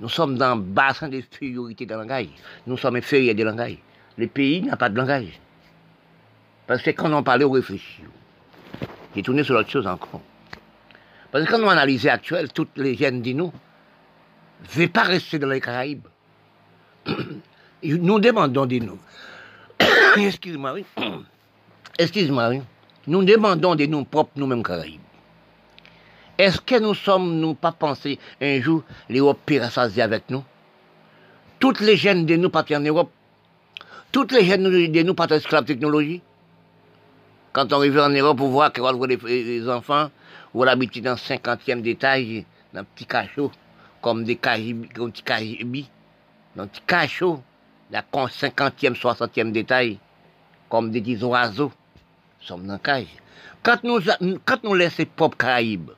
Nous 0.00 0.08
sommes 0.08 0.38
dans 0.38 0.54
le 0.54 0.62
bassin 0.62 1.08
d'infériorité 1.08 1.84
le 1.84 1.96
langage. 1.96 2.28
Nous 2.66 2.76
sommes 2.78 2.96
inférieurs 2.96 3.34
des 3.34 3.44
langages. 3.44 3.78
Le 4.20 4.26
pays 4.26 4.60
n'a 4.60 4.76
pas 4.76 4.90
de 4.90 4.98
langage. 4.98 5.40
Parce 6.66 6.82
que 6.82 6.90
quand 6.90 7.10
on 7.10 7.22
parlait, 7.22 7.46
on 7.46 7.52
réfléchit. 7.52 8.02
J'ai 9.16 9.22
tourné 9.22 9.42
sur 9.42 9.56
autre 9.56 9.70
chose 9.70 9.86
encore. 9.86 10.20
Parce 11.32 11.46
que 11.46 11.50
quand 11.50 11.62
on 11.62 11.70
analyse 11.70 12.06
actuel, 12.06 12.52
toutes 12.52 12.76
les 12.76 12.94
jeunes 12.94 13.22
disent 13.22 13.36
nous, 13.36 13.50
ne 14.76 14.86
pas 14.88 15.04
rester 15.04 15.38
dans 15.38 15.48
les 15.48 15.62
Caraïbes. 15.62 16.06
nous 17.82 18.20
demandons 18.20 18.66
de 18.66 18.76
nous. 18.76 18.98
Excuse-moi. 20.18 20.74
Excuse-moi. 21.98 22.50
Nous 23.06 23.24
demandons 23.24 23.74
de 23.74 23.86
nous 23.86 24.04
propres, 24.04 24.32
nous-mêmes 24.36 24.62
Caraïbes. 24.62 25.00
Est-ce 26.36 26.60
que 26.60 26.78
nous 26.78 26.92
sommes, 26.92 27.40
nous, 27.40 27.54
pas 27.54 27.72
pensé 27.72 28.18
un 28.38 28.60
jour, 28.60 28.82
l'Europe 29.08 29.40
pirassasier 29.46 30.02
avec 30.02 30.28
nous? 30.28 30.44
Toutes 31.58 31.80
les 31.80 31.96
jeunes 31.96 32.26
de 32.26 32.36
nous 32.36 32.50
partent 32.50 32.72
en 32.72 32.80
Europe. 32.80 33.10
Toutes 34.12 34.32
les 34.32 34.44
jeunes 34.44 34.64
de 34.64 35.02
nous 35.02 35.14
partent 35.14 35.30
esclaves 35.30 35.64
technologie. 35.64 36.20
Quand 37.52 37.72
on 37.72 37.76
arrive 37.76 37.98
en 38.00 38.08
Europe 38.08 38.38
pour 38.38 38.48
voir 38.48 38.72
que 38.72 38.80
les, 39.06 39.68
enfants, 39.68 40.10
ou 40.52 40.64
l'habiter 40.64 41.00
dans 41.00 41.12
le 41.12 41.16
50e 41.16 41.80
détail, 41.80 42.44
dans 42.74 42.80
un 42.80 42.84
petit 42.84 43.06
cachot, 43.06 43.52
comme 44.02 44.24
des 44.24 44.34
cajibis, 44.34 44.88
dans 46.56 46.64
un 46.64 46.66
petit 46.66 46.82
cachot, 46.84 47.40
la 47.92 48.02
50e, 48.02 48.96
60e 48.96 49.52
détail, 49.52 49.98
comme 50.68 50.90
des 50.90 51.00
petits 51.00 51.22
oiseaux, 51.22 51.72
sommes 52.40 52.66
dans 52.66 52.78
cage. 52.78 53.06
Quand 53.62 53.84
nous, 53.84 54.00
quand 54.44 54.64
nous 54.64 54.74
laissons 54.74 54.96
les 54.98 55.06
propres 55.06 55.36
Caraïbes, 55.36 55.90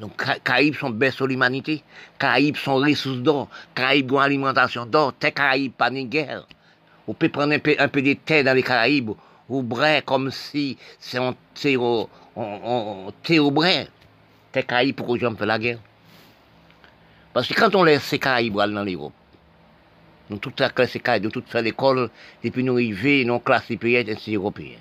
donc 0.00 0.22
Caraïbes 0.42 0.74
sont 0.74 0.90
berceau 0.90 1.24
de 1.24 1.30
l'humanité, 1.30 1.82
Caraïbes 2.18 2.56
sont 2.56 2.76
ressources 2.76 3.18
d'or, 3.18 3.48
Caraïbes 3.74 4.12
ont 4.12 4.18
alimentation 4.18 4.84
d'or, 4.84 5.14
t'es 5.18 5.32
Caraïbes 5.32 5.72
pas 5.72 5.88
de 5.88 6.02
guerre. 6.02 6.46
On 7.06 7.14
peut 7.14 7.28
prendre 7.28 7.52
un 7.52 7.58
peu, 7.58 7.76
peu 7.92 8.02
de 8.02 8.14
terre 8.14 8.44
dans 8.44 8.54
les 8.54 8.62
Caraïbes, 8.62 9.12
ou 9.48 9.62
brais 9.62 10.02
comme 10.04 10.30
si 10.30 10.78
c'est 10.98 11.18
un 11.18 11.34
terreau 11.54 12.08
on, 12.36 13.12
on 13.26 13.38
au 13.38 13.50
brin. 13.50 13.84
Caraïbes 14.52 14.96
pour 14.96 15.18
que 15.18 15.18
fassent 15.18 15.40
la 15.40 15.58
guerre? 15.58 15.78
Parce 17.32 17.48
que 17.48 17.54
quand 17.54 17.74
on 17.74 17.82
laisse 17.82 18.04
ces 18.04 18.18
Caraïbes 18.18 18.54
dans 18.54 18.84
l'Europe, 18.84 19.12
nous 20.30 20.38
toute 20.38 20.60
la 20.60 20.70
classe 20.70 20.96
Caraïbes, 21.02 21.30
toute 21.30 21.52
l'école, 21.54 22.10
depuis 22.42 22.62
nous 22.62 22.74
arriver, 22.74 23.24
nous 23.24 23.40
classe 23.40 23.66
pays, 23.66 24.16
c'est 24.18 24.32
européen. 24.32 24.78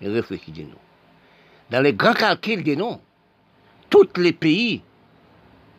Et 0.00 0.08
réfléchissez 0.08 0.62
nous. 0.62 0.78
Dans 1.70 1.80
les 1.80 1.92
grands 1.92 2.14
calculs 2.14 2.62
tous 3.90 4.08
les 4.16 4.32
pays, 4.32 4.82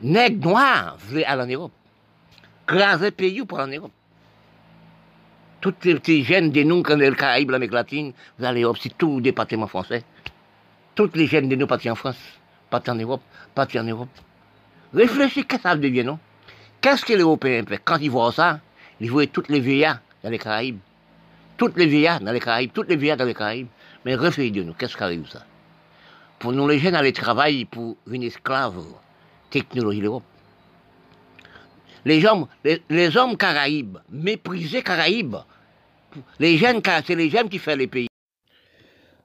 nègres 0.01 0.49
noirs, 0.49 0.97
veulent 0.99 1.24
aller 1.26 1.41
en 1.41 1.47
Europe. 1.47 1.72
Craser 2.68 3.11
pays 3.11 3.43
pour 3.43 3.59
aller 3.59 3.78
en 3.78 3.82
Europe. 3.82 3.91
Tous 5.66 5.74
les 5.84 5.95
petits 5.95 6.24
jeunes 6.24 6.51
de 6.51 6.61
nous, 6.61 6.84
quand 6.84 6.95
les 6.95 7.11
Caraïbes, 7.16 7.49
l'Amérique 7.49 7.74
latine, 7.74 8.13
vous 8.38 8.45
allez 8.45 8.61
Europe, 8.61 8.78
c'est 8.80 8.95
tout 8.95 9.16
le 9.16 9.24
département 9.24 9.66
français. 9.66 10.03
Toutes 10.93 11.16
les 11.16 11.26
jeunes 11.26 11.49
de 11.49 11.55
nous 11.55 11.66
partent 11.66 11.88
en 11.88 11.95
France, 11.95 12.20
partent 12.70 12.88
en 12.88 12.93
Europe, 12.93 13.24
partent 13.55 13.76
en 13.76 13.84
Europe. 13.84 14.16
Réfléchissez, 14.93 15.43
qu'est-ce 15.43 15.63
que 15.63 15.70
ça 15.70 15.76
devient, 15.76 16.03
non? 16.03 16.20
Qu'est-ce 16.82 17.03
que 17.03 17.13
les 17.13 17.22
Européens 17.24 17.63
font 17.68 17.78
Quand 17.84 17.97
ils 17.97 18.11
voient 18.11 18.32
ça, 18.32 18.59
ils 18.99 19.09
voient 19.09 19.26
toutes 19.26 19.49
les 19.49 19.59
vieillards 19.59 20.01
dans 20.24 20.30
les 20.30 20.38
Caraïbes. 20.38 20.78
Toutes 21.57 21.78
les 21.78 21.88
vieillards 21.88 22.20
dans 22.20 22.32
les 22.32 22.39
Caraïbes, 22.39 22.72
toutes 22.72 22.89
les 22.89 22.95
vieillards 22.95 23.18
dans 23.18 23.26
les 23.26 23.34
Caraïbes. 23.34 23.70
Mais 24.05 24.13
réfléchissez 24.13 24.59
de 24.59 24.61
nous, 24.61 24.74
qu'est-ce 24.74 24.95
qui 24.95 25.01
arrive 25.01 25.28
ça? 25.28 25.47
Pour 26.38 26.51
nous, 26.51 26.68
les 26.68 26.78
jeunes, 26.78 26.93
aller 26.93 27.11
travailler 27.11 27.66
pour 27.66 27.97
une 28.05 28.22
esclave, 28.22 28.86
technologie 29.49 30.01
l'Europe. 30.01 30.26
Les 32.05 32.24
hommes, 32.24 32.45
les, 32.63 33.18
hommes 33.18 33.36
caraïbes, 33.36 33.97
méprisés 34.11 34.84
caraïbes. 34.84 35.38
Les 36.39 36.57
jeunes, 36.57 36.82
c'est 37.05 37.16
les 37.16 37.30
jeunes 37.30 37.49
qui 37.49 37.59
font 37.59 37.76
les 37.76 37.88
pays. 37.88 38.07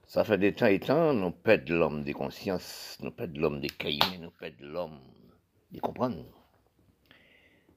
Ça 0.07 0.23
fait 0.23 0.37
des 0.37 0.53
temps 0.53 0.65
et 0.65 0.79
temps, 0.79 1.13
nous 1.13 1.31
perdons 1.31 1.75
l'homme 1.75 2.03
des 2.03 2.13
consciences, 2.13 2.97
nous 3.01 3.11
perdons 3.11 3.41
l'homme 3.41 3.61
des 3.61 3.69
caïmans, 3.69 4.19
nous 4.19 4.31
perdons 4.31 4.65
l'homme 4.65 4.99
de 5.71 5.79
comprendre. 5.79 6.25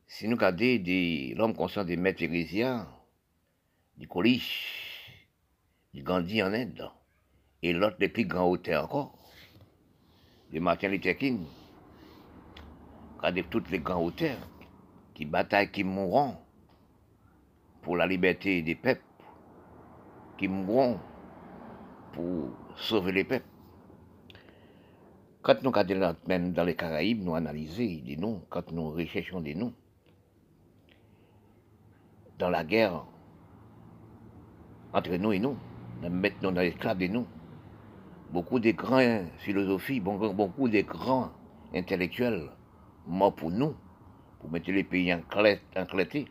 Si 0.07 0.27
nous 0.27 0.37
regardons 0.37 1.35
l'homme 1.37 1.55
conscient 1.55 1.85
des 1.85 1.97
maîtres 1.97 2.19
thérésiens, 2.19 2.89
du 3.97 4.09
Coliche, 4.09 5.29
du 5.93 6.03
Gandhi 6.03 6.43
en 6.43 6.53
Inde, 6.53 6.91
et 7.63 7.73
l'autre 7.73 7.99
des 7.99 8.09
plus 8.09 8.27
grands 8.27 8.51
auteurs 8.51 8.85
encore, 8.85 9.17
de 10.53 10.59
Martin 10.59 10.89
Luther 10.89 11.17
King, 11.17 11.47
regardez 13.19 13.45
tous 13.45 13.63
les 13.71 13.79
grands 13.79 14.03
auteurs 14.03 14.49
qui 15.15 15.25
bataillent, 15.25 15.71
qui 15.71 15.85
mourront 15.85 16.37
pour 17.85 17.97
la 17.97 18.07
liberté 18.07 18.63
des 18.63 18.75
peuples, 18.75 19.05
qui 20.39 20.49
mourront 20.49 20.99
pour 22.13 22.49
sauver 22.77 23.13
les 23.13 23.25
peuples. 23.25 23.47
Quand 25.43 25.63
nous 25.63 25.71
regardons 25.71 26.17
même 26.27 26.53
dans 26.53 26.65
les 26.65 26.75
Caraïbes, 26.75 27.23
nous 27.23 27.35
analysons 27.35 28.03
des 28.05 28.17
noms, 28.17 28.43
quand 28.49 28.73
nous 28.73 28.91
recherchons 28.91 29.43
des 29.43 29.55
noms, 29.55 29.75
dans 32.39 32.49
la 32.49 32.65
guerre 32.65 33.05
entre 34.93 35.15
nous 35.17 35.33
et 35.33 35.39
nous, 35.39 35.57
nous 36.03 36.11
mettons 36.11 36.51
dans 36.51 36.63
l'esclave 36.63 36.99
de 36.99 37.07
nous. 37.09 37.27
Beaucoup 38.31 38.59
de 38.59 38.71
grands 38.71 39.25
philosophies, 39.39 40.01
beaucoup 40.01 40.69
de 40.69 40.81
grands 40.81 41.31
intellectuels 41.75 42.49
morts 43.07 43.35
pour 43.35 43.51
nous, 43.51 43.75
pour 44.41 44.51
mettre 44.51 44.71
les 44.73 44.83
pays 44.83 45.13
en 45.13 45.21
clété. 45.85 46.27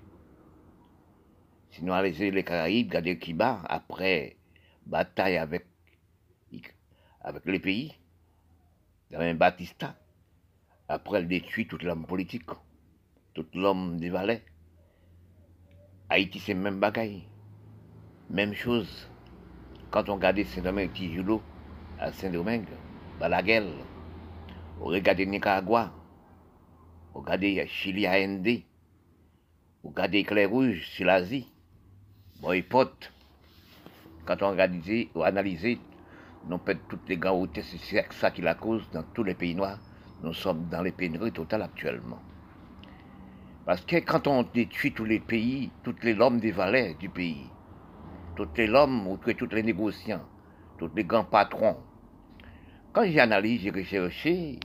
Si 1.73 1.83
nous 1.83 1.91
allons 1.91 2.13
les 2.19 2.43
Caraïbes, 2.43 2.89
regardez 2.89 3.17
Kiba, 3.17 3.63
après 3.65 4.37
bataille 4.85 5.37
avec, 5.37 5.65
avec 7.19 7.45
les 7.45 7.59
pays, 7.59 7.95
un 9.11 9.33
Batista, 9.33 9.95
après 10.87 11.17
elle 11.17 11.27
détruit 11.27 11.65
tout 11.65 11.79
l'homme 11.81 12.05
politique, 12.05 12.45
tout 13.33 13.47
l'homme 13.55 13.99
des 13.99 14.11
valets. 14.11 14.43
Haïti, 16.09 16.37
c'est 16.37 16.53
même 16.53 16.79
bagaille. 16.79 17.23
Même 18.29 18.53
chose. 18.53 19.09
Quand 19.89 20.09
on 20.09 20.15
regarde 20.15 20.43
Saint-Domingue 20.43 20.93
Tijulo 20.93 21.41
à 21.97 22.11
Saint-Domingue, 22.11 22.69
Balaguel, 23.19 23.73
on 24.79 24.85
regarde 24.85 25.21
Nicaragua, 25.21 25.91
on 27.15 27.21
regarde 27.21 27.65
Chili 27.65 28.07
AND, 28.07 28.47
on 29.83 29.89
regarde 29.89 30.23
Clair 30.23 30.51
Rouge 30.51 30.85
sur 30.85 31.07
l'Asie, 31.07 31.47
boycott. 32.43 33.11
Quand 34.25 34.41
on 34.43 34.51
regarde, 34.51 34.75
on 35.15 35.21
analyse, 35.21 35.77
nous 36.47 36.57
perdons 36.57 36.81
toutes 36.89 37.07
les 37.07 37.17
grands 37.17 37.39
hôtels, 37.39 37.63
c'est 37.63 38.03
ça 38.11 38.31
qui 38.31 38.41
la 38.41 38.55
cause 38.55 38.83
dans 38.91 39.03
tous 39.13 39.23
les 39.23 39.33
pays 39.33 39.55
noirs. 39.55 39.79
Nous 40.21 40.33
sommes 40.33 40.67
dans 40.69 40.81
les 40.81 40.91
pénuries 40.91 41.31
totales 41.31 41.61
actuellement. 41.61 42.21
Parce 43.65 43.81
que 43.85 43.95
quand 43.97 44.27
on 44.27 44.43
détruit 44.43 44.93
tous 44.93 45.05
les 45.05 45.19
pays, 45.21 45.71
tous 45.83 45.95
les 46.03 46.19
hommes 46.19 46.39
des 46.39 46.51
valets 46.51 46.95
du 46.95 47.09
pays, 47.09 47.47
tous 48.35 48.49
les 48.57 48.69
hommes 48.69 49.07
ou 49.07 49.17
tous 49.17 49.47
les 49.51 49.63
négociants, 49.63 50.25
tous 50.77 50.91
les 50.95 51.05
grands 51.05 51.23
patrons, 51.23 51.77
quand 52.91 53.05
j'analyse, 53.05 53.61
j'ai 53.61 53.71
recherché 53.71 54.59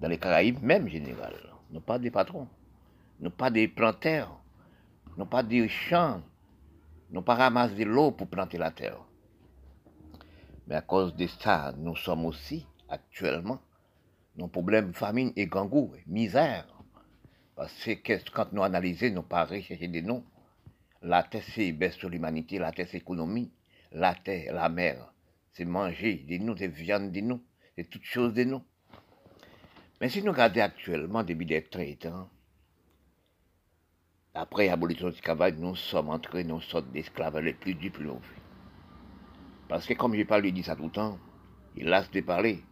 dans 0.00 0.08
les 0.08 0.18
Caraïbes, 0.18 0.62
même 0.62 0.88
général, 0.88 1.34
non 1.70 1.80
pas 1.80 1.98
des 1.98 2.10
patrons, 2.10 2.48
non 3.20 3.30
pas 3.30 3.50
des 3.50 3.66
planteurs, 3.66 4.40
non 5.16 5.26
pas 5.26 5.42
des 5.42 5.68
champs, 5.68 6.20
non 7.10 7.22
pas 7.22 7.34
ramasser 7.34 7.74
de 7.74 7.84
l'eau 7.84 8.10
pour 8.10 8.28
planter 8.28 8.58
la 8.58 8.70
terre. 8.70 8.98
Mais 10.66 10.76
à 10.76 10.80
cause 10.80 11.14
de 11.14 11.26
ça, 11.26 11.74
nous 11.76 11.96
sommes 11.96 12.26
aussi 12.26 12.66
actuellement 12.88 13.60
nos 14.36 14.48
problèmes 14.48 14.94
famine 14.94 15.32
et 15.36 15.46
gangou, 15.46 15.92
misère. 16.06 16.66
Parce 17.54 17.84
que 17.84 18.30
quand 18.30 18.52
nous 18.52 18.62
analysons, 18.62 19.10
nous 19.12 19.22
pas 19.22 19.44
rechercher 19.44 19.88
des 19.88 20.02
noms. 20.02 20.24
La 21.02 21.22
terre, 21.22 21.42
c'est 21.54 21.72
baisse 21.72 21.94
sur 21.94 22.08
l'humanité, 22.08 22.58
la 22.58 22.72
terre, 22.72 22.88
c'est 22.90 22.96
économie. 22.96 23.52
La 23.92 24.14
terre, 24.14 24.54
la 24.54 24.68
mer, 24.68 25.12
c'est 25.52 25.64
manger 25.64 26.24
des 26.26 26.40
nous, 26.40 26.56
c'est 26.56 26.66
viande 26.66 27.12
des 27.12 27.22
nous, 27.22 27.40
c'est 27.76 27.88
toutes 27.88 28.04
choses 28.04 28.34
des 28.34 28.44
nous. 28.44 28.62
Mais 30.00 30.08
si 30.08 30.22
nous 30.22 30.32
regardons 30.32 30.62
actuellement, 30.62 31.22
depuis 31.22 31.46
des 31.46 31.62
30 31.62 32.06
ans, 32.06 32.28
après 34.34 34.66
l'abolition 34.66 35.10
du 35.10 35.20
travail, 35.20 35.54
nous 35.58 35.76
sommes 35.76 36.10
entrés 36.10 36.42
dans 36.42 36.56
une 36.56 36.62
sorte 36.62 36.90
d'esclaves 36.90 37.38
les 37.38 37.54
plus 37.54 37.74
du 37.74 37.90
plus 37.90 38.08
Parce 39.68 39.86
que 39.86 39.94
comme 39.94 40.16
je 40.16 40.24
parle, 40.24 40.50
dit 40.50 40.62
ça 40.64 40.74
tout 40.74 40.84
le 40.84 40.90
temps, 40.90 41.18
il 41.76 41.86
lasse 41.86 42.10
de 42.10 42.20
parler. 42.20 42.62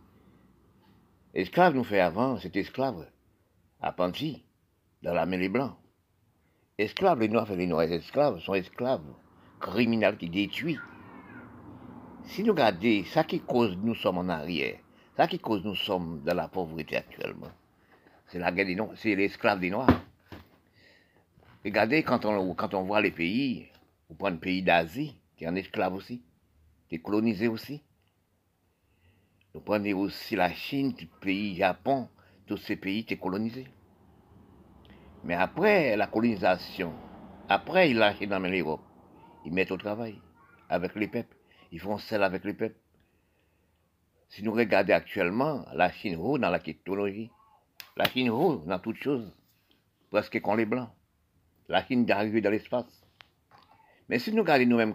Esclave 1.34 1.74
nous 1.74 1.84
fait 1.84 2.00
avant, 2.00 2.36
c'est 2.38 2.54
esclave, 2.56 3.08
apprenti 3.80 4.44
dans 5.02 5.14
la 5.14 5.24
mêlée 5.24 5.48
blanc. 5.48 5.76
Esclaves, 6.78 7.20
les 7.20 7.28
noirs 7.28 7.50
et 7.50 7.56
les 7.56 7.66
noirs 7.66 7.90
esclaves 7.90 8.40
sont 8.40 8.54
esclaves, 8.54 9.14
criminels 9.60 10.16
qui 10.16 10.28
détruisent. 10.28 10.80
Si 12.24 12.42
nous 12.42 12.52
regardons, 12.52 13.04
ça 13.06 13.24
qui 13.24 13.40
cause 13.40 13.76
nous 13.76 13.94
sommes 13.94 14.18
en 14.18 14.28
arrière, 14.28 14.78
ça 15.16 15.28
qui 15.28 15.38
cause 15.38 15.64
nous 15.64 15.74
sommes 15.74 16.22
dans 16.22 16.34
la 16.34 16.48
pauvreté 16.48 16.96
actuellement, 16.96 17.50
c'est 18.26 18.38
la 18.38 18.50
guerre 18.50 18.66
des 18.66 18.74
noirs, 18.74 18.90
c'est 18.96 19.14
l'esclave 19.14 19.60
des 19.60 19.70
noirs. 19.70 20.02
Regardez 21.64 22.02
quand 22.02 22.24
on, 22.24 22.54
quand 22.54 22.74
on 22.74 22.82
voit 22.82 23.00
les 23.00 23.12
pays, 23.12 23.68
on 24.10 24.14
prend 24.14 24.30
le 24.30 24.38
pays 24.38 24.62
d'Asie, 24.62 25.16
qui 25.36 25.44
est 25.44 25.48
en 25.48 25.54
esclave 25.54 25.94
aussi, 25.94 26.22
qui 26.88 26.96
est 26.96 26.98
colonisé 26.98 27.46
aussi. 27.46 27.80
Vous 29.54 29.60
prenez 29.60 29.92
aussi 29.92 30.34
la 30.34 30.52
Chine, 30.52 30.92
le 30.98 31.06
pays 31.20 31.54
Japon, 31.54 32.08
tous 32.46 32.56
ces 32.56 32.74
pays 32.76 33.04
qui 33.04 33.14
sont 33.14 33.20
colonisés. 33.20 33.68
Mais 35.22 35.34
après 35.34 35.96
la 35.96 36.08
colonisation, 36.08 36.92
après 37.48 37.90
ils 37.90 37.96
lâchent 37.96 38.26
dans 38.26 38.40
l'Europe, 38.40 38.82
ils 39.44 39.52
mettent 39.52 39.70
au 39.70 39.76
travail 39.76 40.18
avec 40.68 40.96
les 40.96 41.06
peuples, 41.06 41.36
ils 41.70 41.78
font 41.78 41.98
celle 41.98 42.24
avec 42.24 42.44
les 42.44 42.54
peuples. 42.54 42.78
Si 44.30 44.42
nous 44.42 44.52
regardons 44.52 44.94
actuellement, 44.94 45.64
la 45.74 45.92
Chine 45.92 46.16
roule 46.16 46.40
dans 46.40 46.50
la 46.50 46.58
technologie, 46.58 47.30
la 47.96 48.08
Chine 48.08 48.30
roule 48.30 48.64
dans 48.66 48.80
toutes 48.80 48.96
choses, 48.96 49.32
presque 50.10 50.40
comme 50.40 50.56
les 50.56 50.66
Blancs. 50.66 50.90
La 51.68 51.84
Chine 51.84 52.04
d'arriver 52.04 52.40
dans 52.40 52.50
l'espace. 52.50 53.02
Mais 54.08 54.18
si 54.18 54.32
nous 54.32 54.42
regardons 54.42 54.66
nous-mêmes 54.66 54.94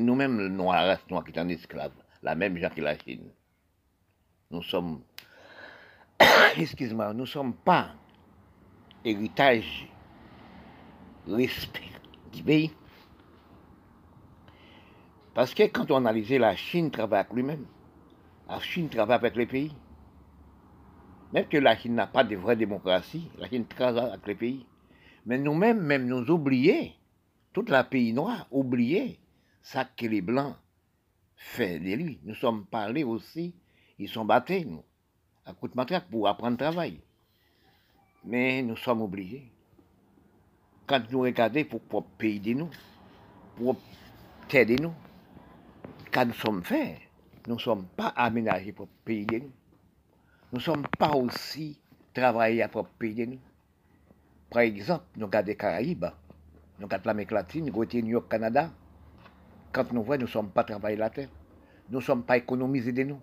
nous-mêmes 0.00 0.38
le 0.38 0.48
noir, 0.48 0.84
race 0.84 1.08
noire 1.10 1.24
qui 1.24 1.32
est 1.32 1.38
en 1.38 1.48
esclave, 1.48 1.92
la 2.22 2.34
même 2.34 2.56
gens 2.56 2.70
que 2.70 2.80
la 2.80 2.98
Chine, 2.98 3.30
nous 4.50 4.62
sommes, 4.62 5.02
excuse-moi, 6.56 7.12
nous 7.12 7.20
ne 7.20 7.26
sommes 7.26 7.54
pas 7.54 7.94
héritage, 9.04 9.88
respect 11.28 11.92
du 12.32 12.42
pays. 12.42 12.72
Parce 15.34 15.54
que 15.54 15.64
quand 15.64 15.90
on 15.90 15.98
analysait 15.98 16.38
la 16.38 16.56
Chine 16.56 16.90
travaille 16.90 17.20
avec 17.20 17.32
lui-même, 17.32 17.66
la 18.48 18.58
Chine 18.60 18.88
travaille 18.88 19.16
avec 19.16 19.36
les 19.36 19.46
pays. 19.46 19.72
Même 21.32 21.46
que 21.46 21.58
la 21.58 21.76
Chine 21.76 21.94
n'a 21.94 22.06
pas 22.06 22.24
de 22.24 22.34
vraie 22.34 22.56
démocratie, 22.56 23.30
la 23.38 23.48
Chine 23.48 23.66
travaille 23.66 24.10
avec 24.10 24.26
les 24.26 24.34
pays. 24.34 24.66
Mais 25.28 25.36
nous-mêmes, 25.36 25.82
même 25.82 26.06
nous 26.06 26.30
oublier, 26.30 26.94
tout 27.52 27.66
le 27.68 27.82
pays 27.82 28.14
noir, 28.14 28.48
oublier 28.50 29.20
ça 29.60 29.84
que 29.84 30.06
les 30.06 30.22
Blancs 30.22 30.56
font 31.36 31.78
de 31.78 31.94
lui. 31.94 32.18
Nous 32.24 32.34
sommes 32.34 32.64
parlés 32.64 33.04
aussi, 33.04 33.54
ils 33.98 34.08
sont 34.08 34.24
battus, 34.24 34.64
nous, 34.64 34.82
à 35.44 35.52
coup 35.52 35.68
de 35.68 35.76
matraque 35.76 36.08
pour 36.08 36.26
apprendre 36.28 36.52
le 36.52 36.56
travail. 36.56 37.02
Mais 38.24 38.62
nous 38.62 38.76
sommes 38.76 39.02
obligés. 39.02 39.52
Quand 40.86 41.02
nous 41.10 41.20
regardons 41.20 41.64
pour 41.64 42.00
le 42.00 42.16
pays 42.16 42.40
de 42.40 42.54
nous, 42.54 42.70
pour 43.54 43.76
terre 44.48 44.64
de 44.64 44.76
nous, 44.80 44.94
quand 46.10 46.24
nous 46.24 46.32
sommes 46.32 46.64
faits, 46.64 47.00
nous 47.46 47.56
ne 47.56 47.60
sommes 47.60 47.84
pas 47.84 48.14
aménagés 48.16 48.72
pour 48.72 48.88
pays 49.04 49.26
de 49.26 49.40
nous. 49.40 49.52
Nous 50.52 50.58
ne 50.58 50.62
sommes 50.62 50.86
pas 50.98 51.14
aussi 51.14 51.78
travaillés 52.14 52.64
le 52.64 52.82
pays 52.98 53.14
de 53.14 53.24
nous. 53.26 53.38
Par 54.50 54.62
exemple, 54.62 55.04
nous 55.16 55.26
regardons 55.26 55.48
les 55.48 55.56
Caraïbes, 55.56 56.06
nous 56.78 56.86
regardons 56.86 57.08
l'Amérique 57.08 57.32
latine, 57.32 57.66
nous 57.66 57.72
regardons 57.72 58.06
New 58.06 58.12
York, 58.12 58.30
Canada. 58.30 58.70
Quand 59.72 59.92
nous 59.92 60.02
voyons, 60.02 60.20
nous 60.20 60.26
ne 60.26 60.32
sommes 60.32 60.50
pas 60.50 60.64
travaillés 60.64 60.96
la 60.96 61.10
terre. 61.10 61.28
Nous 61.90 61.98
ne 61.98 62.04
sommes 62.04 62.22
pas 62.22 62.36
économisés 62.36 62.92
de 62.92 63.02
nous. 63.02 63.20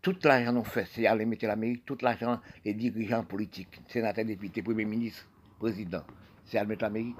Tout 0.00 0.16
l'argent 0.24 0.52
nous 0.52 0.64
fait, 0.64 0.86
c'est 0.92 1.06
aller 1.06 1.26
mettre 1.26 1.46
l'Amérique, 1.46 1.84
tout 1.84 1.98
l'argent, 2.00 2.40
les 2.64 2.72
dirigeants 2.72 3.24
politiques, 3.24 3.80
sénateurs, 3.88 4.24
députés, 4.24 4.62
premiers 4.62 4.84
ministres, 4.84 5.28
présidents, 5.58 6.04
c'est 6.44 6.58
aller 6.58 6.68
mettre 6.68 6.84
l'Amérique. 6.84 7.16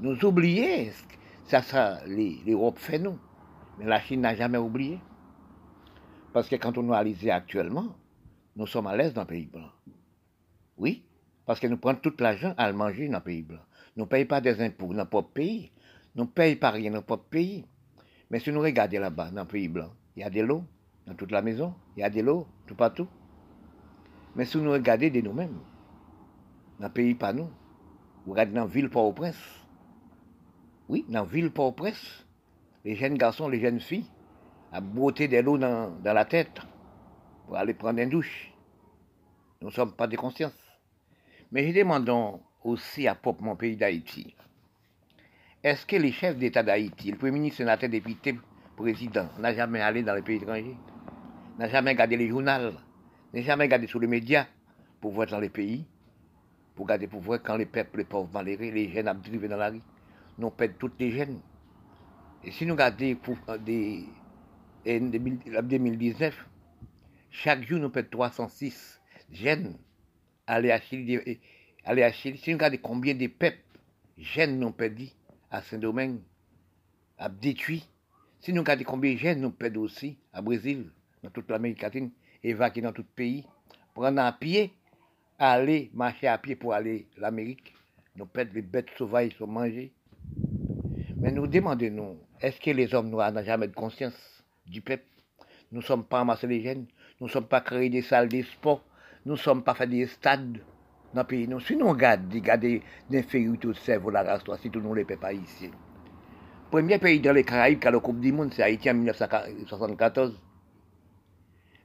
Nous 0.00 0.24
oublions, 0.24 0.90
ça, 1.44 1.62
ça, 1.62 2.00
l'Europe 2.06 2.78
fait 2.78 2.98
nous. 2.98 3.18
Mais 3.78 3.84
la 3.84 4.00
Chine 4.00 4.22
n'a 4.22 4.34
jamais 4.34 4.58
oublié. 4.58 4.98
Parce 6.32 6.48
que 6.48 6.56
quand 6.56 6.76
on 6.78 6.90
analyse 6.92 7.28
actuellement, 7.28 7.96
nous 8.56 8.66
sommes 8.66 8.86
à 8.86 8.96
l'aise 8.96 9.12
dans 9.12 9.22
le 9.22 9.26
pays 9.26 9.46
blanc. 9.46 9.70
Oui, 10.78 11.04
Parce 11.50 11.58
que 11.58 11.66
nous 11.66 11.78
prenons 11.78 11.98
tout 11.98 12.14
l'argent 12.20 12.54
à 12.56 12.70
le 12.70 12.76
manger 12.76 13.08
dans 13.08 13.18
le 13.18 13.24
pays 13.24 13.42
blanc. 13.42 13.58
Nous 13.96 14.04
ne 14.04 14.08
payons 14.08 14.28
pas 14.28 14.40
des 14.40 14.62
impôts 14.62 14.86
dans 14.86 14.98
notre 14.98 15.10
propre 15.10 15.32
pays. 15.32 15.72
Nous 16.14 16.22
ne 16.22 16.28
payons 16.28 16.60
pas 16.60 16.70
rien 16.70 16.90
dans 16.90 16.98
notre 16.98 17.06
propre 17.08 17.24
pays. 17.24 17.66
Mais 18.30 18.38
si 18.38 18.52
nous 18.52 18.60
regardons 18.60 19.00
là-bas, 19.00 19.32
dans 19.32 19.42
le 19.42 19.48
pays 19.48 19.66
blanc, 19.66 19.90
il 20.14 20.20
y 20.20 20.22
a 20.22 20.30
de 20.30 20.42
l'eau 20.42 20.62
dans 21.08 21.14
toute 21.14 21.32
la 21.32 21.42
maison, 21.42 21.74
il 21.96 22.02
y 22.02 22.02
a 22.04 22.08
de 22.08 22.20
l'eau 22.20 22.46
tout 22.68 22.76
partout. 22.76 23.08
Mais 24.36 24.44
si 24.44 24.58
nous 24.58 24.70
regardons 24.70 25.08
de 25.08 25.20
nous-mêmes, 25.20 25.58
dans 26.78 26.86
le 26.86 26.92
pays 26.92 27.16
pas 27.16 27.32
nous, 27.32 27.50
vous 28.26 28.30
regardez 28.30 28.52
dans 28.52 28.60
la 28.60 28.66
ville 28.68 28.88
Port-au-Prince. 28.88 29.66
Oui, 30.88 31.04
dans 31.08 31.24
la 31.24 31.28
ville 31.28 31.50
Port-au-Prince, 31.50 32.24
les 32.84 32.94
jeunes 32.94 33.18
garçons, 33.18 33.48
les 33.48 33.58
jeunes 33.58 33.80
filles, 33.80 34.06
à 34.70 34.80
botter 34.80 35.26
de 35.26 35.38
l'eau 35.38 35.58
dans, 35.58 35.90
dans 36.00 36.12
la 36.12 36.26
tête 36.26 36.60
pour 37.48 37.56
aller 37.56 37.74
prendre 37.74 37.98
une 37.98 38.10
douche. 38.10 38.52
Nous 39.60 39.66
ne 39.66 39.72
sommes 39.72 39.96
pas 39.96 40.06
de 40.06 40.14
conscience. 40.14 40.69
Mais 41.52 41.66
je 41.66 41.78
demande 41.78 42.10
aussi 42.62 43.08
à 43.08 43.14
propre 43.14 43.42
mon 43.42 43.56
pays 43.56 43.76
d'Haïti. 43.76 44.34
Est-ce 45.62 45.84
que 45.84 45.96
les 45.96 46.12
chefs 46.12 46.36
d'État 46.36 46.62
d'Haïti, 46.62 47.10
le 47.10 47.18
Premier 47.18 47.32
ministre, 47.32 47.58
sénateur, 47.58 47.90
député, 47.90 48.38
président, 48.76 49.28
n'a 49.38 49.52
jamais 49.52 49.80
allé 49.80 50.02
dans 50.02 50.14
les 50.14 50.22
pays 50.22 50.36
étrangers 50.36 50.76
N'a 51.58 51.68
jamais 51.68 51.90
regardé 51.90 52.16
les 52.16 52.28
journaux 52.28 52.72
N'a 53.34 53.42
jamais 53.42 53.64
regardé 53.64 53.86
sur 53.86 54.00
les 54.00 54.06
médias 54.06 54.46
pour 55.00 55.12
voir 55.12 55.26
dans 55.26 55.40
les 55.40 55.50
pays 55.50 55.84
Pour 56.74 56.86
regarder, 56.86 57.06
pour 57.06 57.20
voir 57.20 57.42
quand 57.42 57.56
les 57.56 57.66
peuples, 57.66 57.98
les 57.98 58.04
pauvres 58.04 58.30
malheureux, 58.32 58.70
les 58.70 58.88
jeunes 58.88 59.08
abdrivés 59.08 59.48
dans 59.48 59.58
la 59.58 59.68
rue 59.68 59.82
Nous 60.38 60.50
perdons 60.50 60.76
toutes 60.78 60.98
les 60.98 61.10
jeunes. 61.10 61.40
Et 62.42 62.52
si 62.52 62.64
nous 62.64 62.72
regardons 62.72 63.16
euh, 63.48 63.58
des, 63.58 64.06
en 64.86 65.62
2019, 65.62 66.46
chaque 67.30 67.62
jour 67.64 67.80
nous 67.80 67.90
perdons 67.90 68.08
306 68.10 69.00
jeunes 69.30 69.76
aller 70.50 70.70
acheter. 70.70 72.36
Si 72.36 72.50
nous 72.50 72.56
regardons 72.56 72.78
combien 72.82 73.14
de 73.14 73.26
peuples 73.26 73.58
jeunes 74.18 74.58
nous 74.58 74.70
perdus 74.70 75.10
à 75.50 75.62
Saint-Domingue, 75.62 76.20
à 77.18 77.28
détruit. 77.28 77.86
Si 78.40 78.52
nous 78.52 78.62
regardons 78.62 78.84
combien 78.84 79.12
de 79.14 79.18
jeunes 79.18 79.40
nous 79.40 79.50
perdons 79.50 79.82
aussi 79.82 80.16
à 80.32 80.42
Brésil, 80.42 80.90
dans 81.22 81.30
toute 81.30 81.50
l'Amérique 81.50 81.82
latine, 81.82 82.10
évacués 82.42 82.80
dans 82.80 82.92
tout 82.92 83.02
le 83.02 83.14
pays, 83.14 83.44
prendre 83.94 84.20
à 84.20 84.32
pied, 84.32 84.72
aller 85.38 85.90
marcher 85.94 86.26
à 86.26 86.38
pied 86.38 86.56
pour 86.56 86.72
aller 86.72 87.06
à 87.16 87.20
l'Amérique. 87.22 87.74
Nous 88.16 88.26
perdons 88.26 88.52
les 88.54 88.62
bêtes 88.62 88.90
sauvages 88.96 89.32
sont 89.36 89.46
mangées. 89.46 89.92
Mais 91.16 91.30
nous 91.30 91.46
demandons, 91.46 91.90
nous, 91.90 92.16
est-ce 92.40 92.60
que 92.60 92.70
les 92.70 92.94
hommes 92.94 93.10
noirs 93.10 93.32
n'ont 93.32 93.44
jamais 93.44 93.68
de 93.68 93.74
conscience 93.74 94.42
du 94.66 94.80
peuple? 94.80 95.04
Nous 95.70 95.80
ne 95.80 95.84
sommes 95.84 96.04
pas 96.04 96.20
amassés 96.20 96.46
les 96.46 96.62
jeunes, 96.62 96.86
nous 97.20 97.26
ne 97.26 97.32
sommes 97.32 97.46
pas 97.46 97.60
créés 97.60 97.90
des 97.90 98.02
salles 98.02 98.28
de 98.28 98.42
sport, 98.42 98.82
nous 99.26 99.32
ne 99.32 99.38
sommes 99.38 99.62
pas 99.62 99.74
fait 99.74 99.86
des 99.86 100.06
stades 100.06 100.58
dans 101.14 101.22
le 101.22 101.26
pays. 101.26 101.48
Si 101.66 101.76
nous 101.76 101.88
regardons, 101.88 102.28
regardons 102.32 102.80
l'infériorité 103.10 103.66
au 103.68 103.74
cerveau, 103.74 104.10
la 104.10 104.22
race, 104.22 104.42
si 104.60 104.70
tout 104.70 104.80
nous 104.80 104.94
les 104.94 105.04
pas 105.04 105.32
ici. 105.32 105.70
Premier 106.70 106.98
pays 106.98 107.20
dans 107.20 107.32
les 107.32 107.44
Caraïbes 107.44 107.80
qui 107.80 107.88
a 107.88 107.90
la 107.90 107.98
Coupe 107.98 108.20
du 108.20 108.32
Monde, 108.32 108.52
c'est 108.54 108.62
Haïti 108.62 108.88
en 108.88 108.94
1974. 108.94 110.40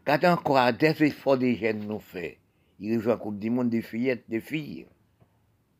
Regardez 0.02 0.28
encore 0.28 0.74
des 0.74 1.04
efforts 1.04 1.38
des 1.38 1.56
jeunes 1.56 1.88
nous 1.88 2.00
fait. 2.00 2.38
Ils 2.80 3.00
jouent 3.00 3.10
la 3.10 3.18
Coupe 3.18 3.40
du 3.40 3.50
Monde 3.50 3.70
des 3.70 3.82
fillettes, 3.82 4.30
des 4.30 4.42
filles. 4.42 4.86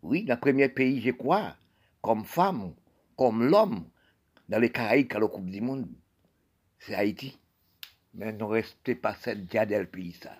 Oui, 0.02 0.26
le 0.28 0.36
premier 0.36 0.70
pays, 0.70 1.02
je 1.02 1.12
crois, 1.12 1.56
comme 2.02 2.26
femme, 2.26 2.74
comme 3.16 3.48
l'homme, 3.48 3.86
dans 4.50 4.60
les 4.60 4.72
Caraïbes 4.72 5.08
qui 5.08 5.16
a 5.16 5.20
la 5.20 5.28
Coupe 5.28 5.50
du 5.50 5.62
Monde, 5.62 5.88
c'est 6.80 6.96
Haïti. 6.96 7.40
Mais 8.16 8.32
ne 8.32 8.44
restez 8.44 8.96
pas 8.96 9.14
cette 9.14 9.46
diadelle 9.46 9.90
pays 9.90 10.14
ça. 10.14 10.32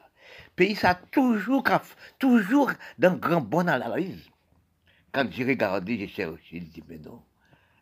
Pays 0.56 0.76
ça 0.76 0.96
toujours, 1.12 1.64
toujours 2.18 2.72
dans 2.98 3.18
grand 3.18 3.42
bon 3.42 3.68
analyse. 3.68 4.30
Quand 5.12 5.28
j'ai 5.30 5.44
regardé, 5.44 5.98
j'ai 5.98 6.08
cherché, 6.08 6.40
j'ai 6.50 6.60
dit, 6.60 6.84
mais 6.88 6.98
non, 6.98 7.22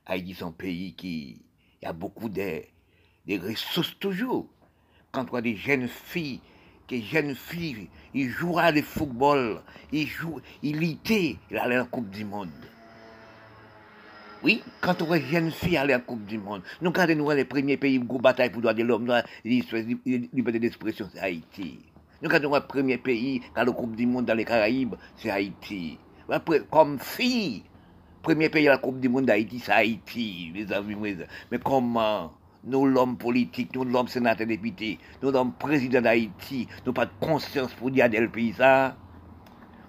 Haïti 0.06 0.36
c'est 0.38 0.44
un 0.44 0.52
pays 0.52 0.94
qui 0.94 1.42
a 1.84 1.94
beaucoup 1.94 2.30
de, 2.30 2.62
ressources 3.30 3.98
toujours. 4.00 4.48
Quand 5.12 5.24
on 5.26 5.30
voit 5.30 5.42
des 5.42 5.56
jeunes 5.56 5.88
filles, 5.88 6.42
des 6.90 7.02
jeunes 7.04 7.36
filles, 7.36 7.90
ils 8.16 8.30
jouent 8.30 8.58
à 8.58 8.72
le 8.72 8.82
football, 8.82 9.62
ils 9.92 10.08
jouent, 10.08 10.42
ils 10.64 10.80
litaient, 10.80 11.38
ils 11.52 11.58
allaient 11.58 11.80
en 11.80 11.86
Coupe 11.86 12.10
du 12.10 12.26
Monde. 12.26 12.50
Oui, 14.42 14.64
quand 14.82 15.02
on 15.04 15.06
voit 15.06 15.20
des 15.20 15.26
jeunes 15.26 15.52
filles 15.52 15.78
aller 15.78 15.94
en 15.94 16.00
Coupe 16.00 16.26
du 16.26 16.40
Monde, 16.40 16.64
nous, 16.82 16.92
quand 16.92 17.08
nous 17.08 17.30
les 17.30 17.46
premiers 17.46 17.78
pays 17.78 18.00
où 18.00 18.20
bataille 18.20 18.50
pour 18.50 18.62
droit 18.62 18.74
de 18.74 18.84
l'homme, 18.84 19.14
liberté 19.46 20.60
d'expression, 20.60 21.08
c'est 21.14 21.20
Haïti. 21.20 21.80
Nous, 22.24 22.30
quand 22.30 22.44
on 22.46 22.48
voit 22.48 22.62
le 22.62 22.68
premier 22.68 22.98
pays, 22.98 23.42
quand 23.54 23.66
la 23.66 23.72
Coupe 23.74 23.98
du 23.98 24.08
Monde 24.08 24.26
dans 24.26 24.34
les 24.34 24.46
Caraïbes, 24.46 24.96
c'est 25.18 25.30
Haïti. 25.30 26.00
Comme 26.72 26.98
fille, 26.98 27.64
premier 28.22 28.48
pays 28.48 28.70
à 28.70 28.72
la 28.72 28.78
Coupe 28.78 29.02
du 29.02 29.10
Monde 29.10 29.26
d'Haïti, 29.26 29.60
c'est 29.60 29.74
Haïti, 29.74 30.50
mes 30.54 30.72
amis. 30.72 30.96
Mais 31.52 31.60
comment 31.60 32.32
nous, 32.64 32.86
l'homme 32.86 33.18
politique, 33.18 33.76
nous, 33.76 33.84
l'homme 33.84 34.08
sénateur 34.08 34.48
député, 34.48 35.00
nous, 35.22 35.32
l'homme 35.32 35.52
président 35.52 36.00
d'Haïti, 36.00 36.70
nous 36.86 36.94
pas 36.94 37.08
de 37.08 37.12
conscience 37.20 37.74
pour 37.74 37.92
dire 37.92 38.06
à 38.06 38.08
le 38.08 38.30
pays 38.30 38.54
ça? 38.54 38.96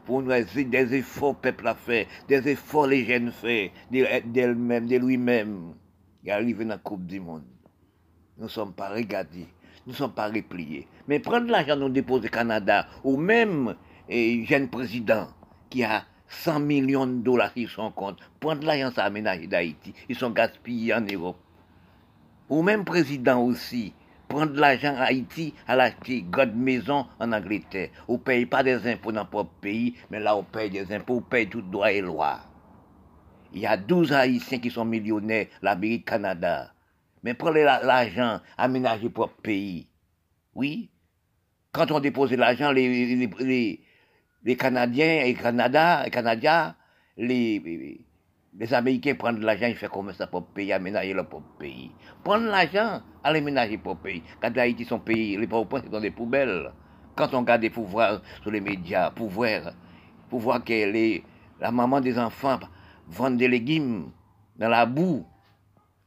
Pour 0.05 0.20
nous 0.20 0.32
des 0.32 0.95
efforts 0.95 1.37
peuple 1.37 1.68
a 1.68 1.76
fait, 1.76 2.09
des 2.26 2.49
efforts 2.49 2.89
les 2.89 3.05
jeunes 3.07 3.30
fait, 3.30 3.70
d'elles-mêmes, 3.93 4.89
de 4.89 4.97
lui-même, 4.97 5.74
et 6.24 6.32
arriver 6.32 6.64
dans 6.64 6.70
la 6.70 6.78
Coupe 6.78 7.07
du 7.07 7.20
Monde. 7.20 7.45
Nous 8.39 8.45
ne 8.45 8.49
sommes 8.49 8.72
pas 8.72 8.89
regardés, 8.91 9.47
nous 9.87 9.93
ne 9.93 9.97
sommes 9.97 10.12
pas 10.12 10.28
repliés. 10.28 10.87
Mais 11.09 11.18
prendre 11.18 11.51
l'argent 11.51 11.76
nous 11.76 11.89
déposer 11.89 12.28
au 12.28 12.30
Canada, 12.30 12.87
ou 13.03 13.16
même 13.16 13.74
jeune 14.09 14.68
président 14.68 15.28
qui 15.70 15.85
a 15.85 16.05
100 16.28 16.61
millions 16.61 17.07
de 17.07 17.22
dollars 17.22 17.53
sur 17.57 17.70
son 17.70 17.91
compte, 17.91 18.18
prendre 18.41 18.66
l'argent 18.66 18.91
ça 18.95 19.05
aménager 19.05 19.47
d'Haïti, 19.47 19.95
ils 20.09 20.16
sont 20.16 20.30
gaspillés 20.30 20.95
en 20.95 21.01
Europe. 21.01 21.39
Ou 22.51 22.62
même 22.62 22.85
président 22.85 23.41
aussi, 23.43 23.95
prendre 24.28 24.55
l'argent 24.55 24.95
à 24.97 25.05
Haïti 25.05 25.55
à 25.66 25.76
l'acheter 25.76 26.22
God 26.22 26.55
maison 26.55 27.07
en 27.18 27.32
Angleterre. 27.32 27.89
On 28.09 28.14
ne 28.14 28.18
paye 28.18 28.47
pas 28.47 28.62
des 28.62 28.87
impôts 28.91 29.12
dans 29.12 29.24
propre 29.24 29.53
pays, 29.61 29.95
mais 30.11 30.20
là 30.20 30.37
on 30.37 30.43
paye 30.43 30.70
des 30.70 30.93
impôts, 30.93 31.16
on 31.16 31.22
paye 31.22 31.49
tout 31.49 31.62
droit 31.62 31.91
et 31.91 32.01
loi. 32.01 32.41
Il 33.53 33.61
y 33.61 33.66
a 33.66 33.76
12 33.76 34.12
Haïtiens 34.12 34.59
qui 34.59 34.70
sont 34.70 34.85
millionnaires, 34.85 35.47
l'Amérique, 35.62 36.07
Canada. 36.07 36.73
Mais 37.24 37.32
prenez 37.32 37.64
l'argent, 37.64 38.40
aménagez 38.58 39.08
propre 39.08 39.40
pays. 39.42 39.88
Oui. 40.54 40.90
Quand 41.72 41.90
on 41.90 41.98
dépose 41.98 42.30
l'argent, 42.32 42.70
les, 42.70 43.16
les, 44.44 44.56
Canadiens 44.56 45.24
et 45.24 45.34
Canada, 45.34 46.02
les 46.04 46.10
Canadiens, 46.10 46.76
les, 47.16 47.98
les 48.58 48.74
Américains 48.74 49.14
prennent 49.14 49.40
l'argent, 49.40 49.66
ils 49.66 49.74
font 49.74 49.88
comme 49.88 50.12
ça 50.12 50.26
pour 50.26 50.46
payer, 50.48 50.74
aménager 50.74 51.14
leur 51.14 51.26
propre 51.26 51.48
pays. 51.58 51.90
Prendre 52.22 52.44
l'argent, 52.44 53.00
aller 53.24 53.38
aménager 53.38 53.78
pour 53.78 53.96
pays. 53.96 54.22
Quand 54.42 54.56
Haïti, 54.58 54.84
son 54.84 55.00
pays, 55.00 55.38
les 55.38 55.46
pauvres 55.46 55.80
c'est 55.82 55.90
dans 55.90 56.00
des 56.00 56.10
poubelles. 56.10 56.72
Quand 57.16 57.32
on 57.32 57.40
regarde 57.40 57.62
des 57.62 57.70
pouvoirs 57.70 58.20
sur 58.42 58.50
les 58.50 58.60
médias, 58.60 59.10
pour 59.10 59.30
voir, 59.30 59.72
pour 60.28 60.40
voir 60.40 60.62
que 60.62 60.72
les, 60.72 61.24
la 61.58 61.72
maman 61.72 62.02
des 62.02 62.18
enfants 62.18 62.60
vendent 63.08 63.38
des 63.38 63.48
légumes 63.48 64.10
dans 64.56 64.68
la 64.68 64.84
boue, 64.84 65.24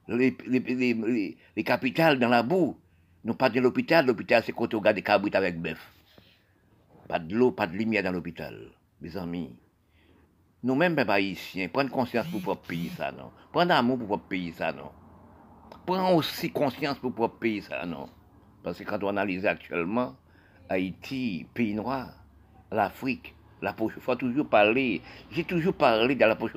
les, 0.08 0.38
les, 0.48 1.38
les, 1.56 1.64
capitales 1.64 2.20
dans 2.20 2.30
la 2.30 2.44
boue. 2.44 2.78
Nous 3.24 3.34
pas 3.34 3.50
de 3.50 3.60
l'hôpital, 3.60 4.06
l'hôpital 4.06 4.44
c'est 4.46 4.54
quand 4.54 4.74
on 4.74 4.80
regarde 4.80 4.96
des 4.96 5.02
cabrites 5.02 5.36
avec 5.36 5.60
bœuf. 5.60 5.92
Pas 7.08 7.20
de 7.20 7.36
l'eau, 7.36 7.52
pas 7.52 7.68
de 7.68 7.76
lumière 7.76 8.04
dans 8.04 8.12
l'hôpital, 8.12 8.72
mes 9.02 9.16
amis. 9.18 9.56
Nous-mêmes, 10.64 10.96
peuple 10.96 11.12
haïtien, 11.12 11.68
prendre 11.70 11.92
conscience 11.92 12.28
pour 12.28 12.42
propre 12.42 12.68
pays, 12.68 12.90
ça, 12.90 13.12
non? 13.12 13.32
Prendre 13.52 13.74
amour 13.74 14.00
pour 14.00 14.08
propre 14.08 14.28
pays, 14.28 14.52
ça, 14.54 14.74
non? 14.74 14.92
Prendre 15.86 16.16
aussi 16.16 16.52
conscience 16.52 16.98
pour 16.98 17.14
propre 17.14 17.38
pays, 17.38 17.62
ça, 17.62 17.86
non? 17.86 18.10
Parce 18.64 18.80
que 18.80 18.84
quand 18.84 19.04
on 19.04 19.10
analyse 19.10 19.46
actuellement, 19.46 20.16
Haïti, 20.68 21.46
pays 21.54 21.74
noir, 21.74 22.10
l'Afrique, 22.72 23.36
la 23.62 23.74
poche, 23.74 23.94
il 23.98 24.02
faut 24.02 24.16
toujours 24.16 24.48
parler. 24.48 25.02
J'ai 25.32 25.44
toujours 25.44 25.74
parlé 25.74 26.16
de 26.16 26.20
la 26.20 26.36
poche. 26.36 26.52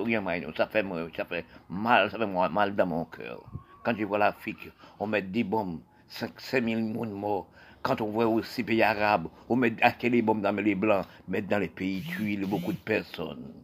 Ça 0.57 0.66
fait, 0.66 0.84
ça 1.16 1.24
fait 1.24 1.44
mal, 1.68 2.11
ça 2.11 2.18
fait 2.18 2.26
mal 2.26 2.74
dans 2.74 2.86
mon 2.86 3.05
cœur. 3.05 3.42
Quand 3.82 3.96
je 3.96 4.05
vois 4.05 4.18
l'Afrique, 4.18 4.70
on 4.98 5.07
met 5.07 5.22
des 5.22 5.44
bombes, 5.44 5.80
5, 6.09 6.32
000 6.51 6.62
personnes 6.92 7.12
morts. 7.12 7.48
Quand 7.82 8.01
on 8.03 8.11
voit 8.11 8.26
aussi 8.26 8.61
les 8.61 8.66
pays 8.66 8.82
arabes, 8.82 9.28
on 9.48 9.57
met 9.57 9.74
acheter 9.82 10.11
les 10.11 10.20
bombes 10.20 10.42
dans 10.42 10.53
les 10.53 10.74
blancs, 10.74 11.07
mettre 11.26 11.48
dans 11.48 11.59
les 11.59 11.68
pays, 11.68 12.03
tuer 12.03 12.36
beaucoup 12.36 12.72
de 12.72 12.78
personnes. 12.78 13.55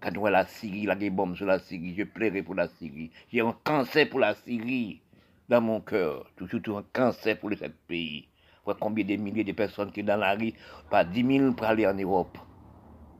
Quand 0.00 0.16
on 0.16 0.20
voit 0.20 0.30
la 0.30 0.46
Syrie, 0.46 0.86
la 0.86 0.94
des 0.94 1.10
bombes 1.10 1.36
sur 1.36 1.44
la 1.44 1.58
Syrie, 1.58 1.94
je 1.98 2.04
plairai 2.04 2.42
pour 2.42 2.54
la 2.54 2.68
Syrie. 2.68 3.10
J'ai 3.30 3.42
un 3.42 3.54
cancer 3.62 4.08
pour 4.08 4.20
la 4.20 4.34
Syrie 4.34 5.02
dans 5.50 5.60
mon 5.60 5.82
cœur. 5.82 6.30
Toujours 6.36 6.78
un 6.78 6.84
cancer 6.94 7.38
pour 7.38 7.50
ce 7.50 7.66
pays. 7.86 8.26
Combien 8.74 9.04
de 9.04 9.16
milliers 9.16 9.44
de 9.44 9.52
personnes 9.52 9.92
qui 9.92 10.00
sont 10.00 10.06
dans 10.06 10.16
la 10.16 10.34
rue, 10.34 10.52
pas 10.90 11.04
10 11.04 11.38
000 11.38 11.52
pour 11.52 11.66
aller 11.66 11.86
en 11.86 11.94
Europe. 11.94 12.36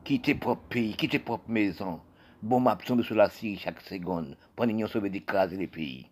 Quitter 0.03 0.35
propre 0.35 0.63
pays, 0.69 0.95
quitter 0.95 1.19
propre 1.19 1.49
maison. 1.49 2.01
Bon, 2.41 2.59
m'a 2.59 2.77
sur 3.03 3.15
la 3.15 3.29
Syrie 3.29 3.57
chaque 3.57 3.81
seconde. 3.81 4.37
Pour 4.55 4.67
nous 4.67 4.87
sauver 4.87 5.09
d'écraser 5.09 5.57
les 5.57 5.67
pays. 5.67 6.09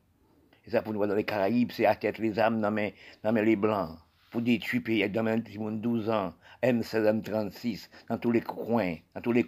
Et 0.65 0.71
ça, 0.71 0.81
pour 0.81 0.93
nous 0.93 0.99
voir 0.99 1.09
dans 1.09 1.15
les 1.15 1.23
Caraïbes, 1.23 1.71
c'est 1.71 1.85
à 1.85 1.95
tête 1.95 2.17
les 2.17 2.39
âmes 2.39 2.59
mes, 2.73 2.95
dans 3.23 3.31
mes 3.31 3.45
les 3.45 3.55
blancs. 3.55 3.97
pour 4.31 4.41
détruire 4.41 4.81
le 4.81 4.83
pays 4.83 5.09
dans 5.09 5.23
même 5.23 5.41
12 5.41 6.09
ans, 6.09 6.33
M16, 6.63 7.21
M36, 7.21 7.89
dans 8.09 8.17
tous 8.17 8.31
les 8.31 8.41
coins, 8.41 8.95
dans 9.13 9.21
tous 9.21 9.31
les 9.31 9.45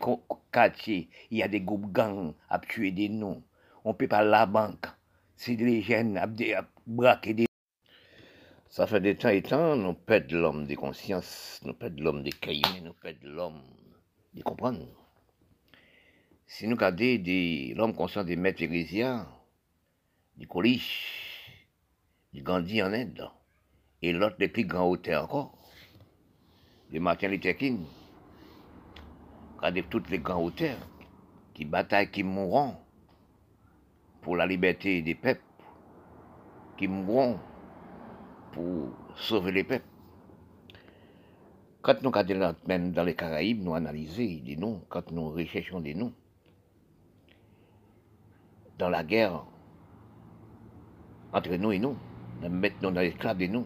quartiers, 0.51 1.09
il 1.31 1.39
y 1.39 1.43
a 1.43 1.47
des 1.47 1.61
groupes 1.61 1.91
gangs 1.91 2.33
à 2.49 2.59
tuer 2.59 2.91
des 2.91 3.09
noms. 3.09 3.43
On 3.83 3.93
peut 3.93 4.07
pas 4.07 4.23
la 4.23 4.45
banque. 4.45 4.85
C'est 5.35 5.55
des 5.55 5.81
jeunes 5.81 6.17
à 6.17 6.27
braquer 6.85 7.33
des 7.33 7.46
ça 8.77 8.85
fait 8.85 8.99
des 8.99 9.15
temps 9.15 9.29
et 9.29 9.41
temps, 9.41 9.75
nous 9.75 9.95
perdons 9.95 10.37
l'homme 10.37 10.67
des 10.67 10.75
consciences, 10.75 11.59
nous 11.65 11.73
perdons 11.73 12.03
l'homme 12.03 12.21
des 12.21 12.29
cahiers, 12.29 12.79
nous 12.83 12.93
perdons 12.93 13.27
l'homme 13.27 13.63
de 14.35 14.43
comprendre. 14.43 14.85
Si 16.45 16.67
nous 16.67 16.75
regardons 16.75 17.73
l'homme 17.75 17.95
conscient 17.95 18.23
des 18.23 18.35
maîtres 18.35 18.61
ecclésiens, 18.61 19.27
du 20.35 20.47
Coliche, 20.47 21.65
du 22.31 22.43
Gandhi 22.43 22.83
en 22.83 22.93
Inde, 22.93 23.27
et 24.03 24.13
l'autre 24.13 24.37
des 24.37 24.47
plus 24.47 24.65
grands 24.65 24.87
auteurs 24.87 25.23
encore, 25.23 25.57
de 26.91 26.99
Martin 26.99 27.29
Luther 27.29 27.57
King, 27.57 27.83
regardez 29.55 29.81
tous 29.89 30.03
les 30.11 30.19
grands 30.19 30.43
auteurs 30.43 30.77
qui 31.55 31.65
bataillent, 31.65 32.11
qui 32.11 32.21
mourront 32.21 32.75
pour 34.21 34.35
la 34.35 34.45
liberté 34.45 35.01
des 35.01 35.15
peuples, 35.15 35.41
qui 36.77 36.87
mourront 36.87 37.39
pour 38.57 38.89
sauver 39.15 39.51
les 39.51 39.63
peuples. 39.63 39.85
Quand 41.83 42.01
nous 42.01 42.09
regardons 42.09 42.55
même 42.67 42.91
dans 42.91 43.03
les 43.03 43.15
Caraïbes, 43.15 43.63
nous 43.63 43.75
analysons 43.75 44.41
des 44.43 44.55
noms, 44.57 44.81
quand 44.89 45.11
nous 45.11 45.29
recherchons 45.29 45.79
des 45.79 45.93
noms, 45.93 46.11
dans 48.79 48.89
la 48.89 49.03
guerre 49.03 49.45
entre 51.33 51.53
nous 51.55 51.71
et 51.71 51.77
nous, 51.77 51.95
mettons 52.49 52.91
dans 52.91 53.01
l'esclave 53.01 53.37
de 53.37 53.45
nous. 53.45 53.65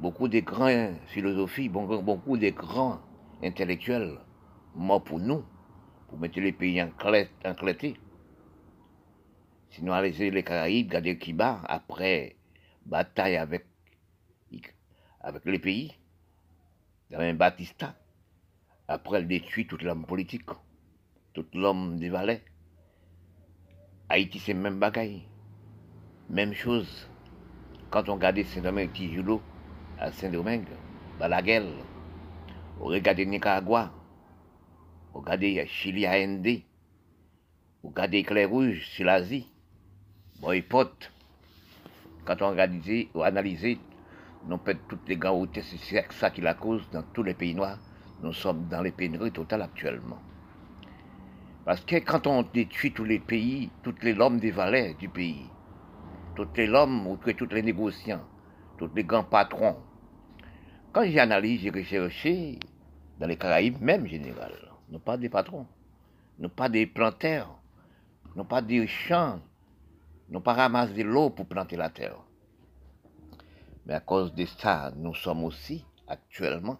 Beaucoup 0.00 0.26
de 0.28 0.40
grands 0.40 0.94
philosophies, 1.06 1.68
beaucoup 1.68 2.36
de 2.36 2.50
grands 2.50 2.98
intellectuels 3.42 4.18
morts 4.74 5.04
pour 5.04 5.20
nous, 5.20 5.44
pour 6.08 6.18
mettre 6.18 6.40
les 6.40 6.52
pays 6.52 6.82
en 6.82 6.90
clété. 7.54 7.96
Si 9.70 9.84
nous 9.84 9.92
allons 9.92 10.12
les 10.18 10.42
Caraïbes, 10.42 10.88
regardez 10.88 11.18
Kiba, 11.18 11.60
après 11.66 12.36
bataille 12.84 13.36
avec 13.36 13.64
avec 15.26 15.44
les 15.44 15.58
pays, 15.58 15.92
dans 17.10 17.18
un 17.18 17.34
Batista, 17.34 17.96
après 18.86 19.18
elle 19.18 19.26
détruit 19.26 19.66
tout 19.66 19.76
l'homme 19.78 20.06
politique, 20.06 20.48
tout 21.34 21.44
l'homme 21.52 21.98
des 21.98 22.08
valets. 22.08 22.44
Haïti, 24.08 24.38
c'est 24.38 24.54
même 24.54 24.78
bagaille. 24.78 25.24
Même 26.30 26.54
chose. 26.54 27.08
Quand 27.90 28.08
on 28.08 28.14
regarde 28.14 28.40
Saint-Domingue 28.44 28.92
Tijulo 28.92 29.42
à 29.98 30.12
Saint-Domingue, 30.12 30.68
Balaguel, 31.18 31.72
on 32.80 32.84
regarde 32.84 33.18
Nicaragua, 33.18 33.92
on 35.12 35.18
regarde 35.18 35.66
Chili 35.66 36.06
AND, 36.06 36.46
on 37.82 37.88
regarde 37.88 38.22
Clair 38.24 38.48
Rouge 38.48 38.86
sur 38.86 39.04
l'Asie, 39.04 39.48
boycott. 40.38 41.10
Quand 42.24 42.40
on 42.42 42.50
regarde 42.50 42.80
ou 43.12 43.22
analyse 43.22 43.76
perdons 44.48 44.80
toutes 44.88 45.08
les 45.08 45.16
grands 45.16 45.44
c'est 45.54 46.12
ça 46.12 46.30
qui 46.30 46.40
la 46.40 46.54
cause 46.54 46.88
dans 46.92 47.02
tous 47.02 47.22
les 47.22 47.34
pays 47.34 47.54
noirs. 47.54 47.78
Nous 48.22 48.32
sommes 48.32 48.66
dans 48.68 48.80
les 48.80 48.92
pénuries 48.92 49.32
totales 49.32 49.62
actuellement. 49.62 50.18
Parce 51.64 51.84
que 51.84 51.96
quand 51.96 52.26
on 52.26 52.42
détruit 52.42 52.92
tous 52.92 53.04
les 53.04 53.18
pays, 53.18 53.70
tous 53.82 53.94
les 54.02 54.18
hommes 54.18 54.38
des 54.38 54.52
valets 54.52 54.94
du 54.94 55.08
pays, 55.08 55.50
tous 56.34 56.48
les 56.56 56.70
hommes 56.70 57.06
ou 57.06 57.16
tous 57.16 57.46
les 57.50 57.62
négociants, 57.62 58.24
tous 58.78 58.90
les 58.94 59.04
grands 59.04 59.24
patrons, 59.24 59.76
quand 60.92 61.04
j'ai 61.04 61.18
analysé, 61.18 61.64
j'ai 61.64 61.98
recherché 61.98 62.58
dans 63.18 63.26
les 63.26 63.36
Caraïbes, 63.36 63.80
même 63.80 64.06
général, 64.06 64.52
non 64.90 65.00
pas 65.00 65.16
des 65.16 65.28
patrons, 65.28 65.66
non 66.38 66.48
pas 66.48 66.68
des 66.68 66.86
planteurs, 66.86 67.58
non 68.36 68.44
pas 68.44 68.62
des 68.62 68.86
champs, 68.86 69.40
non 70.30 70.40
pas 70.40 70.54
ramasser 70.54 70.94
de 70.94 71.02
l'eau 71.02 71.30
pour 71.30 71.46
planter 71.46 71.76
la 71.76 71.90
terre. 71.90 72.25
Mais 73.86 73.94
à 73.94 74.00
cause 74.00 74.34
de 74.34 74.44
ça, 74.44 74.92
nous 74.96 75.14
sommes 75.14 75.44
aussi, 75.44 75.84
actuellement, 76.08 76.78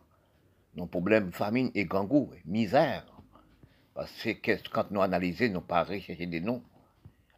nos 0.75 0.87
problèmes 0.87 1.33
famine 1.33 1.71
et 1.75 1.85
gangou, 1.85 2.33
misère. 2.45 3.07
Parce 3.95 4.13
que 4.23 4.69
quand 4.69 4.91
nous 4.91 5.01
analysons, 5.01 5.49
nous 5.51 5.61
pas 5.61 5.85
rechercher 5.85 6.27
des 6.27 6.41
noms. 6.41 6.63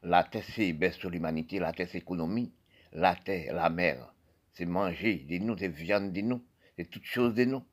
La 0.03 0.25
terre, 0.25 0.43
c'est 0.55 0.73
baisse 0.73 0.97
sur 0.97 1.11
l'humanité, 1.11 1.59
la 1.59 1.73
terre, 1.73 1.89
c'est 1.91 1.99
économie. 1.99 2.51
La 2.93 3.15
terre, 3.15 3.55
la 3.55 3.69
mer, 3.69 4.13
c'est 4.55 4.65
manger 4.65 5.17
des 5.29 5.39
noms, 5.39 5.57
c'est 5.59 5.69
viande 5.69 6.13
des 6.13 6.23
noms, 6.23 6.43
c'est 6.77 6.89
toutes 6.89 7.05
choses 7.05 7.35
des 7.35 7.47
noms. 7.47 7.65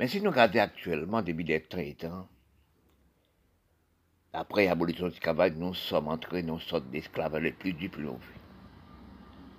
Mais 0.00 0.08
si 0.08 0.20
nous 0.20 0.30
regardons 0.30 0.58
actuellement, 0.58 1.22
depuis 1.22 1.44
des 1.44 1.62
30 1.62 2.04
ans, 2.04 2.28
après 4.32 4.66
l'abolition 4.66 5.08
du 5.08 5.18
travail, 5.18 5.54
nous 5.56 5.72
sommes 5.72 6.08
entrés 6.08 6.42
dans 6.42 6.58
une 6.58 6.60
sorte 6.60 6.90
d'esclavage 6.90 7.42
le 7.42 7.52
plus 7.52 7.72
du 7.72 7.88
plus 7.88 8.08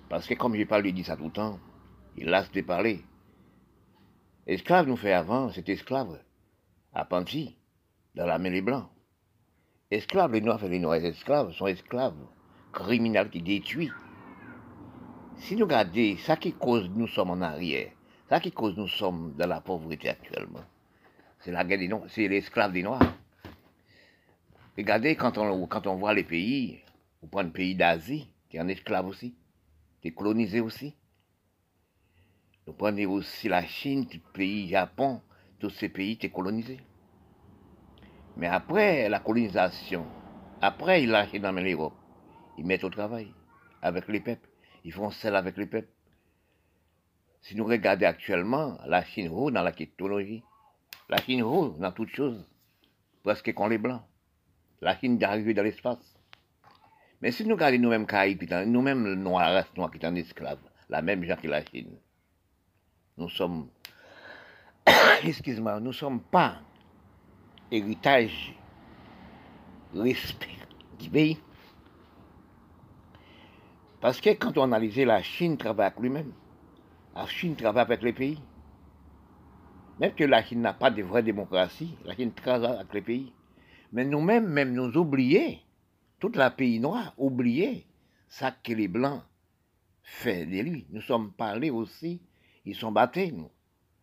parce 0.08 0.26
que 0.26 0.34
comme 0.34 0.56
je 0.56 0.64
parle, 0.64 0.86
il 0.86 0.94
dit 0.94 1.04
ça 1.04 1.16
tout 1.16 1.24
le 1.24 1.30
temps, 1.30 1.58
il 2.16 2.26
lasse 2.28 2.50
de 2.52 2.62
parler. 2.62 3.04
Esclave 4.46 4.86
nous 4.86 4.96
fait 4.96 5.12
avant, 5.12 5.50
c'est 5.52 5.68
esclave. 5.68 6.18
Apprenti, 6.94 7.56
dans 8.14 8.26
la 8.26 8.38
mêlée 8.38 8.62
blanc. 8.62 8.88
Esclave, 9.90 10.32
les 10.32 10.40
noirs, 10.40 10.64
les 10.66 10.78
noirs 10.78 11.04
esclaves 11.04 11.52
sont 11.52 11.66
esclaves, 11.66 12.26
criminels 12.72 13.30
qui 13.30 13.42
détruisent. 13.42 13.92
Si 15.36 15.54
nous 15.54 15.66
regardons, 15.66 16.16
ça 16.18 16.36
qui 16.36 16.52
cause 16.52 16.90
nous 16.94 17.06
sommes 17.06 17.30
en 17.30 17.42
arrière, 17.42 17.92
ça 18.28 18.40
qui 18.40 18.50
cause 18.50 18.76
nous 18.76 18.88
sommes 18.88 19.34
dans 19.36 19.46
la 19.46 19.60
pauvreté 19.60 20.08
actuellement, 20.08 20.64
c'est 21.40 21.52
la 21.52 21.64
guerre 21.64 21.78
des 21.78 21.88
noirs, 21.88 22.04
c'est 22.08 22.26
l'esclave 22.26 22.72
des 22.72 22.82
noirs. 22.82 23.14
Regardez, 24.76 25.14
quand 25.16 25.38
on, 25.38 25.66
quand 25.66 25.86
on 25.86 25.96
voit 25.96 26.14
les 26.14 26.24
pays, 26.24 26.80
on 27.22 27.26
prend 27.26 27.42
le 27.42 27.50
pays 27.50 27.74
d'Asie, 27.74 28.28
qui 28.48 28.56
est 28.56 28.60
en 28.60 28.68
esclave 28.68 29.06
aussi 29.06 29.34
t'es 30.00 30.10
colonisé 30.10 30.60
aussi. 30.60 30.94
Nous 32.66 32.72
prenons 32.72 33.12
aussi 33.12 33.48
la 33.48 33.64
Chine, 33.64 34.06
tout 34.06 34.20
le 34.24 34.32
pays 34.32 34.68
Japon, 34.68 35.22
tous 35.58 35.70
ces 35.70 35.88
pays 35.88 36.12
étaient 36.12 36.30
colonisés. 36.30 36.80
Mais 38.36 38.46
après 38.46 39.08
la 39.08 39.20
colonisation, 39.20 40.06
après 40.60 41.02
ils 41.02 41.10
lâchent 41.10 41.32
dans 41.40 41.52
l'Europe, 41.52 41.94
ils 42.56 42.66
mettent 42.66 42.84
au 42.84 42.90
travail 42.90 43.32
avec 43.82 44.06
les 44.08 44.20
peuples, 44.20 44.48
ils 44.84 44.92
font 44.92 45.10
celle 45.10 45.36
avec 45.36 45.56
les 45.56 45.66
peuples. 45.66 45.88
Si 47.40 47.56
nous 47.56 47.64
regardons 47.64 48.06
actuellement, 48.06 48.78
la 48.86 49.04
Chine 49.04 49.28
roule 49.28 49.52
dans 49.52 49.62
la 49.62 49.72
technologie, 49.72 50.42
la 51.08 51.18
Chine 51.18 51.42
roule 51.42 51.78
dans 51.78 51.92
toutes 51.92 52.14
choses, 52.14 52.46
presque 53.22 53.54
comme 53.54 53.70
les 53.70 53.78
Blancs. 53.78 54.02
La 54.80 54.96
Chine 54.96 55.18
d'arriver 55.18 55.54
dans 55.54 55.62
l'espace. 55.62 56.17
Mais 57.20 57.32
si 57.32 57.44
nous 57.44 57.54
regardons 57.54 57.78
nous-mêmes 57.78 58.06
Caraïbes, 58.06 58.44
nous-mêmes 58.66 59.04
le 59.04 59.14
noir 59.16 59.64
qui 59.74 59.98
est 59.98 60.06
en 60.06 60.14
esclave, 60.14 60.58
la 60.88 61.02
même 61.02 61.24
gens 61.24 61.36
que 61.36 61.48
la 61.48 61.64
Chine, 61.64 61.96
nous 63.16 63.28
sommes, 63.28 63.68
excuse-moi, 65.24 65.80
nous 65.80 65.88
ne 65.88 65.92
sommes 65.92 66.20
pas 66.20 66.60
héritage, 67.72 68.54
respect 69.94 70.58
du 71.00 71.10
pays. 71.10 71.38
Parce 74.00 74.20
que 74.20 74.30
quand 74.30 74.56
on 74.56 74.64
analyse 74.64 74.98
la 74.98 75.22
Chine 75.22 75.56
travaille 75.56 75.86
avec 75.86 75.98
lui-même, 75.98 76.32
la 77.16 77.26
Chine 77.26 77.56
travaille 77.56 77.82
avec 77.82 78.02
les 78.02 78.12
pays. 78.12 78.40
Même 79.98 80.14
que 80.14 80.22
la 80.22 80.44
Chine 80.44 80.60
n'a 80.60 80.72
pas 80.72 80.92
de 80.92 81.02
vraie 81.02 81.24
démocratie, 81.24 81.98
la 82.04 82.14
Chine 82.14 82.32
travaille 82.32 82.76
avec 82.76 82.94
les 82.94 83.02
pays. 83.02 83.32
Mais 83.92 84.04
nous-mêmes, 84.04 84.46
même 84.46 84.72
nous 84.72 84.96
oublier 84.96 85.64
toute 86.18 86.36
la 86.36 86.50
pays 86.50 86.80
noir 86.80 87.14
oublié 87.16 87.86
ça 88.28 88.50
que 88.50 88.72
les 88.72 88.88
Blancs 88.88 89.22
font 90.02 90.44
de 90.44 90.60
lui. 90.60 90.86
Nous 90.90 91.00
sommes 91.00 91.32
parlés 91.32 91.70
aussi, 91.70 92.20
ils 92.64 92.74
sont 92.74 92.92
battus, 92.92 93.32
nous, 93.32 93.50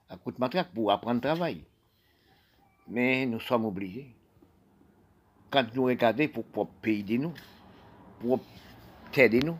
à 0.09 0.17
coup 0.17 0.31
de 0.31 0.63
pour 0.73 0.91
apprendre 0.91 1.15
le 1.15 1.21
travail. 1.21 1.63
Mais 2.87 3.25
nous 3.25 3.39
sommes 3.39 3.65
oubliés. 3.65 4.15
Quand 5.49 5.65
nous 5.73 5.85
regardons 5.85 6.27
pour 6.27 6.65
le 6.65 6.81
pays 6.81 7.03
de 7.03 7.17
nous, 7.17 7.33
pour 8.19 8.39
terre 9.11 9.29
de 9.29 9.39
nous, 9.45 9.57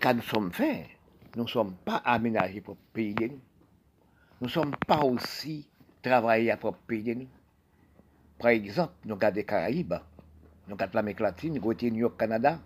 quand 0.00 0.14
nous 0.14 0.22
sommes 0.22 0.52
faits, 0.52 0.86
nous 1.36 1.44
ne 1.44 1.48
sommes 1.48 1.74
pas 1.84 1.96
aménagés 1.96 2.60
pour 2.60 2.74
le 2.74 2.92
pays 2.92 3.14
de 3.14 3.26
nous. 3.26 3.40
Nous 4.40 4.46
ne 4.46 4.52
sommes 4.52 4.74
pas 4.86 5.04
aussi 5.04 5.68
travaillés 6.02 6.56
pour 6.56 6.70
le 6.70 6.76
pays 6.86 7.02
de 7.02 7.14
nous. 7.14 7.28
Par 8.38 8.50
exemple, 8.50 8.94
nous 9.04 9.14
regardons 9.14 9.36
les 9.36 9.44
Caraïbes, 9.44 9.94
nous, 10.70 10.76
quand 10.76 10.94
l'Amérique 10.94 11.18
latine, 11.18 11.58
nous 11.60 11.72
New 11.90 11.98
York, 11.98 12.16
Canada, 12.16 12.60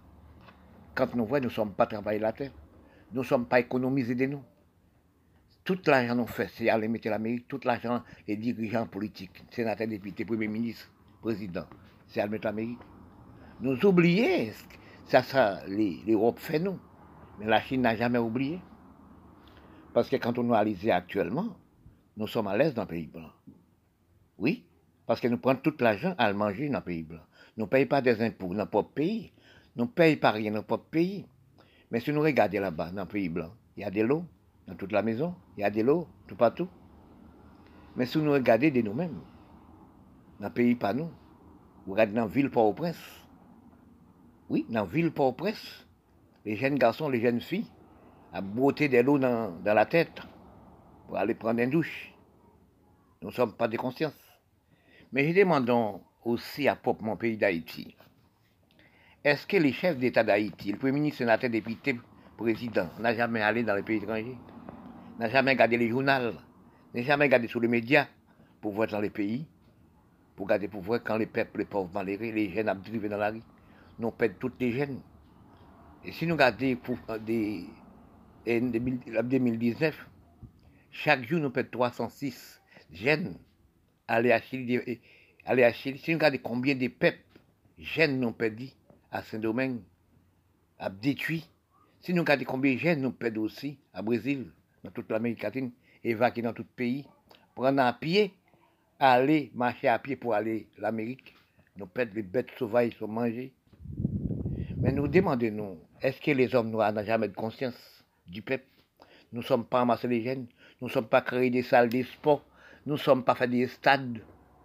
quand 0.95 1.15
nous 1.15 1.25
voyons, 1.25 1.45
nous 1.45 1.49
ne 1.49 1.55
sommes 1.55 1.73
pas 1.73 1.87
travaillés 1.87 2.21
la 2.21 2.35
terre. 2.35 2.51
Nous 3.13 3.23
ne 3.23 3.27
sommes 3.27 3.47
pas 3.47 3.61
économisés 3.61 4.15
de 4.15 4.27
nous. 4.27 4.43
Tout 5.65 5.79
l'argent 5.87 6.15
nous 6.15 6.27
fait, 6.27 6.49
c'est 6.49 6.69
aller 6.69 6.87
mettre 6.87 7.09
l'Amérique, 7.09 7.49
tout 7.49 7.61
l'argent, 7.65 8.03
les 8.29 8.37
dirigeants 8.37 8.87
politiques, 8.87 9.43
sénateurs, 9.51 9.89
députés, 9.89 10.27
premiers 10.27 10.49
ministres, 10.49 10.91
présidents, 11.23 11.67
c'est 12.07 12.21
aller 12.21 12.33
mettre 12.33 12.45
l'Amérique. 12.45 12.79
Nous 13.61 13.83
oublions, 13.87 14.53
ça, 15.07 15.23
ça, 15.23 15.63
l'Europe 15.67 16.39
fait 16.39 16.59
nous. 16.59 16.79
Mais 17.39 17.47
la 17.47 17.63
Chine 17.63 17.81
n'a 17.81 17.97
jamais 17.97 18.19
oublié. 18.19 18.61
Parce 19.95 20.11
que 20.11 20.17
quand 20.17 20.39
on 20.39 20.53
analyse 20.53 20.91
actuellement, 20.91 21.57
nous 22.19 22.27
sommes 22.27 22.49
à 22.49 22.57
l'aise 22.57 22.75
dans 22.75 22.83
le 22.83 22.89
pays 22.89 23.07
blanc. 23.07 23.31
Oui, 24.37 24.67
parce 25.07 25.21
que 25.21 25.29
nous 25.29 25.39
prenons 25.39 25.61
tout 25.61 25.75
l'argent 25.81 26.15
à 26.19 26.31
le 26.31 26.37
manger 26.37 26.69
dans 26.69 26.81
le 26.81 26.85
pays 26.85 27.03
blanc. 27.03 27.23
Nous 27.57 27.65
ne 27.65 27.69
payons 27.69 27.87
pas 27.87 28.03
des 28.03 28.21
impôts 28.21 28.49
dans 28.49 28.55
notre 28.55 28.83
pays. 28.83 29.33
Nous 29.77 29.85
ne 29.85 29.89
payons 29.89 30.19
pas 30.19 30.33
rien 30.33 30.51
dans 30.51 30.59
notre 30.59 30.77
pays. 30.77 31.27
Mais 31.91 32.01
si 32.01 32.13
nous 32.13 32.21
regardons 32.21 32.61
là-bas, 32.61 32.91
dans 32.91 33.03
le 33.03 33.09
pays 33.09 33.29
blanc, 33.29 33.51
il 33.77 33.83
y 33.83 33.85
a 33.85 33.91
de 33.91 34.03
l'eau 34.03 34.25
dans 34.67 34.75
toute 34.75 34.93
la 34.93 35.03
maison, 35.03 35.35
il 35.57 35.61
y 35.61 35.65
a 35.65 35.71
de 35.71 35.83
l'eau 35.83 36.09
tout 36.27 36.37
partout. 36.37 36.69
Mais 37.97 38.07
si 38.07 38.19
nous 38.19 38.33
regardons 38.33 38.71
de 38.71 38.81
nous-mêmes, 38.81 39.21
dans 40.41 40.49
le 40.49 40.53
pays 40.53 40.75
pas 40.75 40.93
nous, 40.93 41.11
vous 41.87 41.93
regardez 41.93 42.15
dans 42.15 42.23
la 42.23 42.29
ville 42.29 42.51
Port-au-Prince. 42.51 42.99
Oui, 44.49 44.67
dans 44.69 44.81
la 44.81 44.87
ville 44.87 45.13
Port-au-Prince, 45.13 45.87
les 46.45 46.57
jeunes 46.57 46.77
garçons, 46.77 47.09
les 47.09 47.21
jeunes 47.21 47.41
filles, 47.41 47.71
à 48.33 48.41
botter 48.41 48.89
de 48.89 48.99
l'eau 48.99 49.19
dans, 49.19 49.55
la 49.65 49.87
tête 49.87 50.21
pour 51.07 51.17
aller 51.17 51.35
prendre 51.35 51.61
une 51.61 51.71
douche. 51.71 52.13
Nous 53.23 53.29
ne 53.29 53.35
sommes 53.35 53.53
pas 53.53 53.69
des 53.69 53.77
consciences. 53.77 54.13
Mais 55.13 55.29
je 55.29 55.39
demande 55.39 55.71
aussi 56.25 56.69
à 56.69 56.77
propre 56.77 57.05
mon 57.05 57.17
pays 57.17 57.37
d'Haïti. 57.37 57.95
Est-ce 59.23 59.47
que 59.47 59.57
les 59.57 59.73
chefs 59.73 59.99
d'État 59.99 60.25
d'Haïti, 60.25 60.73
le 60.73 60.79
Premier 60.79 60.93
ministre, 60.93 61.19
sénateur, 61.19 61.51
député, 61.51 61.99
président, 62.37 62.89
n'a 62.99 63.15
jamais 63.15 63.41
allé 63.41 63.63
dans 63.63 63.75
les 63.75 63.83
pays 63.83 63.99
étrangers? 63.99 64.37
N'a 65.19 65.29
jamais 65.29 65.53
regardé 65.53 65.77
les 65.77 65.89
journaux? 65.89 66.33
N'a 66.95 67.03
jamais 67.03 67.25
regardé 67.25 67.49
sur 67.49 67.61
les 67.61 67.69
médias 67.69 68.07
pour 68.61 68.73
voir 68.73 68.89
dans 68.89 69.01
les 69.01 69.11
pays? 69.11 69.47
Pour 70.37 70.47
regarder, 70.47 70.69
pour 70.69 70.83
voir 70.83 71.03
quand 71.03 71.17
les 71.17 71.27
peuples, 71.27 71.61
les 71.61 71.65
pauvres 71.65 71.91
malheureux, 71.95 72.33
les 72.33 72.51
jeunes 72.51 72.69
abdrivés 72.69 73.09
dans 73.09 73.17
la 73.17 73.31
rue 73.31 73.43
Nous 73.99 74.11
perdons 74.11 74.35
toutes 74.41 74.61
les 74.61 74.73
jeunes. 74.73 75.01
Et 76.05 76.13
si 76.13 76.27
nous 76.27 76.35
regardons 76.35 76.77
euh, 77.11 77.19
des, 77.19 77.65
en 78.47 79.23
2019, 79.23 80.07
chaque 80.91 81.25
jour 81.25 81.41
nous 81.41 81.51
perdons 81.51 81.71
306 81.71 82.61
jeunes 82.93 83.37
aller 84.07 84.33
acheter, 84.33 85.01
aller 85.45 85.65
acheter. 85.65 85.97
Si 85.99 86.11
nous 86.11 86.19
regardons 86.19 86.39
combien 86.43 86.75
de 86.75 86.89
peuples 86.89 87.19
jeunes 87.79 88.21
nous 88.21 88.33
perdus 88.33 88.71
à 89.11 89.23
Saint-Domingue, 89.23 89.81
à 90.79 90.91
détruit. 90.91 91.49
Si 92.01 92.13
nous 92.13 92.23
regardons 92.23 92.45
combien 92.45 92.75
de 92.75 92.79
jeunes 92.79 93.01
nous 93.01 93.13
perdons 93.13 93.43
aussi 93.43 93.79
à 93.93 94.03
Brésil, 94.03 94.47
dans 94.83 94.91
toute 94.91 95.11
l'Amérique 95.11 95.43
latine, 95.43 95.71
évacués 96.03 96.43
dans 96.43 96.53
tout 96.53 96.63
le 96.63 96.75
pays, 96.77 97.07
prendre 97.55 97.81
à 97.81 97.93
pied, 97.93 98.35
aller 98.99 99.51
marcher 99.55 99.89
à 99.89 99.99
pied 99.99 100.17
pour 100.17 100.35
aller 100.35 100.67
à 100.79 100.83
l'Amérique. 100.83 101.35
Nous 101.77 101.87
perdons 101.87 102.13
les 102.15 102.23
bêtes 102.23 102.51
sauvages 102.59 102.97
sont 102.99 103.09
mangées. 103.09 103.53
Mais 104.77 104.93
nous 104.93 105.09
demandons, 105.09 105.51
nous, 105.51 105.79
est-ce 106.03 106.21
que 106.21 106.31
les 106.31 106.55
hommes 106.55 106.71
noirs 106.71 106.93
n'ont 106.93 107.05
jamais 107.05 107.29
de 107.29 107.35
conscience 107.35 108.05
du 108.27 108.43
peuple? 108.43 108.67
Nous 109.33 109.41
ne 109.41 109.47
sommes 109.47 109.65
pas 109.65 109.81
amassés 109.81 110.09
les 110.09 110.23
jeunes, 110.23 110.47
nous 110.81 110.89
ne 110.89 110.93
sommes 110.93 111.09
pas 111.09 111.23
créés 111.23 111.51
des 111.51 111.63
salles 111.63 111.89
de 111.89 112.03
sport, 112.03 112.45
nous 112.87 112.93
ne 112.93 112.99
sommes 112.99 113.25
pas 113.25 113.35
fait 113.35 113.49
des 113.49 113.67
stades 113.67 114.21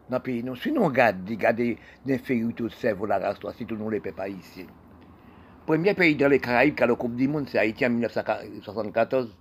le. 0.10 0.44
Nous, 0.44 0.56
si 0.56 0.72
nous 0.72 0.84
regardons, 0.84 1.26
regardons 1.30 1.76
l'infériorité 2.06 2.64
de 2.64 2.70
cerveau, 2.70 3.06
la 3.06 3.20
race, 3.20 3.38
si 3.58 3.66
tout 3.66 3.76
le 3.76 3.82
monde 3.82 3.94
les 3.94 4.00
pas 4.00 4.30
ici. 4.30 4.64
Le 4.64 5.66
premier 5.66 5.94
pays 5.94 6.16
dans 6.16 6.28
les 6.28 6.40
Caraïbes 6.40 6.76
qui 6.76 6.84
a 6.84 6.88
la 6.88 6.96
Coupe 6.96 7.16
du 7.16 7.28
Monde, 7.28 7.48
c'est 7.48 7.60
Haïti 7.60 7.86
en 7.86 7.92
1974. 7.92 9.38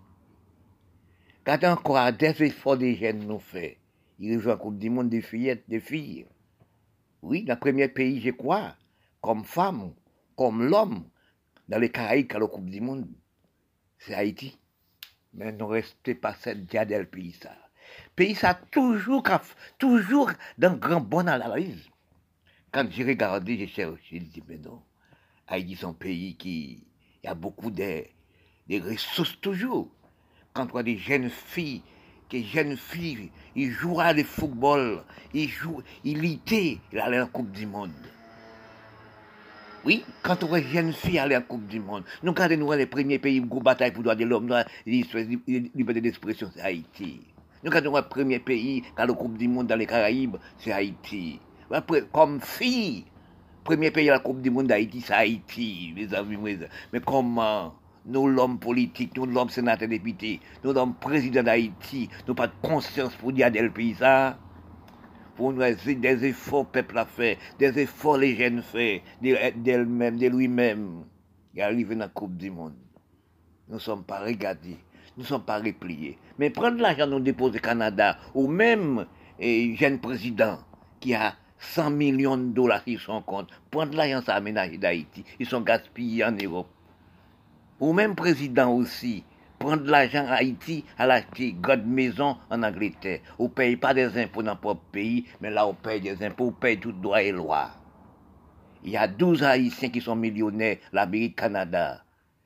Regardez 1.40 1.66
encore 1.66 2.12
des 2.12 2.42
efforts 2.42 2.76
des 2.76 2.94
jeunes 2.96 3.26
nous 3.26 3.38
fait. 3.38 3.78
Ils 4.18 4.38
jouent 4.38 4.48
la 4.50 4.56
Coupe 4.56 4.78
du 4.78 4.90
Monde 4.90 5.08
des 5.08 5.22
fillettes, 5.22 5.64
des 5.68 5.80
filles. 5.80 6.26
Oui, 7.22 7.44
le 7.48 7.56
premier 7.56 7.88
pays, 7.88 8.20
je 8.20 8.30
crois, 8.30 8.74
comme 9.22 9.44
femme, 9.44 9.94
comme 10.36 10.68
l'homme, 10.68 11.04
dans 11.68 11.78
les 11.78 11.90
Caraïbes 11.90 12.28
qui 12.28 12.36
a 12.36 12.38
la 12.38 12.46
Coupe 12.46 12.68
du 12.68 12.80
Monde, 12.80 13.08
c'est 13.98 14.14
Haïti. 14.14 14.58
Mais 15.32 15.52
ne 15.52 15.62
restez 15.62 16.14
pas 16.14 16.34
cette 16.34 16.66
diadelle 16.66 17.08
pays 17.08 17.32
ça. 17.32 17.52
Pays 18.16 18.34
ça 18.34 18.54
toujours, 18.54 19.22
toujours 19.78 20.30
dans 20.56 20.74
grand 20.74 21.00
bonne 21.00 21.28
analyse. 21.28 21.88
Quand 22.72 22.86
j'ai 22.90 23.04
regardé, 23.04 23.56
j'ai 23.56 23.66
cherché, 23.66 23.98
j'ai 24.10 24.20
dit, 24.20 24.42
mais 24.48 24.58
non, 24.58 24.82
Haïti 25.46 25.76
c'est 25.76 25.86
un 25.86 25.94
pays 25.94 26.36
qui 26.36 26.84
a 27.24 27.34
beaucoup 27.34 27.70
de, 27.70 28.04
ressources 28.70 29.40
toujours. 29.40 29.88
Quand 30.52 30.68
on 30.72 30.78
a 30.78 30.82
des 30.82 30.98
jeunes 30.98 31.30
filles, 31.30 31.82
des 32.30 32.42
jeunes 32.42 32.76
filles, 32.76 33.30
ils 33.56 33.70
jouent 33.70 34.00
à 34.00 34.12
le 34.12 34.24
football, 34.24 35.02
ils 35.32 35.48
jouent, 35.48 35.82
ils 36.04 36.20
litaient, 36.20 36.78
ils 36.92 36.98
allaient 36.98 37.20
en 37.20 37.26
Coupe 37.26 37.50
du 37.52 37.66
Monde. 37.66 37.92
Oui, 39.84 40.04
quand 40.22 40.42
on 40.44 40.54
est 40.56 40.62
jeune 40.64 40.92
fille 40.92 41.18
aller 41.18 41.36
en 41.36 41.42
Coupe 41.42 41.66
du 41.66 41.80
Monde, 41.80 42.04
nous 42.22 42.32
regardons 42.32 42.56
nous 42.56 42.72
les 42.72 42.86
premiers 42.86 43.18
pays 43.18 43.40
qui 43.40 43.60
bataille 43.60 43.92
pour 43.92 44.00
le 44.00 44.04
droit 44.04 44.14
de 44.16 44.24
l'homme, 44.24 44.64
liberté 44.86 46.00
d'expression, 46.00 46.50
c'est 46.54 46.60
Haïti. 46.60 47.20
Nous 47.64 47.70
regardons 47.70 47.96
le 47.96 48.02
premier 48.02 48.38
pays 48.38 48.84
a 48.96 49.06
la 49.06 49.12
Coupe 49.12 49.36
du 49.36 49.48
Monde 49.48 49.66
dans 49.66 49.76
les 49.76 49.86
Caraïbes, 49.86 50.36
c'est 50.58 50.72
Haïti. 50.72 51.40
Après, 51.70 52.02
comme 52.12 52.40
fille, 52.40 53.04
premier 53.64 53.90
pays 53.90 54.08
à 54.08 54.14
la 54.14 54.18
Coupe 54.20 54.40
du 54.40 54.50
Monde 54.50 54.68
d'Haïti, 54.68 55.00
c'est 55.00 55.12
Haïti, 55.12 55.92
mes 55.94 56.14
amis. 56.14 56.38
Mais 56.92 57.00
comment 57.00 57.74
nous, 58.06 58.26
l'homme 58.26 58.58
politique, 58.58 59.16
nous, 59.16 59.26
l'homme 59.26 59.50
sénateur 59.50 59.88
député, 59.88 60.40
nous, 60.64 60.72
l'homme 60.72 60.94
président 60.94 61.42
d'Haïti, 61.42 62.08
nous 62.26 62.34
pas 62.34 62.46
de 62.46 62.52
conscience 62.62 63.14
pour 63.16 63.32
dire 63.32 63.46
à 63.46 63.50
le 63.50 63.70
pays 63.70 63.94
ça? 63.94 64.38
Pour 65.36 65.52
nous 65.52 65.60
des 65.60 66.24
efforts 66.24 66.66
peuple 66.66 66.96
a 66.96 67.04
fait, 67.04 67.38
des 67.58 67.78
efforts 67.78 68.16
les 68.18 68.34
jeunes 68.34 68.62
fait, 68.62 69.02
d'elle-même, 69.20 70.16
de 70.16 70.26
lui-même, 70.28 71.04
et 71.54 71.62
arriver 71.62 71.94
dans 71.94 72.00
la 72.02 72.08
Coupe 72.08 72.36
du 72.36 72.50
Monde. 72.50 72.74
Nous 73.68 73.74
ne 73.74 73.80
sommes 73.80 74.04
pas 74.04 74.20
regardés, 74.20 74.78
ne 75.18 75.24
sommes 75.24 75.42
pas 75.42 75.58
repliés. 75.58 76.18
Mais 76.38 76.50
prendre 76.50 76.80
l'argent 76.80 77.06
nous 77.06 77.20
déposer 77.20 77.58
au 77.58 77.62
Canada, 77.62 78.18
ou 78.34 78.46
même 78.46 79.06
jeune 79.40 79.98
président 80.00 80.58
qui 81.00 81.14
a 81.14 81.34
100 81.58 81.90
millions 81.90 82.36
de 82.36 82.52
dollars 82.52 82.82
sur 82.86 83.00
son 83.00 83.22
compte, 83.22 83.50
prendre 83.70 83.96
l'argent 83.96 84.22
ça 84.24 84.34
aménager 84.34 84.78
d'Haïti, 84.78 85.24
ils 85.40 85.46
sont 85.46 85.60
gaspillés 85.60 86.24
en 86.24 86.32
Europe. 86.32 86.68
Ou 87.80 87.92
même 87.92 88.14
président 88.14 88.72
aussi, 88.72 89.24
prendre 89.58 89.84
l'argent 89.84 90.26
à 90.28 90.34
Haïti 90.34 90.84
à 90.98 91.06
l'acheter 91.06 91.52
God 91.52 91.84
maison 91.86 92.36
en 92.50 92.62
Angleterre. 92.62 93.20
On 93.38 93.44
ne 93.44 93.48
paye 93.48 93.76
pas 93.76 93.94
des 93.94 94.16
impôts 94.20 94.42
dans 94.42 94.58
notre 94.62 94.80
pays, 94.92 95.26
mais 95.40 95.50
là 95.50 95.66
on 95.66 95.74
paye 95.74 96.00
des 96.00 96.22
impôts, 96.24 96.46
on 96.48 96.52
paye 96.52 96.78
tout 96.78 96.92
droit 96.92 97.22
et 97.22 97.32
loi. 97.32 97.70
Il 98.84 98.90
y 98.90 98.96
a 98.96 99.08
12 99.08 99.42
Haïtiens 99.42 99.90
qui 99.90 100.00
sont 100.00 100.14
millionnaires, 100.14 100.76
l'Amérique, 100.92 101.36
Canada. 101.36 102.04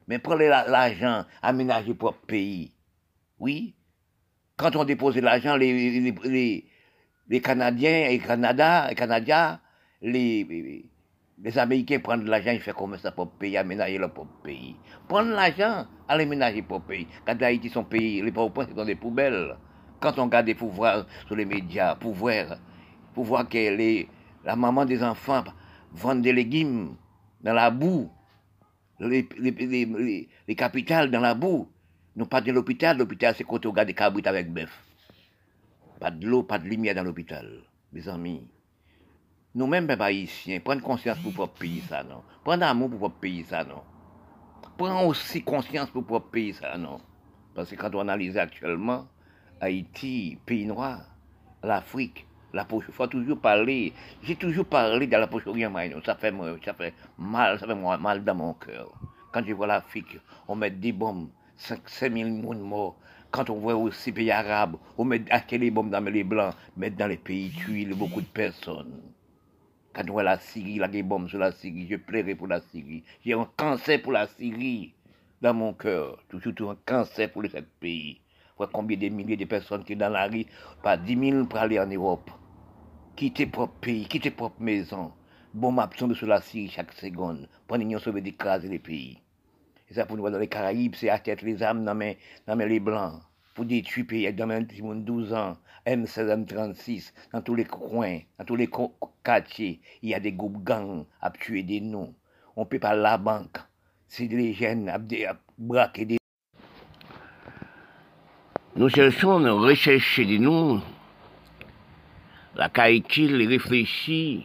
Mais 0.08 0.18
prenez 0.18 0.48
l'argent, 0.48 1.24
aménagez 1.42 1.94
propre 1.94 2.26
pays. 2.26 2.72
Oui. 3.38 3.74
Quand 4.56 4.76
on 4.76 4.84
dépose 4.84 5.16
l'argent, 5.16 5.56
les, 5.56 6.00
les, 6.00 6.64
les, 7.28 7.40
Canadiens 7.40 8.08
et 8.08 8.18
Canada, 8.18 8.86
les 8.88 8.94
Canadiens, 8.94 9.60
les, 10.00 10.90
les 11.42 11.58
Américains 11.58 11.98
prennent 11.98 12.24
l'argent, 12.24 12.52
ils 12.52 12.60
font 12.60 12.72
comme 12.72 12.96
ça 12.98 13.10
pour 13.10 13.30
payer, 13.32 13.58
aménager 13.58 13.98
leur 13.98 14.12
propre 14.12 14.42
pays. 14.42 14.76
Prendre 15.08 15.30
l'argent, 15.30 15.86
aller 16.08 16.24
aménager 16.24 16.62
pour 16.62 16.82
pays. 16.82 17.08
Quand 17.26 17.40
Haïti, 17.42 17.68
son 17.68 17.84
pays, 17.84 18.22
les 18.22 18.30
pauvres 18.30 18.64
sont 18.64 18.74
dans 18.74 18.84
des 18.84 18.94
poubelles. 18.94 19.56
Quand 19.98 20.18
on 20.18 20.24
regarde 20.24 20.46
des 20.46 20.54
pouvoirs 20.54 21.06
sur 21.26 21.36
les 21.36 21.44
médias, 21.44 21.96
pour 21.96 22.12
voir, 22.12 22.58
pour 23.14 23.24
voir 23.24 23.48
que 23.48 23.56
les, 23.56 24.08
la 24.44 24.56
maman 24.56 24.84
des 24.84 25.02
enfants 25.02 25.44
vendent 25.92 26.22
des 26.22 26.32
légumes 26.32 26.96
dans 27.40 27.54
la 27.54 27.70
boue, 27.70 28.10
les, 29.08 29.28
les, 29.38 30.28
les, 30.48 30.54
capitales 30.54 31.10
dans 31.10 31.20
la 31.20 31.34
boue. 31.34 31.68
Nous 32.14 32.26
pas 32.26 32.40
de 32.40 32.52
l'hôpital, 32.52 32.98
l'hôpital 32.98 33.34
c'est 33.36 33.44
quand 33.44 33.64
on 33.64 33.70
regarde 33.70 33.88
des 33.88 33.94
cabrites 33.94 34.26
avec 34.26 34.52
bœuf. 34.52 34.70
Pas 35.98 36.10
de 36.10 36.26
l'eau, 36.26 36.42
pas 36.42 36.58
de 36.58 36.64
lumière 36.64 36.94
dans 36.94 37.04
l'hôpital, 37.04 37.48
mes 37.92 38.08
amis. 38.08 38.46
Nous-mêmes, 39.54 39.86
peuple 39.86 40.02
haïtien, 40.02 40.60
prenons 40.60 40.80
conscience 40.80 41.18
pour 41.18 41.32
propre 41.32 41.58
pays, 41.58 41.82
ça, 41.88 42.02
non. 42.02 42.22
Prenons 42.44 42.66
amour 42.66 42.90
pour 42.90 42.98
propre 42.98 43.20
pays, 43.20 43.44
ça, 43.44 43.64
non. 43.64 43.82
Prenons 44.76 45.08
aussi 45.08 45.42
conscience 45.42 45.90
pour 45.90 46.04
propre 46.04 46.30
pays, 46.30 46.54
ça, 46.54 46.76
non. 46.76 47.00
Parce 47.54 47.70
que 47.70 47.76
quand 47.76 47.94
on 47.94 48.00
analyse 48.00 48.36
actuellement, 48.36 49.06
Haïti, 49.60 50.38
pays 50.44 50.66
noir, 50.66 51.04
l'Afrique, 51.62 52.26
la 52.52 52.64
poche, 52.64 52.84
il 52.88 52.94
faut 52.94 53.06
toujours 53.06 53.38
parler, 53.38 53.92
j'ai 54.22 54.36
toujours 54.36 54.66
parlé 54.66 55.06
de 55.06 55.16
la 55.16 55.26
poche 55.26 55.44
ça 56.04 56.14
fait, 56.16 56.34
ça 56.64 56.74
fait 56.74 56.94
mal, 57.18 57.58
ça 57.58 57.66
fait 57.66 57.74
mal 57.74 58.24
dans 58.24 58.34
mon 58.34 58.54
cœur. 58.54 58.92
Quand 59.32 59.42
je 59.46 59.52
vois 59.52 59.66
l'Afrique, 59.66 60.18
on 60.46 60.54
met 60.54 60.70
des 60.70 60.92
bombes, 60.92 61.28
5, 61.56 61.80
000 61.88 62.28
morts. 62.54 62.96
Quand 63.30 63.48
on 63.48 63.54
voit 63.54 63.74
aussi 63.74 64.10
les 64.10 64.14
pays 64.14 64.30
arabes, 64.30 64.76
on 64.98 65.04
met 65.04 65.24
les 65.50 65.70
bombes 65.70 65.88
dans 65.88 66.04
les 66.04 66.24
blancs, 66.24 66.54
mettre 66.76 66.96
dans 66.96 67.06
les 67.06 67.16
pays 67.16 67.50
tués 67.50 67.86
beaucoup 67.86 68.20
de 68.20 68.26
personnes. 68.26 69.00
Quand 69.94 70.02
on 70.08 70.12
voit 70.12 70.22
la 70.22 70.38
Syrie, 70.38 70.76
la 70.76 70.88
bombe 71.02 71.28
sur 71.28 71.38
la 71.38 71.52
Syrie, 71.52 71.86
je 71.90 71.96
plairai 71.96 72.34
pour 72.34 72.48
la 72.48 72.60
Syrie. 72.60 73.04
J'ai 73.24 73.32
un 73.32 73.48
cancer 73.56 74.02
pour 74.02 74.12
la 74.12 74.26
Syrie 74.26 74.92
dans 75.40 75.54
mon 75.54 75.72
cœur. 75.72 76.22
Toujours 76.28 76.72
un 76.72 76.76
cancer 76.84 77.32
pour 77.32 77.42
ce 77.44 77.58
pays. 77.80 78.20
Combien 78.72 78.96
de 78.96 79.08
milliers 79.08 79.36
de 79.36 79.44
personnes 79.44 79.82
qui 79.82 79.94
sont 79.94 79.98
dans 79.98 80.08
la 80.08 80.28
rue, 80.28 80.44
pas 80.82 80.96
10 80.96 81.30
000 81.30 81.46
pour 81.46 81.58
aller 81.58 81.80
en 81.80 81.86
Europe. 81.86 82.30
Quitter 83.14 83.46
propre 83.46 83.74
pays, 83.80 84.06
quitter 84.06 84.30
propre 84.30 84.60
maison. 84.60 85.12
Bon, 85.52 85.76
absent 85.78 86.12
sur 86.14 86.26
la 86.26 86.40
Syrie 86.40 86.70
chaque 86.70 86.92
seconde. 86.92 87.46
Pour 87.66 87.78
nous 87.78 87.98
sauver 87.98 88.22
d'écraser 88.22 88.68
les 88.68 88.78
pays. 88.78 89.18
Et 89.90 89.94
ça 89.94 90.06
pour 90.06 90.16
nous 90.16 90.22
voir 90.22 90.32
dans 90.32 90.38
les 90.38 90.48
Caraïbes, 90.48 90.94
c'est 90.96 91.10
à 91.10 91.18
tête 91.18 91.42
les 91.42 91.62
âmes 91.62 91.84
dans 91.84 92.56
les 92.56 92.80
blancs. 92.80 93.20
pour 93.54 93.66
détruire 93.66 94.06
pays 94.06 94.32
dans 94.32 94.46
même 94.46 94.64
12 94.64 95.34
ans, 95.34 95.58
M16, 95.86 96.46
M36, 96.46 97.12
dans 97.32 97.42
tous 97.42 97.54
les 97.54 97.66
coins, 97.66 98.20
dans 98.38 98.44
tous 98.46 98.56
les 98.56 98.70
quartiers, 99.22 99.80
il 100.00 100.08
y 100.08 100.14
a 100.14 100.20
des 100.20 100.32
groupes 100.32 100.64
gangs 100.64 101.04
à 101.20 101.30
tuer 101.30 101.62
des 101.62 101.82
noms. 101.82 102.14
On 102.56 102.64
peut 102.64 102.78
pas 102.78 102.94
la 102.94 103.18
banque, 103.18 103.58
c'est 104.08 104.26
des 104.26 104.54
jeunes 104.54 104.88
à, 104.88 104.98
braquer 105.58 106.06
des 106.06 106.16
nous 108.74 108.88
cherchons 108.88 109.44
à 109.44 109.52
rechercher 109.52 110.24
des 110.24 110.38
noms, 110.38 110.80
la 112.54 112.68
calcul, 112.68 113.48
réfléchir 113.48 114.42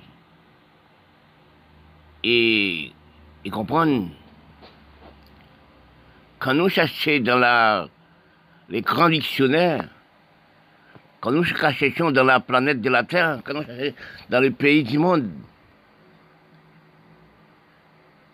et, 2.23 2.91
et 3.43 3.49
comprendre? 3.49 4.09
Quand 6.39 6.53
nous 6.53 6.69
cherchons 6.69 7.19
dans 7.19 7.89
les 8.69 8.81
grands 8.81 9.09
dictionnaires, 9.09 9.89
quand 11.19 11.31
nous 11.31 11.43
cherchons 11.43 12.11
dans 12.11 12.23
la 12.23 12.39
planète 12.39 12.79
de 12.81 12.89
la 12.89 13.03
Terre, 13.03 13.39
quand 13.43 13.53
nous 13.53 13.63
cherchons 13.63 13.93
dans 14.29 14.39
les 14.39 14.51
pays 14.51 14.83
du 14.83 14.97
monde, 14.97 15.29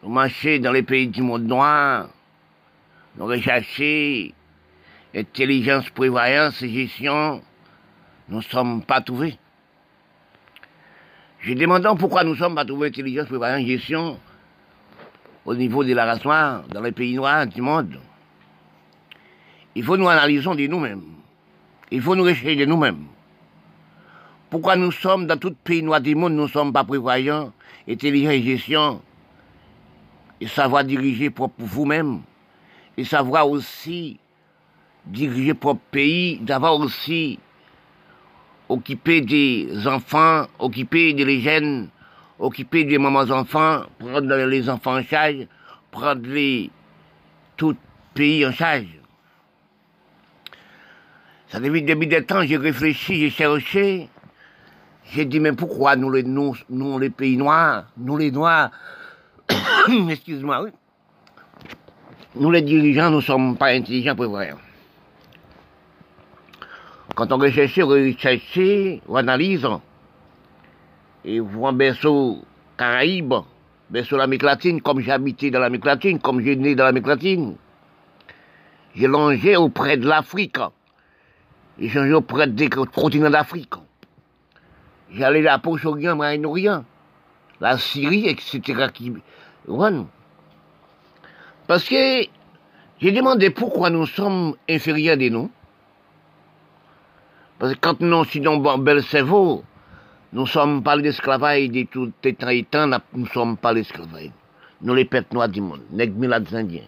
nous 0.04 0.10
marchons 0.10 0.60
dans 0.60 0.72
les 0.72 0.84
pays 0.84 1.08
du 1.08 1.22
monde 1.22 1.44
noir, 1.44 2.10
nous 3.16 3.26
recherchons 3.26 4.34
intelligence, 5.16 5.90
prévoyance 5.92 6.60
gestion, 6.60 7.42
nous 8.28 8.38
ne 8.38 8.44
sommes 8.44 8.84
pas 8.84 9.00
trouvés. 9.00 9.38
Je 11.44 11.54
demande 11.56 11.86
pourquoi 12.00 12.24
nous 12.24 12.36
sommes 12.36 12.56
pas 12.56 12.64
trouvés 12.64 12.88
intelligence, 12.88 13.28
prévoyance, 13.28 13.60
et 13.60 13.78
gestion 13.78 14.18
au 15.46 15.54
niveau 15.54 15.84
de 15.84 15.94
la 15.94 16.06
race 16.06 16.24
noire, 16.24 16.64
dans 16.70 16.80
les 16.80 16.94
pays 16.94 17.16
noirs 17.16 17.46
du 17.46 17.62
monde. 17.62 18.00
Il 19.76 19.84
faut 19.84 19.98
nous 19.98 20.08
analyser 20.08 20.48
de 20.48 20.68
nous-mêmes. 20.68 21.04
Il 21.92 22.02
faut 22.02 22.16
nous 22.16 22.24
réfléchir 22.24 22.66
de 22.66 22.72
nous-mêmes. 22.72 23.08
Pourquoi 24.50 24.78
nous 24.78 24.94
sommes 24.94 25.28
dans 25.28 25.36
tout 25.36 25.54
pays 25.66 25.84
noir 25.84 26.00
du 26.00 26.16
monde, 26.16 26.32
nous 26.32 26.44
ne 26.44 26.48
sommes 26.48 26.72
pas 26.72 26.86
prévoyants, 26.86 27.52
intelligents 27.90 28.32
et 28.32 28.42
gestion, 28.42 29.02
et 30.40 30.48
savoir 30.48 30.86
diriger 30.86 31.30
pour 31.30 31.52
vous-même, 31.58 32.22
et 32.96 33.04
savoir 33.04 33.50
aussi 33.50 34.18
diriger 35.06 35.54
propre 35.54 35.82
pays, 35.92 36.40
d'avoir 36.40 36.76
aussi 36.80 37.38
occupé 38.70 39.22
des 39.22 39.88
enfants, 39.88 40.48
occupé 40.60 41.14
des 41.14 41.42
jeunes, 41.42 41.90
occupé 42.40 42.84
des 42.84 42.98
mamans 42.98 43.30
enfants, 43.32 43.84
prendre 44.00 44.36
les 44.36 44.70
enfants 44.70 44.98
en 44.98 45.04
charge, 45.04 45.48
prendre 45.92 46.28
les, 46.28 46.70
tout 47.58 47.76
pays 48.14 48.46
en 48.46 48.52
charge. 48.52 48.88
Ça 51.48 51.60
depuis, 51.60 51.84
depuis 51.84 52.08
des 52.08 52.24
temps, 52.24 52.44
j'ai 52.44 52.58
réfléchi, 52.58 53.20
j'ai 53.20 53.30
cherché. 53.30 54.10
J'ai 55.12 55.26
dit, 55.26 55.40
mais 55.40 55.52
pourquoi 55.54 55.96
nous 55.96 56.10
les, 56.10 56.24
nous, 56.24 56.56
nous, 56.70 56.98
les 56.98 57.10
pays 57.12 57.38
noirs, 57.38 57.86
nous 57.98 58.18
les 58.18 58.32
noirs, 58.32 58.72
excuse-moi. 60.10 60.66
Nous 62.36 62.50
les 62.50 62.64
dirigeants, 62.64 63.12
nous 63.12 63.18
ne 63.18 63.22
sommes 63.22 63.58
pas 63.58 63.68
intelligents 63.68 64.16
pour 64.16 64.30
voir. 64.30 64.48
Quand 67.16 67.32
on 67.32 67.38
recherche, 67.38 67.78
on 67.80 67.88
recherche, 67.88 68.60
on 69.08 69.16
analyse, 69.16 69.68
et 71.26 71.40
voit 71.40 71.72
berceau 71.72 72.44
Caraïbes, 72.78 73.36
berceau 73.90 74.18
l'Amérique 74.18 74.44
latine, 74.44 74.82
comme 74.82 75.00
j'ai 75.00 75.12
habité 75.12 75.52
dans 75.52 75.60
l'Amérique 75.60 75.86
latine, 75.86 76.20
comme 76.20 76.42
j'ai 76.42 76.56
né 76.56 76.76
dans 76.76 76.86
l'Amérique 76.86 77.08
latine. 77.08 77.56
J'ai 78.96 79.08
longé 79.08 79.56
auprès 79.56 79.98
de 79.98 80.08
l'Afrique. 80.08 80.58
J'ai 81.80 81.90
changé 81.90 82.14
auprès 82.14 82.48
des 82.48 82.70
continents 82.70 83.30
d'Afrique. 83.30 83.74
J'allais 85.12 85.40
à 85.42 85.54
la 85.54 85.60
Proche-Orient, 85.60 86.16
Moyen-Orient, 86.16 86.84
la 87.60 87.78
Syrie, 87.78 88.28
etc. 88.28 88.88
Parce 91.68 91.88
que 91.88 92.24
j'ai 93.00 93.12
demandé 93.12 93.52
pourquoi 93.52 93.90
nous 93.90 94.08
sommes 94.08 94.56
inférieurs 94.68 95.18
des 95.18 95.30
noms. 95.30 95.50
Parce 97.64 97.76
que 97.76 97.80
quand 97.80 98.02
nous 98.02 98.26
sommes 98.26 98.62
dans 98.62 98.78
bel 98.78 99.02
cerveau, 99.02 99.64
nous 100.34 100.46
sommes 100.46 100.84
pas 100.84 100.98
l'esclavage 100.98 101.70
de 101.70 101.84
tout 101.84 102.12
les 102.22 102.66
temps, 102.66 102.90
nous 103.14 103.26
sommes 103.28 103.56
pas 103.56 103.72
l'esclavage. 103.72 104.32
Nous 104.82 104.94
les 104.94 105.06
peuples 105.06 105.34
noirs 105.34 105.48
du 105.48 105.62
monde, 105.62 105.80
les 105.94 106.12
indiens. 106.54 106.84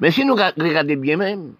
Mais 0.00 0.10
si 0.10 0.24
nous 0.24 0.34
regardons 0.34 0.96
bien 0.96 1.18
même, 1.18 1.54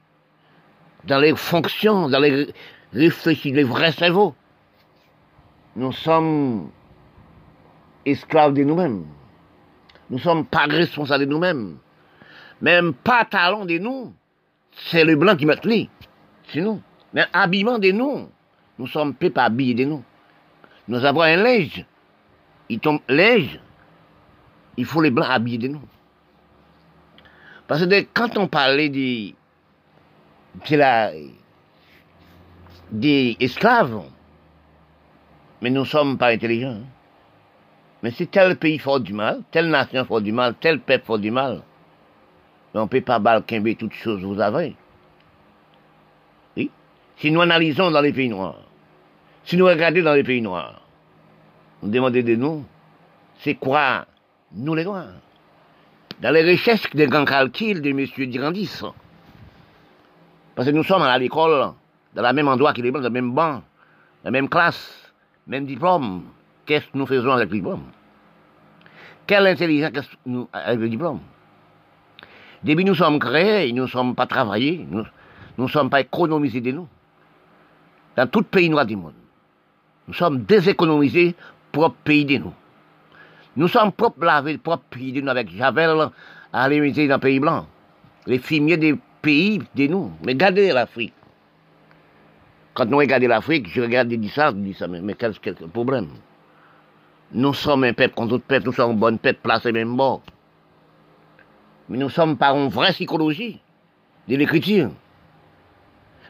dans 1.04 1.20
les 1.20 1.36
fonctions, 1.36 2.08
dans 2.08 2.18
les 2.18 2.52
réfléchis, 2.92 3.52
les 3.52 3.62
vrais 3.62 3.92
cerveaux, 3.92 4.34
nous 5.76 5.92
sommes 5.92 6.68
esclaves 8.04 8.54
de 8.54 8.64
nous-mêmes. 8.64 9.04
Nous 10.10 10.16
ne 10.16 10.20
sommes 10.20 10.46
pas 10.46 10.64
responsables 10.64 11.26
de 11.26 11.30
nous-mêmes. 11.30 11.76
Même 12.60 12.92
pas 12.92 13.24
talent 13.24 13.64
de 13.64 13.78
nous, 13.78 14.12
c'est 14.72 15.04
le 15.04 15.14
blanc 15.14 15.36
qui 15.36 15.46
met 15.46 15.54
les, 15.62 15.88
c'est 16.48 16.60
nous. 16.60 16.82
Mais 17.12 17.24
habillement 17.32 17.78
de 17.78 17.90
nous, 17.90 18.28
nous 18.78 18.86
sommes 18.86 19.14
pas 19.14 19.44
habillés 19.44 19.74
de 19.74 19.84
nous. 19.84 20.02
Nous 20.88 21.04
avons 21.04 21.22
un 21.22 21.36
linge. 21.36 21.84
Il 22.68 22.80
tombe 22.80 23.00
linge. 23.08 23.58
Il 24.76 24.84
faut 24.84 25.00
les 25.00 25.10
blancs 25.10 25.28
habillés 25.28 25.58
de 25.58 25.68
nous. 25.68 25.82
Parce 27.66 27.84
que 27.86 28.06
quand 28.14 28.36
on 28.38 28.46
parlait 28.46 28.88
des, 28.88 29.34
des 32.92 33.36
esclaves, 33.40 34.02
mais 35.60 35.70
nous 35.70 35.80
ne 35.80 35.86
sommes 35.86 36.18
pas 36.18 36.28
intelligents. 36.28 36.80
Hein. 36.82 36.86
Mais 38.02 38.10
si 38.10 38.28
tel 38.28 38.56
pays 38.56 38.78
fait 38.78 39.00
du 39.00 39.12
mal, 39.12 39.42
telle 39.50 39.68
nation 39.68 40.04
fait 40.04 40.20
du 40.20 40.32
mal, 40.32 40.54
tel 40.60 40.80
peuple 40.80 41.04
fait 41.06 41.18
du 41.18 41.30
mal, 41.30 41.62
on 42.74 42.82
ne 42.82 42.86
peut 42.86 43.00
pas 43.00 43.18
balquimber 43.18 43.74
toutes 43.74 43.94
choses 43.94 44.22
vous 44.22 44.40
avez. 44.40 44.76
Si 47.18 47.30
nous 47.30 47.40
analysons 47.40 47.90
dans 47.90 48.00
les 48.00 48.12
pays 48.12 48.28
noirs, 48.28 48.60
si 49.44 49.56
nous 49.56 49.66
regardons 49.66 50.02
dans 50.02 50.14
les 50.14 50.24
pays 50.24 50.42
noirs, 50.42 50.82
nous 51.82 51.90
demandons 51.90 52.22
de 52.22 52.34
nous, 52.34 52.64
c'est 53.38 53.54
quoi 53.54 54.06
nous 54.52 54.74
les 54.74 54.84
noirs? 54.84 55.14
Dans 56.20 56.30
les 56.30 56.50
recherches 56.50 56.90
des 56.94 57.06
grands 57.06 57.24
calculs 57.24 57.80
de 57.80 57.90
M. 57.90 58.06
Durandis, 58.30 58.82
parce 60.54 60.68
que 60.68 60.72
nous 60.72 60.84
sommes 60.84 61.02
à 61.02 61.18
l'école, 61.18 61.72
dans 62.14 62.22
le 62.22 62.32
même 62.32 62.48
endroit 62.48 62.72
que 62.72 62.80
les 62.80 62.90
dans 62.90 63.00
le 63.00 63.10
même 63.10 63.32
banc, 63.32 63.62
la 64.24 64.30
même 64.30 64.48
classe, 64.48 65.12
même 65.46 65.66
diplôme. 65.66 66.24
Qu'est-ce 66.64 66.86
que 66.86 66.98
nous 66.98 67.06
faisons 67.06 67.30
avec 67.30 67.50
le 67.50 67.56
diplôme? 67.56 67.84
Quelle 69.26 69.46
intelligence 69.46 70.08
nous 70.24 70.48
avec 70.52 70.80
le 70.80 70.88
diplôme? 70.88 71.20
Depuis 72.62 72.84
nous 72.84 72.94
sommes 72.94 73.18
créés, 73.18 73.72
nous 73.72 73.82
ne 73.82 73.88
sommes 73.88 74.14
pas 74.14 74.26
travaillés, 74.26 74.86
nous 74.90 75.04
ne 75.58 75.68
sommes 75.68 75.90
pas 75.90 76.00
économisés 76.00 76.60
de 76.60 76.72
nous 76.72 76.88
dans 78.16 78.26
tout 78.26 78.42
pays 78.42 78.68
noir 78.68 78.86
du 78.86 78.96
monde. 78.96 79.14
Nous 80.08 80.14
sommes 80.14 80.42
déséconomisés, 80.44 81.34
propre 81.72 81.96
pays 82.04 82.24
de 82.24 82.38
nous. 82.38 82.54
Nous 83.56 83.68
sommes 83.68 83.92
propres 83.92 84.24
lavés, 84.24 84.58
propre 84.58 84.84
pays 84.90 85.12
de 85.12 85.20
nous 85.20 85.28
avec 85.28 85.50
Javel 85.50 86.10
à 86.52 86.68
l'imiter 86.68 87.08
dans 87.08 87.16
le 87.16 87.20
pays 87.20 87.40
blanc. 87.40 87.66
Les 88.26 88.38
fumiers 88.38 88.76
des 88.76 88.94
pays 89.22 89.62
de 89.74 89.86
nous. 89.86 90.12
Mais 90.24 90.32
regardez 90.32 90.72
l'Afrique. 90.72 91.14
Quand 92.74 92.86
nous 92.86 92.98
regardons 92.98 93.28
l'Afrique, 93.28 93.68
je 93.68 93.80
regarde 93.80 94.12
et 94.12 94.16
dis 94.16 94.28
ça, 94.28 94.50
je 94.50 94.56
dis 94.56 94.74
ça, 94.74 94.86
mais, 94.86 95.14
quel 95.14 95.32
problème? 95.72 96.08
Nous 97.32 97.54
sommes 97.54 97.84
un 97.84 97.92
peuple 97.92 98.14
contre 98.14 98.28
d'autres 98.30 98.44
peuples, 98.44 98.66
nous 98.66 98.72
sommes 98.72 98.90
un 98.92 98.94
bon 98.94 99.18
peuple 99.18 99.40
placé 99.42 99.72
même 99.72 99.96
bord. 99.96 100.22
Mais 101.88 101.98
nous 101.98 102.10
sommes 102.10 102.36
par 102.36 102.56
une 102.56 102.68
vraie 102.68 102.92
psychologie 102.92 103.60
de 104.28 104.36
l'écriture. 104.36 104.90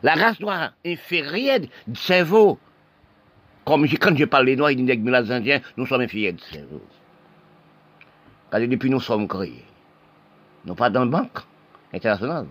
La 0.03 0.15
race 0.15 0.41
noire 0.41 0.73
inférieure 0.85 1.61
du 1.87 2.01
cerveau. 2.01 2.59
Comme 3.65 3.89
quand 3.89 4.17
je 4.17 4.25
parle 4.25 4.47
des 4.47 4.57
noirs 4.57 4.71
et 4.71 4.77
des 4.77 5.33
indiens, 5.33 5.61
nous 5.77 5.87
sommes 5.87 6.03
inférieurs 6.03 6.35
du 6.35 6.43
cerveau. 6.43 6.83
Car 8.51 8.61
depuis 8.61 8.91
nous 8.91 9.01
sommes 9.01 9.27
créés. 9.27 9.65
Nous 10.65 10.75
pas 10.75 10.91
dans 10.91 11.07
banque 11.07 11.39
internationale. 11.93 12.47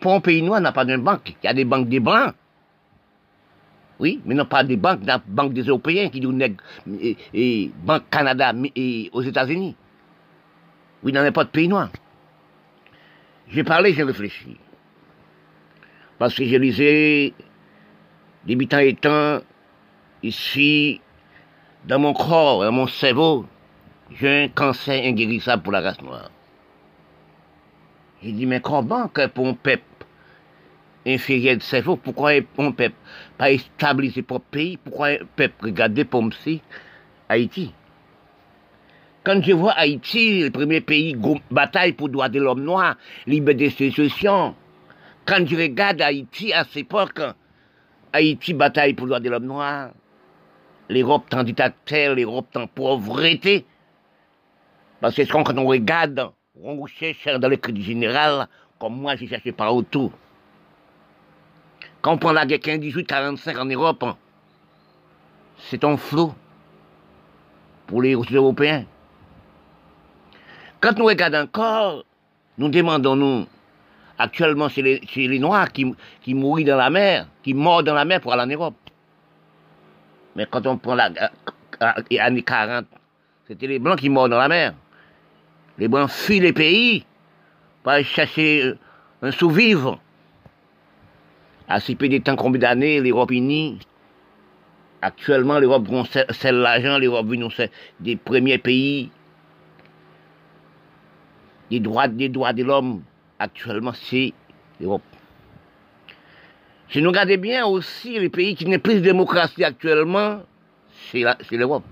Pour 0.00 0.14
un 0.14 0.20
pays 0.20 0.42
noir, 0.42 0.60
n'a 0.60 0.72
pas 0.72 0.84
de 0.84 0.96
banque. 0.96 1.34
Il 1.42 1.46
y 1.46 1.48
a 1.48 1.54
des 1.54 1.64
banques 1.64 1.88
des 1.88 2.00
blancs. 2.00 2.34
Oui, 4.00 4.20
mais 4.24 4.34
non 4.34 4.46
pas 4.46 4.64
des 4.64 4.76
banques, 4.76 5.00
la 5.04 5.18
banque 5.18 5.52
des 5.52 5.62
Européens 5.62 6.08
qui 6.08 6.20
nous 6.20 6.36
et, 7.00 7.16
et 7.32 7.70
Banque 7.84 8.10
Canada 8.10 8.52
et 8.74 9.10
aux 9.12 9.22
États-Unis. 9.22 9.76
Oui, 11.04 11.12
dans 11.12 11.22
n'importe 11.22 11.50
pays 11.50 11.68
noir. 11.68 11.90
J'ai 13.48 13.62
parlé, 13.62 13.92
j'ai 13.94 14.02
réfléchi. 14.02 14.56
Parce 16.22 16.36
que 16.36 16.44
je 16.44 16.54
lisais, 16.54 17.34
débutant 18.46 18.78
étant, 18.78 19.40
ici, 20.22 21.00
dans 21.84 21.98
mon 21.98 22.12
corps, 22.12 22.62
dans 22.62 22.70
mon 22.70 22.86
cerveau, 22.86 23.44
j'ai 24.12 24.44
un 24.44 24.48
cancer 24.48 25.04
inguérissable 25.04 25.64
pour 25.64 25.72
la 25.72 25.80
race 25.80 26.00
noire. 26.00 26.30
J'ai 28.22 28.30
dit, 28.30 28.46
mais 28.46 28.60
comment 28.60 29.08
que 29.08 29.26
pour 29.26 29.48
un 29.48 29.54
peuple 29.54 29.82
inférieur 31.04 31.56
de 31.56 31.62
cerveau, 31.62 31.96
pourquoi 31.96 32.34
on 32.56 32.70
peut 32.70 32.92
pas 33.36 33.50
établir 33.50 34.12
ses 34.12 34.22
propres 34.22 34.46
pays, 34.48 34.76
pourquoi 34.76 35.14
on 35.20 35.26
peut 35.34 35.50
regarder 35.60 36.04
pour 36.04 36.24
Haïti? 37.28 37.74
Quand 39.24 39.42
je 39.42 39.54
vois 39.54 39.72
Haïti, 39.72 40.44
le 40.44 40.50
premier 40.52 40.82
pays, 40.82 41.16
bataille 41.50 41.94
pour 41.94 42.10
droit 42.10 42.28
de 42.28 42.38
l'homme 42.38 42.62
noir, 42.62 42.94
liberté 43.26 43.70
d'association, 43.88 44.54
quand 45.26 45.46
je 45.46 45.56
regarde 45.56 46.00
Haïti 46.00 46.52
à 46.52 46.64
cette 46.64 46.78
époque, 46.78 47.20
Haïti 48.12 48.54
bataille 48.54 48.94
pour 48.94 49.06
droit 49.06 49.20
de 49.20 49.30
l'homme 49.30 49.46
noir, 49.46 49.90
l'Europe 50.88 51.32
en 51.32 51.42
dictateur, 51.42 52.14
l'Europe 52.14 52.56
en 52.56 52.66
pauvreté, 52.66 53.64
parce 55.00 55.14
que 55.14 55.22
quand 55.22 55.56
on 55.56 55.66
regarde, 55.66 56.30
on 56.62 56.86
cherche 56.86 57.26
dans 57.38 57.48
le 57.48 57.56
crédit 57.56 57.82
général, 57.82 58.48
comme 58.78 59.00
moi 59.00 59.16
j'ai 59.16 59.26
cherché 59.26 59.52
par 59.52 59.74
autour. 59.74 60.12
Quand 62.00 62.14
on 62.14 62.18
prend 62.18 62.32
la 62.32 62.46
guerre 62.46 62.58
15-18-45 62.58 63.58
en 63.58 63.64
Europe, 63.64 64.04
c'est 65.56 65.84
un 65.84 65.96
flot 65.96 66.34
pour 67.86 68.02
les 68.02 68.14
Européens. 68.14 68.84
Quand 70.80 70.98
nous 70.98 71.04
regardons 71.04 71.42
encore, 71.42 72.04
nous 72.58 72.68
demandons, 72.68 73.14
nous, 73.14 73.46
actuellement, 74.22 74.68
c'est 74.68 74.82
les, 74.82 75.38
Noirs 75.38 75.72
qui, 75.72 75.94
qui 76.22 76.34
mourent 76.34 76.64
dans 76.64 76.76
la 76.76 76.90
mer, 76.90 77.26
qui 77.42 77.54
meurent 77.54 77.82
dans 77.82 77.94
la 77.94 78.04
mer 78.04 78.20
pour 78.20 78.32
aller 78.32 78.42
en 78.42 78.46
Europe. 78.46 78.74
Mais 80.36 80.46
quand 80.50 80.66
on 80.66 80.78
prend 80.78 80.94
la 80.94 81.10
euh, 81.10 82.18
années 82.18 82.42
40, 82.42 82.86
c'était 83.46 83.66
les 83.66 83.78
Blancs 83.78 83.98
qui 83.98 84.08
meurent 84.08 84.28
dans 84.28 84.38
la 84.38 84.48
mer. 84.48 84.74
Les 85.78 85.88
Blancs 85.88 86.10
fuient 86.10 86.40
les 86.40 86.52
pays 86.52 87.04
pour 87.82 87.92
aller 87.92 88.04
chercher 88.04 88.64
euh, 88.64 88.78
un 89.22 89.30
sous-vivre. 89.30 89.98
À 91.68 91.80
si 91.80 91.94
peu 91.96 92.08
de 92.08 92.18
temps, 92.18 92.36
combien 92.36 92.60
d'années, 92.60 93.00
l'Europe 93.00 93.30
unie, 93.30 93.78
actuellement, 95.00 95.58
l'Europe, 95.58 95.86
c'est 96.30 96.52
l'argent, 96.52 96.98
l'Europe, 96.98 97.26
c'est 97.56 97.70
des 98.00 98.16
premiers 98.16 98.58
pays 98.58 99.10
des 101.72 101.80
droits, 101.80 102.08
des 102.08 102.28
droits 102.28 102.52
de 102.52 102.64
l'homme, 102.64 103.02
actuellement, 103.42 103.92
c'est 103.92 104.32
l'Europe. 104.80 105.02
Si 106.88 107.00
nous 107.02 107.08
regardons 107.10 107.38
bien 107.38 107.66
aussi 107.66 108.18
les 108.18 108.28
pays 108.28 108.54
qui 108.54 108.66
n'ont 108.66 108.78
plus 108.78 108.96
de 108.96 109.00
démocratie 109.00 109.64
actuellement, 109.64 110.42
c'est 111.10 111.24
l'Europe, 111.52 111.84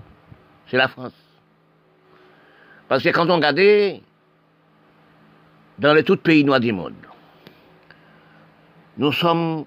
c'est 0.67 0.77
la 0.77 0.87
France. 0.87 1.13
Parce 2.87 3.03
que 3.03 3.09
quand 3.09 3.29
on 3.29 3.35
regarde 3.35 4.01
dans 5.79 5.93
les 5.93 6.03
tout 6.03 6.17
pays 6.17 6.43
noirs 6.43 6.59
du 6.59 6.71
monde, 6.71 6.93
nous 8.97 9.11
sommes 9.11 9.65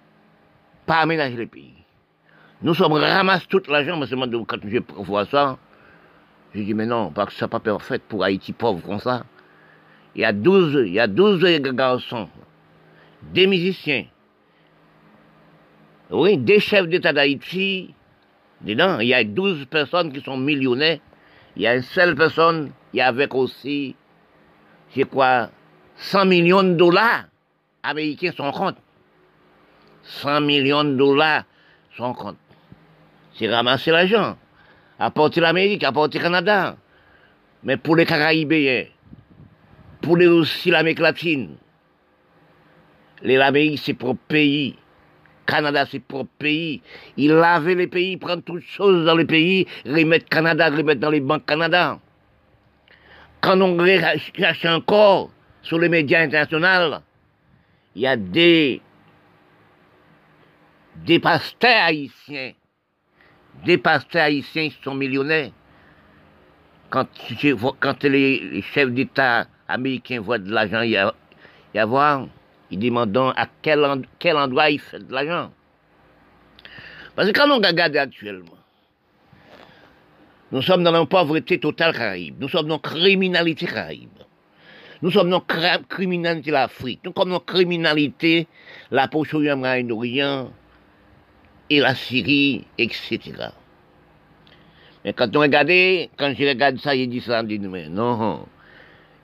pas 0.87 0.99
aménagés 0.99 1.37
les 1.37 1.47
pays. 1.47 1.75
Nous 2.63 2.75
sommes 2.75 2.93
ramassés 2.93 3.47
tout 3.49 3.63
l'argent, 3.69 3.99
mais 3.99 4.07
quand 4.47 4.59
je 4.63 5.03
vois 5.03 5.27
ça, 5.27 5.59
je 6.55 6.61
dis 6.63 6.75
mais 6.75 6.87
non, 6.87 7.11
parce 7.11 7.35
que 7.35 7.39
ça 7.41 7.47
n'est 7.47 7.51
pas 7.51 7.61
parfait 7.61 7.99
pour 7.99 8.23
Haïti 8.23 8.53
pauvre 8.53 8.87
comme 8.87 9.01
ça 9.01 9.25
il 10.15 10.23
y 10.23 10.25
a 10.25 10.33
12, 10.33 10.85
il 10.87 10.93
y 10.93 11.01
a 11.01 11.07
12 11.07 11.43
garçons, 11.73 12.29
des 13.33 13.47
musiciens, 13.47 14.07
oui, 16.11 16.37
des 16.39 16.61
chefs 16.61 16.89
d'État 16.89 17.13
d'Haïti, 17.13 17.95
dedans, 18.61 19.01
il 19.01 19.09
y 19.09 19.15
a 19.15 19.25
12 19.25 19.67
personnes 19.67 20.13
qui 20.13 20.21
sont 20.21 20.37
millionnaires, 20.37 20.99
il 21.57 21.63
y 21.63 21.67
a 21.67 21.77
une 21.77 21.83
seule 21.83 22.15
personne, 22.15 22.73
il 22.93 22.99
y 22.99 23.01
a 23.01 23.09
avec 23.09 23.35
aussi, 23.35 23.97
je 24.97 25.03
crois, 25.03 25.51
100 25.97 26.27
millions 26.27 26.63
de 26.63 26.75
dollars 26.75 27.25
américains 27.83 28.33
sont 28.37 28.51
compte. 28.51 28.77
100 30.03 30.41
millions 30.43 30.85
de 30.85 30.97
dollars 30.97 31.45
sont 31.97 32.13
compte. 32.13 32.37
C'est 33.35 33.53
ramasser 33.53 33.91
l'argent, 33.91 34.37
apporter 34.99 35.41
l'Amérique, 35.41 35.85
apporter 35.85 36.19
le 36.19 36.25
Canada. 36.25 36.77
Mais 37.63 37.77
pour 37.77 37.97
les 37.97 38.07
Caraïbéens, 38.07 38.87
pour 40.05 40.19
les 40.19 40.27
aussi 40.27 40.71
l'Amérique 40.71 41.01
latine. 41.01 41.57
L'Amérique, 43.23 43.81
c'est 43.83 43.95
pour 43.95 44.17
pays. 44.17 44.77
Canada, 45.47 45.87
c'est 45.91 46.01
pour 46.01 46.27
pays. 46.27 46.83
Il 47.17 47.33
lavait 47.33 47.75
les 47.75 47.87
pays, 47.87 48.17
prend 48.17 48.41
toutes 48.41 48.63
choses 48.63 49.05
dans 49.07 49.17
les 49.17 49.25
pays, 49.25 49.67
remettre 49.87 50.29
Canada, 50.29 50.69
remettre 50.69 51.01
dans 51.01 51.11
les 51.11 51.21
banques 51.21 51.47
Canada. 51.47 51.99
Quand 53.41 53.61
on 53.61 53.85
cherche 53.87 54.65
encore 54.67 55.31
sur 55.63 55.79
les 55.79 55.89
médias 55.89 56.23
internationaux, 56.23 56.99
il 57.95 58.03
y 58.03 58.07
a 58.07 58.17
des, 58.17 58.81
des 60.97 61.19
pasteurs 61.19 61.85
haïtiens, 61.85 62.53
des 63.65 63.79
pasteurs 63.79 64.25
haïtiens 64.25 64.69
qui 64.69 64.79
sont 64.83 64.95
millionnaires. 64.95 65.51
Quand 66.91 67.09
les 68.05 68.63
chefs 68.73 68.91
d'État 68.91 69.47
Américains 69.69 70.21
voient 70.21 70.39
de 70.39 70.51
l'argent 70.51 70.83
y, 70.83 70.97
avoir, 71.79 72.29
ils 72.71 72.79
demandent 72.79 73.33
à 73.37 73.47
quel, 73.63 73.85
quel 74.19 74.37
endroit 74.37 74.71
ils 74.71 74.79
font 74.79 74.99
de 74.99 75.13
l'argent. 75.13 75.51
Parce 77.15 77.31
que 77.31 77.39
quand 77.39 77.51
on 77.51 77.57
regarde 77.57 77.97
actuellement, 77.97 78.59
nous 80.53 80.63
sommes 80.63 80.85
dans 80.85 80.93
la 80.93 81.07
pauvreté 81.07 81.59
totale 81.59 81.93
caraïbe, 81.93 82.37
nous 82.41 82.49
sommes 82.49 82.69
dans 82.69 82.81
la 82.83 82.91
criminalité 82.91 83.67
caraïbe, 83.67 84.09
nous 85.03 85.11
sommes 85.11 85.31
dans 85.31 85.45
la 85.49 85.79
criminalité 85.79 86.51
de 86.51 86.55
l'Afrique, 86.55 87.01
nous 87.05 87.13
sommes 87.17 87.31
dans 87.31 87.35
la 87.37 87.41
criminalité 87.41 88.47
la 88.91 89.09
Proche-Orient, 89.09 90.51
et 91.71 91.81
la 91.81 91.95
Syrie, 91.95 92.67
etc. 92.79 93.21
Mais 95.05 95.13
quand 95.13 95.35
on 95.37 95.41
regarde, 95.41 95.69
quand 96.17 96.35
je 96.39 96.47
regarde 96.47 96.79
ça, 96.79 96.95
il 96.95 97.09
dit 97.09 97.21
ça, 97.21 97.43
je 97.43 97.57
dis, 97.57 97.59
non, 97.59 98.47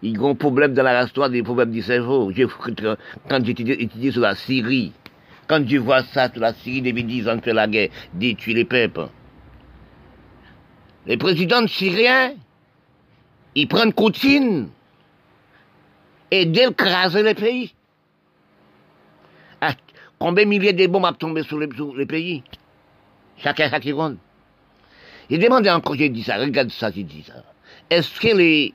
il 0.03 0.16
y 0.16 0.24
a 0.24 0.28
un 0.28 0.34
problème 0.34 0.72
dans 0.72 0.82
la 0.82 1.05
histoire 1.05 1.28
des 1.28 1.42
problèmes 1.42 1.70
du 1.70 1.82
cerveau. 1.82 2.32
Quand 3.28 3.44
j'étudie 3.44 4.12
sur 4.12 4.22
la 4.22 4.34
Syrie, 4.34 4.92
quand 5.46 5.66
je 5.66 5.76
vois 5.76 6.03
ça 6.05 6.30
sur 6.30 6.40
la 6.40 6.55
Syrie 6.55 6.82
depuis 6.82 7.05
10 7.05 7.28
ans 7.28 7.38
que 7.38 7.51
la 7.51 7.66
guerre 7.66 7.90
détruit 8.14 8.55
les 8.55 8.64
peuples, 8.64 9.09
les 11.07 11.16
présidents 11.16 11.66
syriens, 11.66 12.34
ils 13.55 13.68
prennent 13.68 13.92
Coutine 13.92 14.68
et 16.30 16.46
d'écraser 16.46 17.22
les 17.22 17.34
pays. 17.34 17.75
Ah, 19.61 19.75
combien 20.18 20.45
de 20.45 20.49
milliers 20.49 20.72
de 20.72 20.87
bombes 20.87 21.04
ont 21.04 21.12
tombé 21.12 21.42
sur 21.42 21.58
les, 21.58 22.07
pays? 22.07 22.42
Chacun, 23.38 23.68
chaque 23.68 23.84
seconde. 23.84 24.18
J'ai 25.29 25.38
demandé 25.38 25.70
encore, 25.70 25.96
j'ai 25.96 26.08
dit 26.08 26.22
ça, 26.22 26.37
regarde 26.37 26.70
ça, 26.70 26.91
j'ai 26.91 27.03
dit 27.03 27.25
ça. 27.26 27.42
Est-ce 27.91 28.20
que 28.20 28.37
les, 28.37 28.75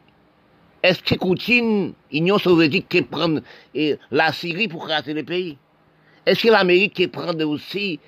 est-ce 0.85 1.01
que 1.01 1.15
Poutine, 1.15 1.93
l'Union 2.11 2.37
soviétique, 2.37 2.87
qui 2.89 3.01
prend 3.01 3.39
la 4.11 4.31
Syrie 4.31 4.67
pour 4.67 4.85
craser 4.85 5.15
le 5.15 5.23
pays? 5.23 5.57
Est-ce 6.27 6.43
que 6.43 6.51
l'Amérique 6.51 6.93
qui 6.93 7.07
prend 7.07 7.33
aussi 7.39 7.99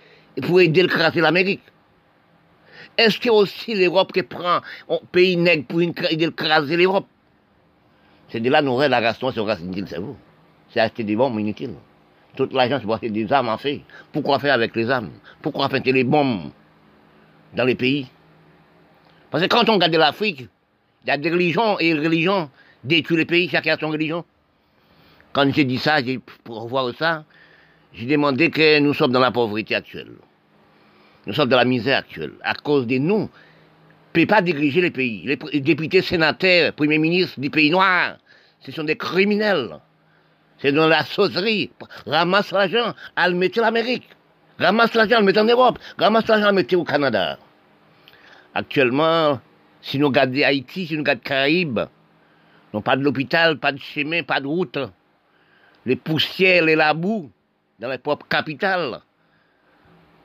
pour 0.43 0.61
aider 0.61 0.83
à 0.83 0.87
craser 0.87 1.21
l'Amérique? 1.21 1.63
Est-ce 2.95 3.19
que 3.19 3.29
aussi 3.29 3.73
l'Europe 3.73 4.13
qui 4.13 4.21
prend 4.21 4.61
un 4.89 4.99
pays 5.11 5.37
nègre 5.37 5.65
pour 5.65 5.81
aider 5.81 6.27
à 6.27 6.31
craser 6.31 6.77
l'Europe? 6.77 7.07
C'est 8.29 8.41
de 8.41 8.49
là 8.49 8.61
nous 8.61 8.79
la 8.79 8.99
ration 8.99 9.31
sur 9.31 9.49
inutile, 9.59 9.85
c'est 9.87 9.97
vous. 9.97 10.15
C'est 10.69 10.79
acheter 10.79 11.03
des 11.03 11.15
bombes 11.15 11.39
inutiles. 11.39 11.73
Toute 12.35 12.53
l'argent, 12.53 12.79
c'est 12.79 12.91
acheter 12.91 13.09
des 13.09 13.33
armes 13.33 13.49
en 13.49 13.57
fait. 13.57 13.81
Pourquoi 14.11 14.37
faire 14.37 14.53
avec 14.53 14.75
les 14.75 14.87
armes? 14.87 15.09
Pourquoi 15.41 15.67
faire 15.69 15.81
les 15.83 16.03
bombes 16.03 16.51
dans 17.55 17.63
les 17.63 17.75
pays? 17.75 18.05
Parce 19.31 19.43
que 19.43 19.49
quand 19.49 19.67
on 19.67 19.73
regarde 19.73 19.95
l'Afrique, 19.95 20.47
il 21.03 21.07
y 21.07 21.11
a 21.11 21.17
des 21.17 21.31
religions 21.31 21.79
et 21.79 21.93
des 21.93 22.29
religions 22.83 22.97
détruire 22.97 23.19
les 23.19 23.25
pays, 23.25 23.49
chacun 23.49 23.75
a 23.75 23.79
son 23.79 23.89
religion. 23.89 24.25
Quand 25.33 25.51
j'ai 25.53 25.65
dit 25.65 25.77
ça, 25.77 25.97
pour 26.43 26.67
voir 26.67 26.91
ça, 26.97 27.25
j'ai 27.93 28.05
demandé 28.05 28.49
que 28.49 28.79
nous 28.79 28.93
sommes 28.93 29.11
dans 29.11 29.19
la 29.19 29.31
pauvreté 29.31 29.75
actuelle. 29.75 30.11
Nous 31.25 31.33
sommes 31.33 31.49
dans 31.49 31.57
la 31.57 31.65
misère 31.65 31.99
actuelle. 31.99 32.33
À 32.41 32.53
cause 32.53 32.87
de 32.87 32.97
nous, 32.97 33.19
ne 33.19 33.27
peut 34.13 34.25
pas 34.25 34.41
diriger 34.41 34.81
les 34.81 34.91
pays. 34.91 35.23
Les 35.25 35.59
députés, 35.59 36.01
sénateurs, 36.01 36.73
premiers 36.73 36.97
ministres 36.97 37.39
du 37.39 37.49
pays 37.49 37.69
noir, 37.69 38.17
ce 38.61 38.71
sont 38.71 38.83
des 38.83 38.95
criminels. 38.95 39.79
C'est 40.59 40.71
dans 40.71 40.87
la 40.87 41.03
saucerie. 41.05 41.69
Ramasse 42.05 42.51
l'argent, 42.51 42.95
à 43.15 43.29
le 43.29 43.35
mettre 43.35 43.59
en 43.59 43.63
Amérique. 43.63 44.09
Ramasse 44.57 44.93
l'argent, 44.95 45.17
à 45.17 45.19
le 45.19 45.25
mettre 45.25 45.41
en 45.41 45.45
Europe. 45.45 45.77
Ramasse 45.99 46.27
l'argent, 46.27 46.45
à 46.45 46.51
le 46.51 46.55
mettre 46.55 46.75
au 46.75 46.83
Canada. 46.83 47.37
Actuellement, 48.55 49.39
si 49.81 49.99
nous 49.99 50.07
regardons 50.07 50.41
Haïti, 50.43 50.87
si 50.87 50.93
nous 50.93 51.01
regardons 51.01 51.21
Caraïbes, 51.23 51.81
pas 52.81 52.95
de 52.95 53.03
l'hôpital, 53.03 53.57
pas 53.57 53.71
de 53.71 53.79
chemin, 53.79 54.23
pas 54.23 54.39
de 54.39 54.47
route. 54.47 54.77
Les 55.85 55.95
poussières 55.95 56.67
et 56.67 56.75
la 56.75 56.93
boue 56.93 57.31
dans 57.79 57.89
les 57.89 57.97
propres 57.97 58.27
capitales. 58.27 58.99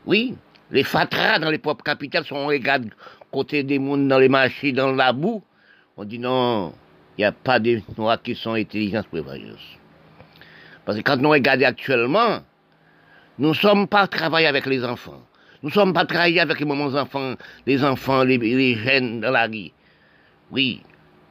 Oui, 0.07 0.35
les 0.71 0.85
fatras 0.85 1.39
dans 1.39 1.51
les 1.51 1.59
propres 1.59 1.85
capitales 1.85 2.25
sont, 2.25 2.37
on 2.37 2.47
regarde 2.47 2.91
côté 3.31 3.63
des 3.63 3.79
mondes 3.79 4.09
dans 4.09 4.19
les 4.19 4.29
marchés, 4.29 4.73
dans 4.73 4.93
la 4.93 5.13
boue. 5.13 5.43
On 5.97 6.05
dit 6.05 6.19
non, 6.19 6.75
il 7.17 7.21
n'y 7.21 7.25
a 7.25 7.33
pas 7.33 7.59
de 7.59 7.81
noirs 7.97 8.21
qui 8.21 8.35
sont 8.35 8.55
intelligents 8.55 9.05
prévoyeuses. 9.05 9.79
Parce 10.85 10.99
que 10.99 11.03
quand 11.03 11.17
nous 11.17 11.31
regardons 11.31 11.67
actuellement, 11.67 12.41
Nous 13.39 13.49
ne 13.49 13.55
sommes 13.55 13.89
pas 13.89 14.07
travailler 14.07 14.47
avec 14.47 14.67
les 14.67 14.85
enfants. 14.85 15.23
Nous 15.63 15.71
ne 15.71 15.75
sommes 15.75 15.93
pas 15.93 16.05
travailler 16.05 16.41
avec 16.41 16.61
les 16.61 16.67
mamans 16.67 16.95
enfants, 16.95 17.35
les 17.67 17.83
enfants, 17.83 18.25
les, 18.25 18.37
les 18.39 18.75
jeunes 18.75 19.21
dans 19.21 19.31
la 19.31 19.47
rue. 19.47 19.71
Oui. 20.51 20.83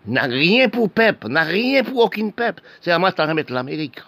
N'a 0.07 0.23
rien 0.23 0.67
pour 0.67 0.89
peuple, 0.89 1.27
n'a 1.27 1.43
rien 1.43 1.83
pour 1.83 2.05
aucun 2.05 2.29
peuple. 2.31 2.63
C'est 2.81 2.91
à 2.91 2.97
moi 2.97 3.11
de 3.11 3.21
remettre 3.21 3.53
l'Amérique. 3.53 4.01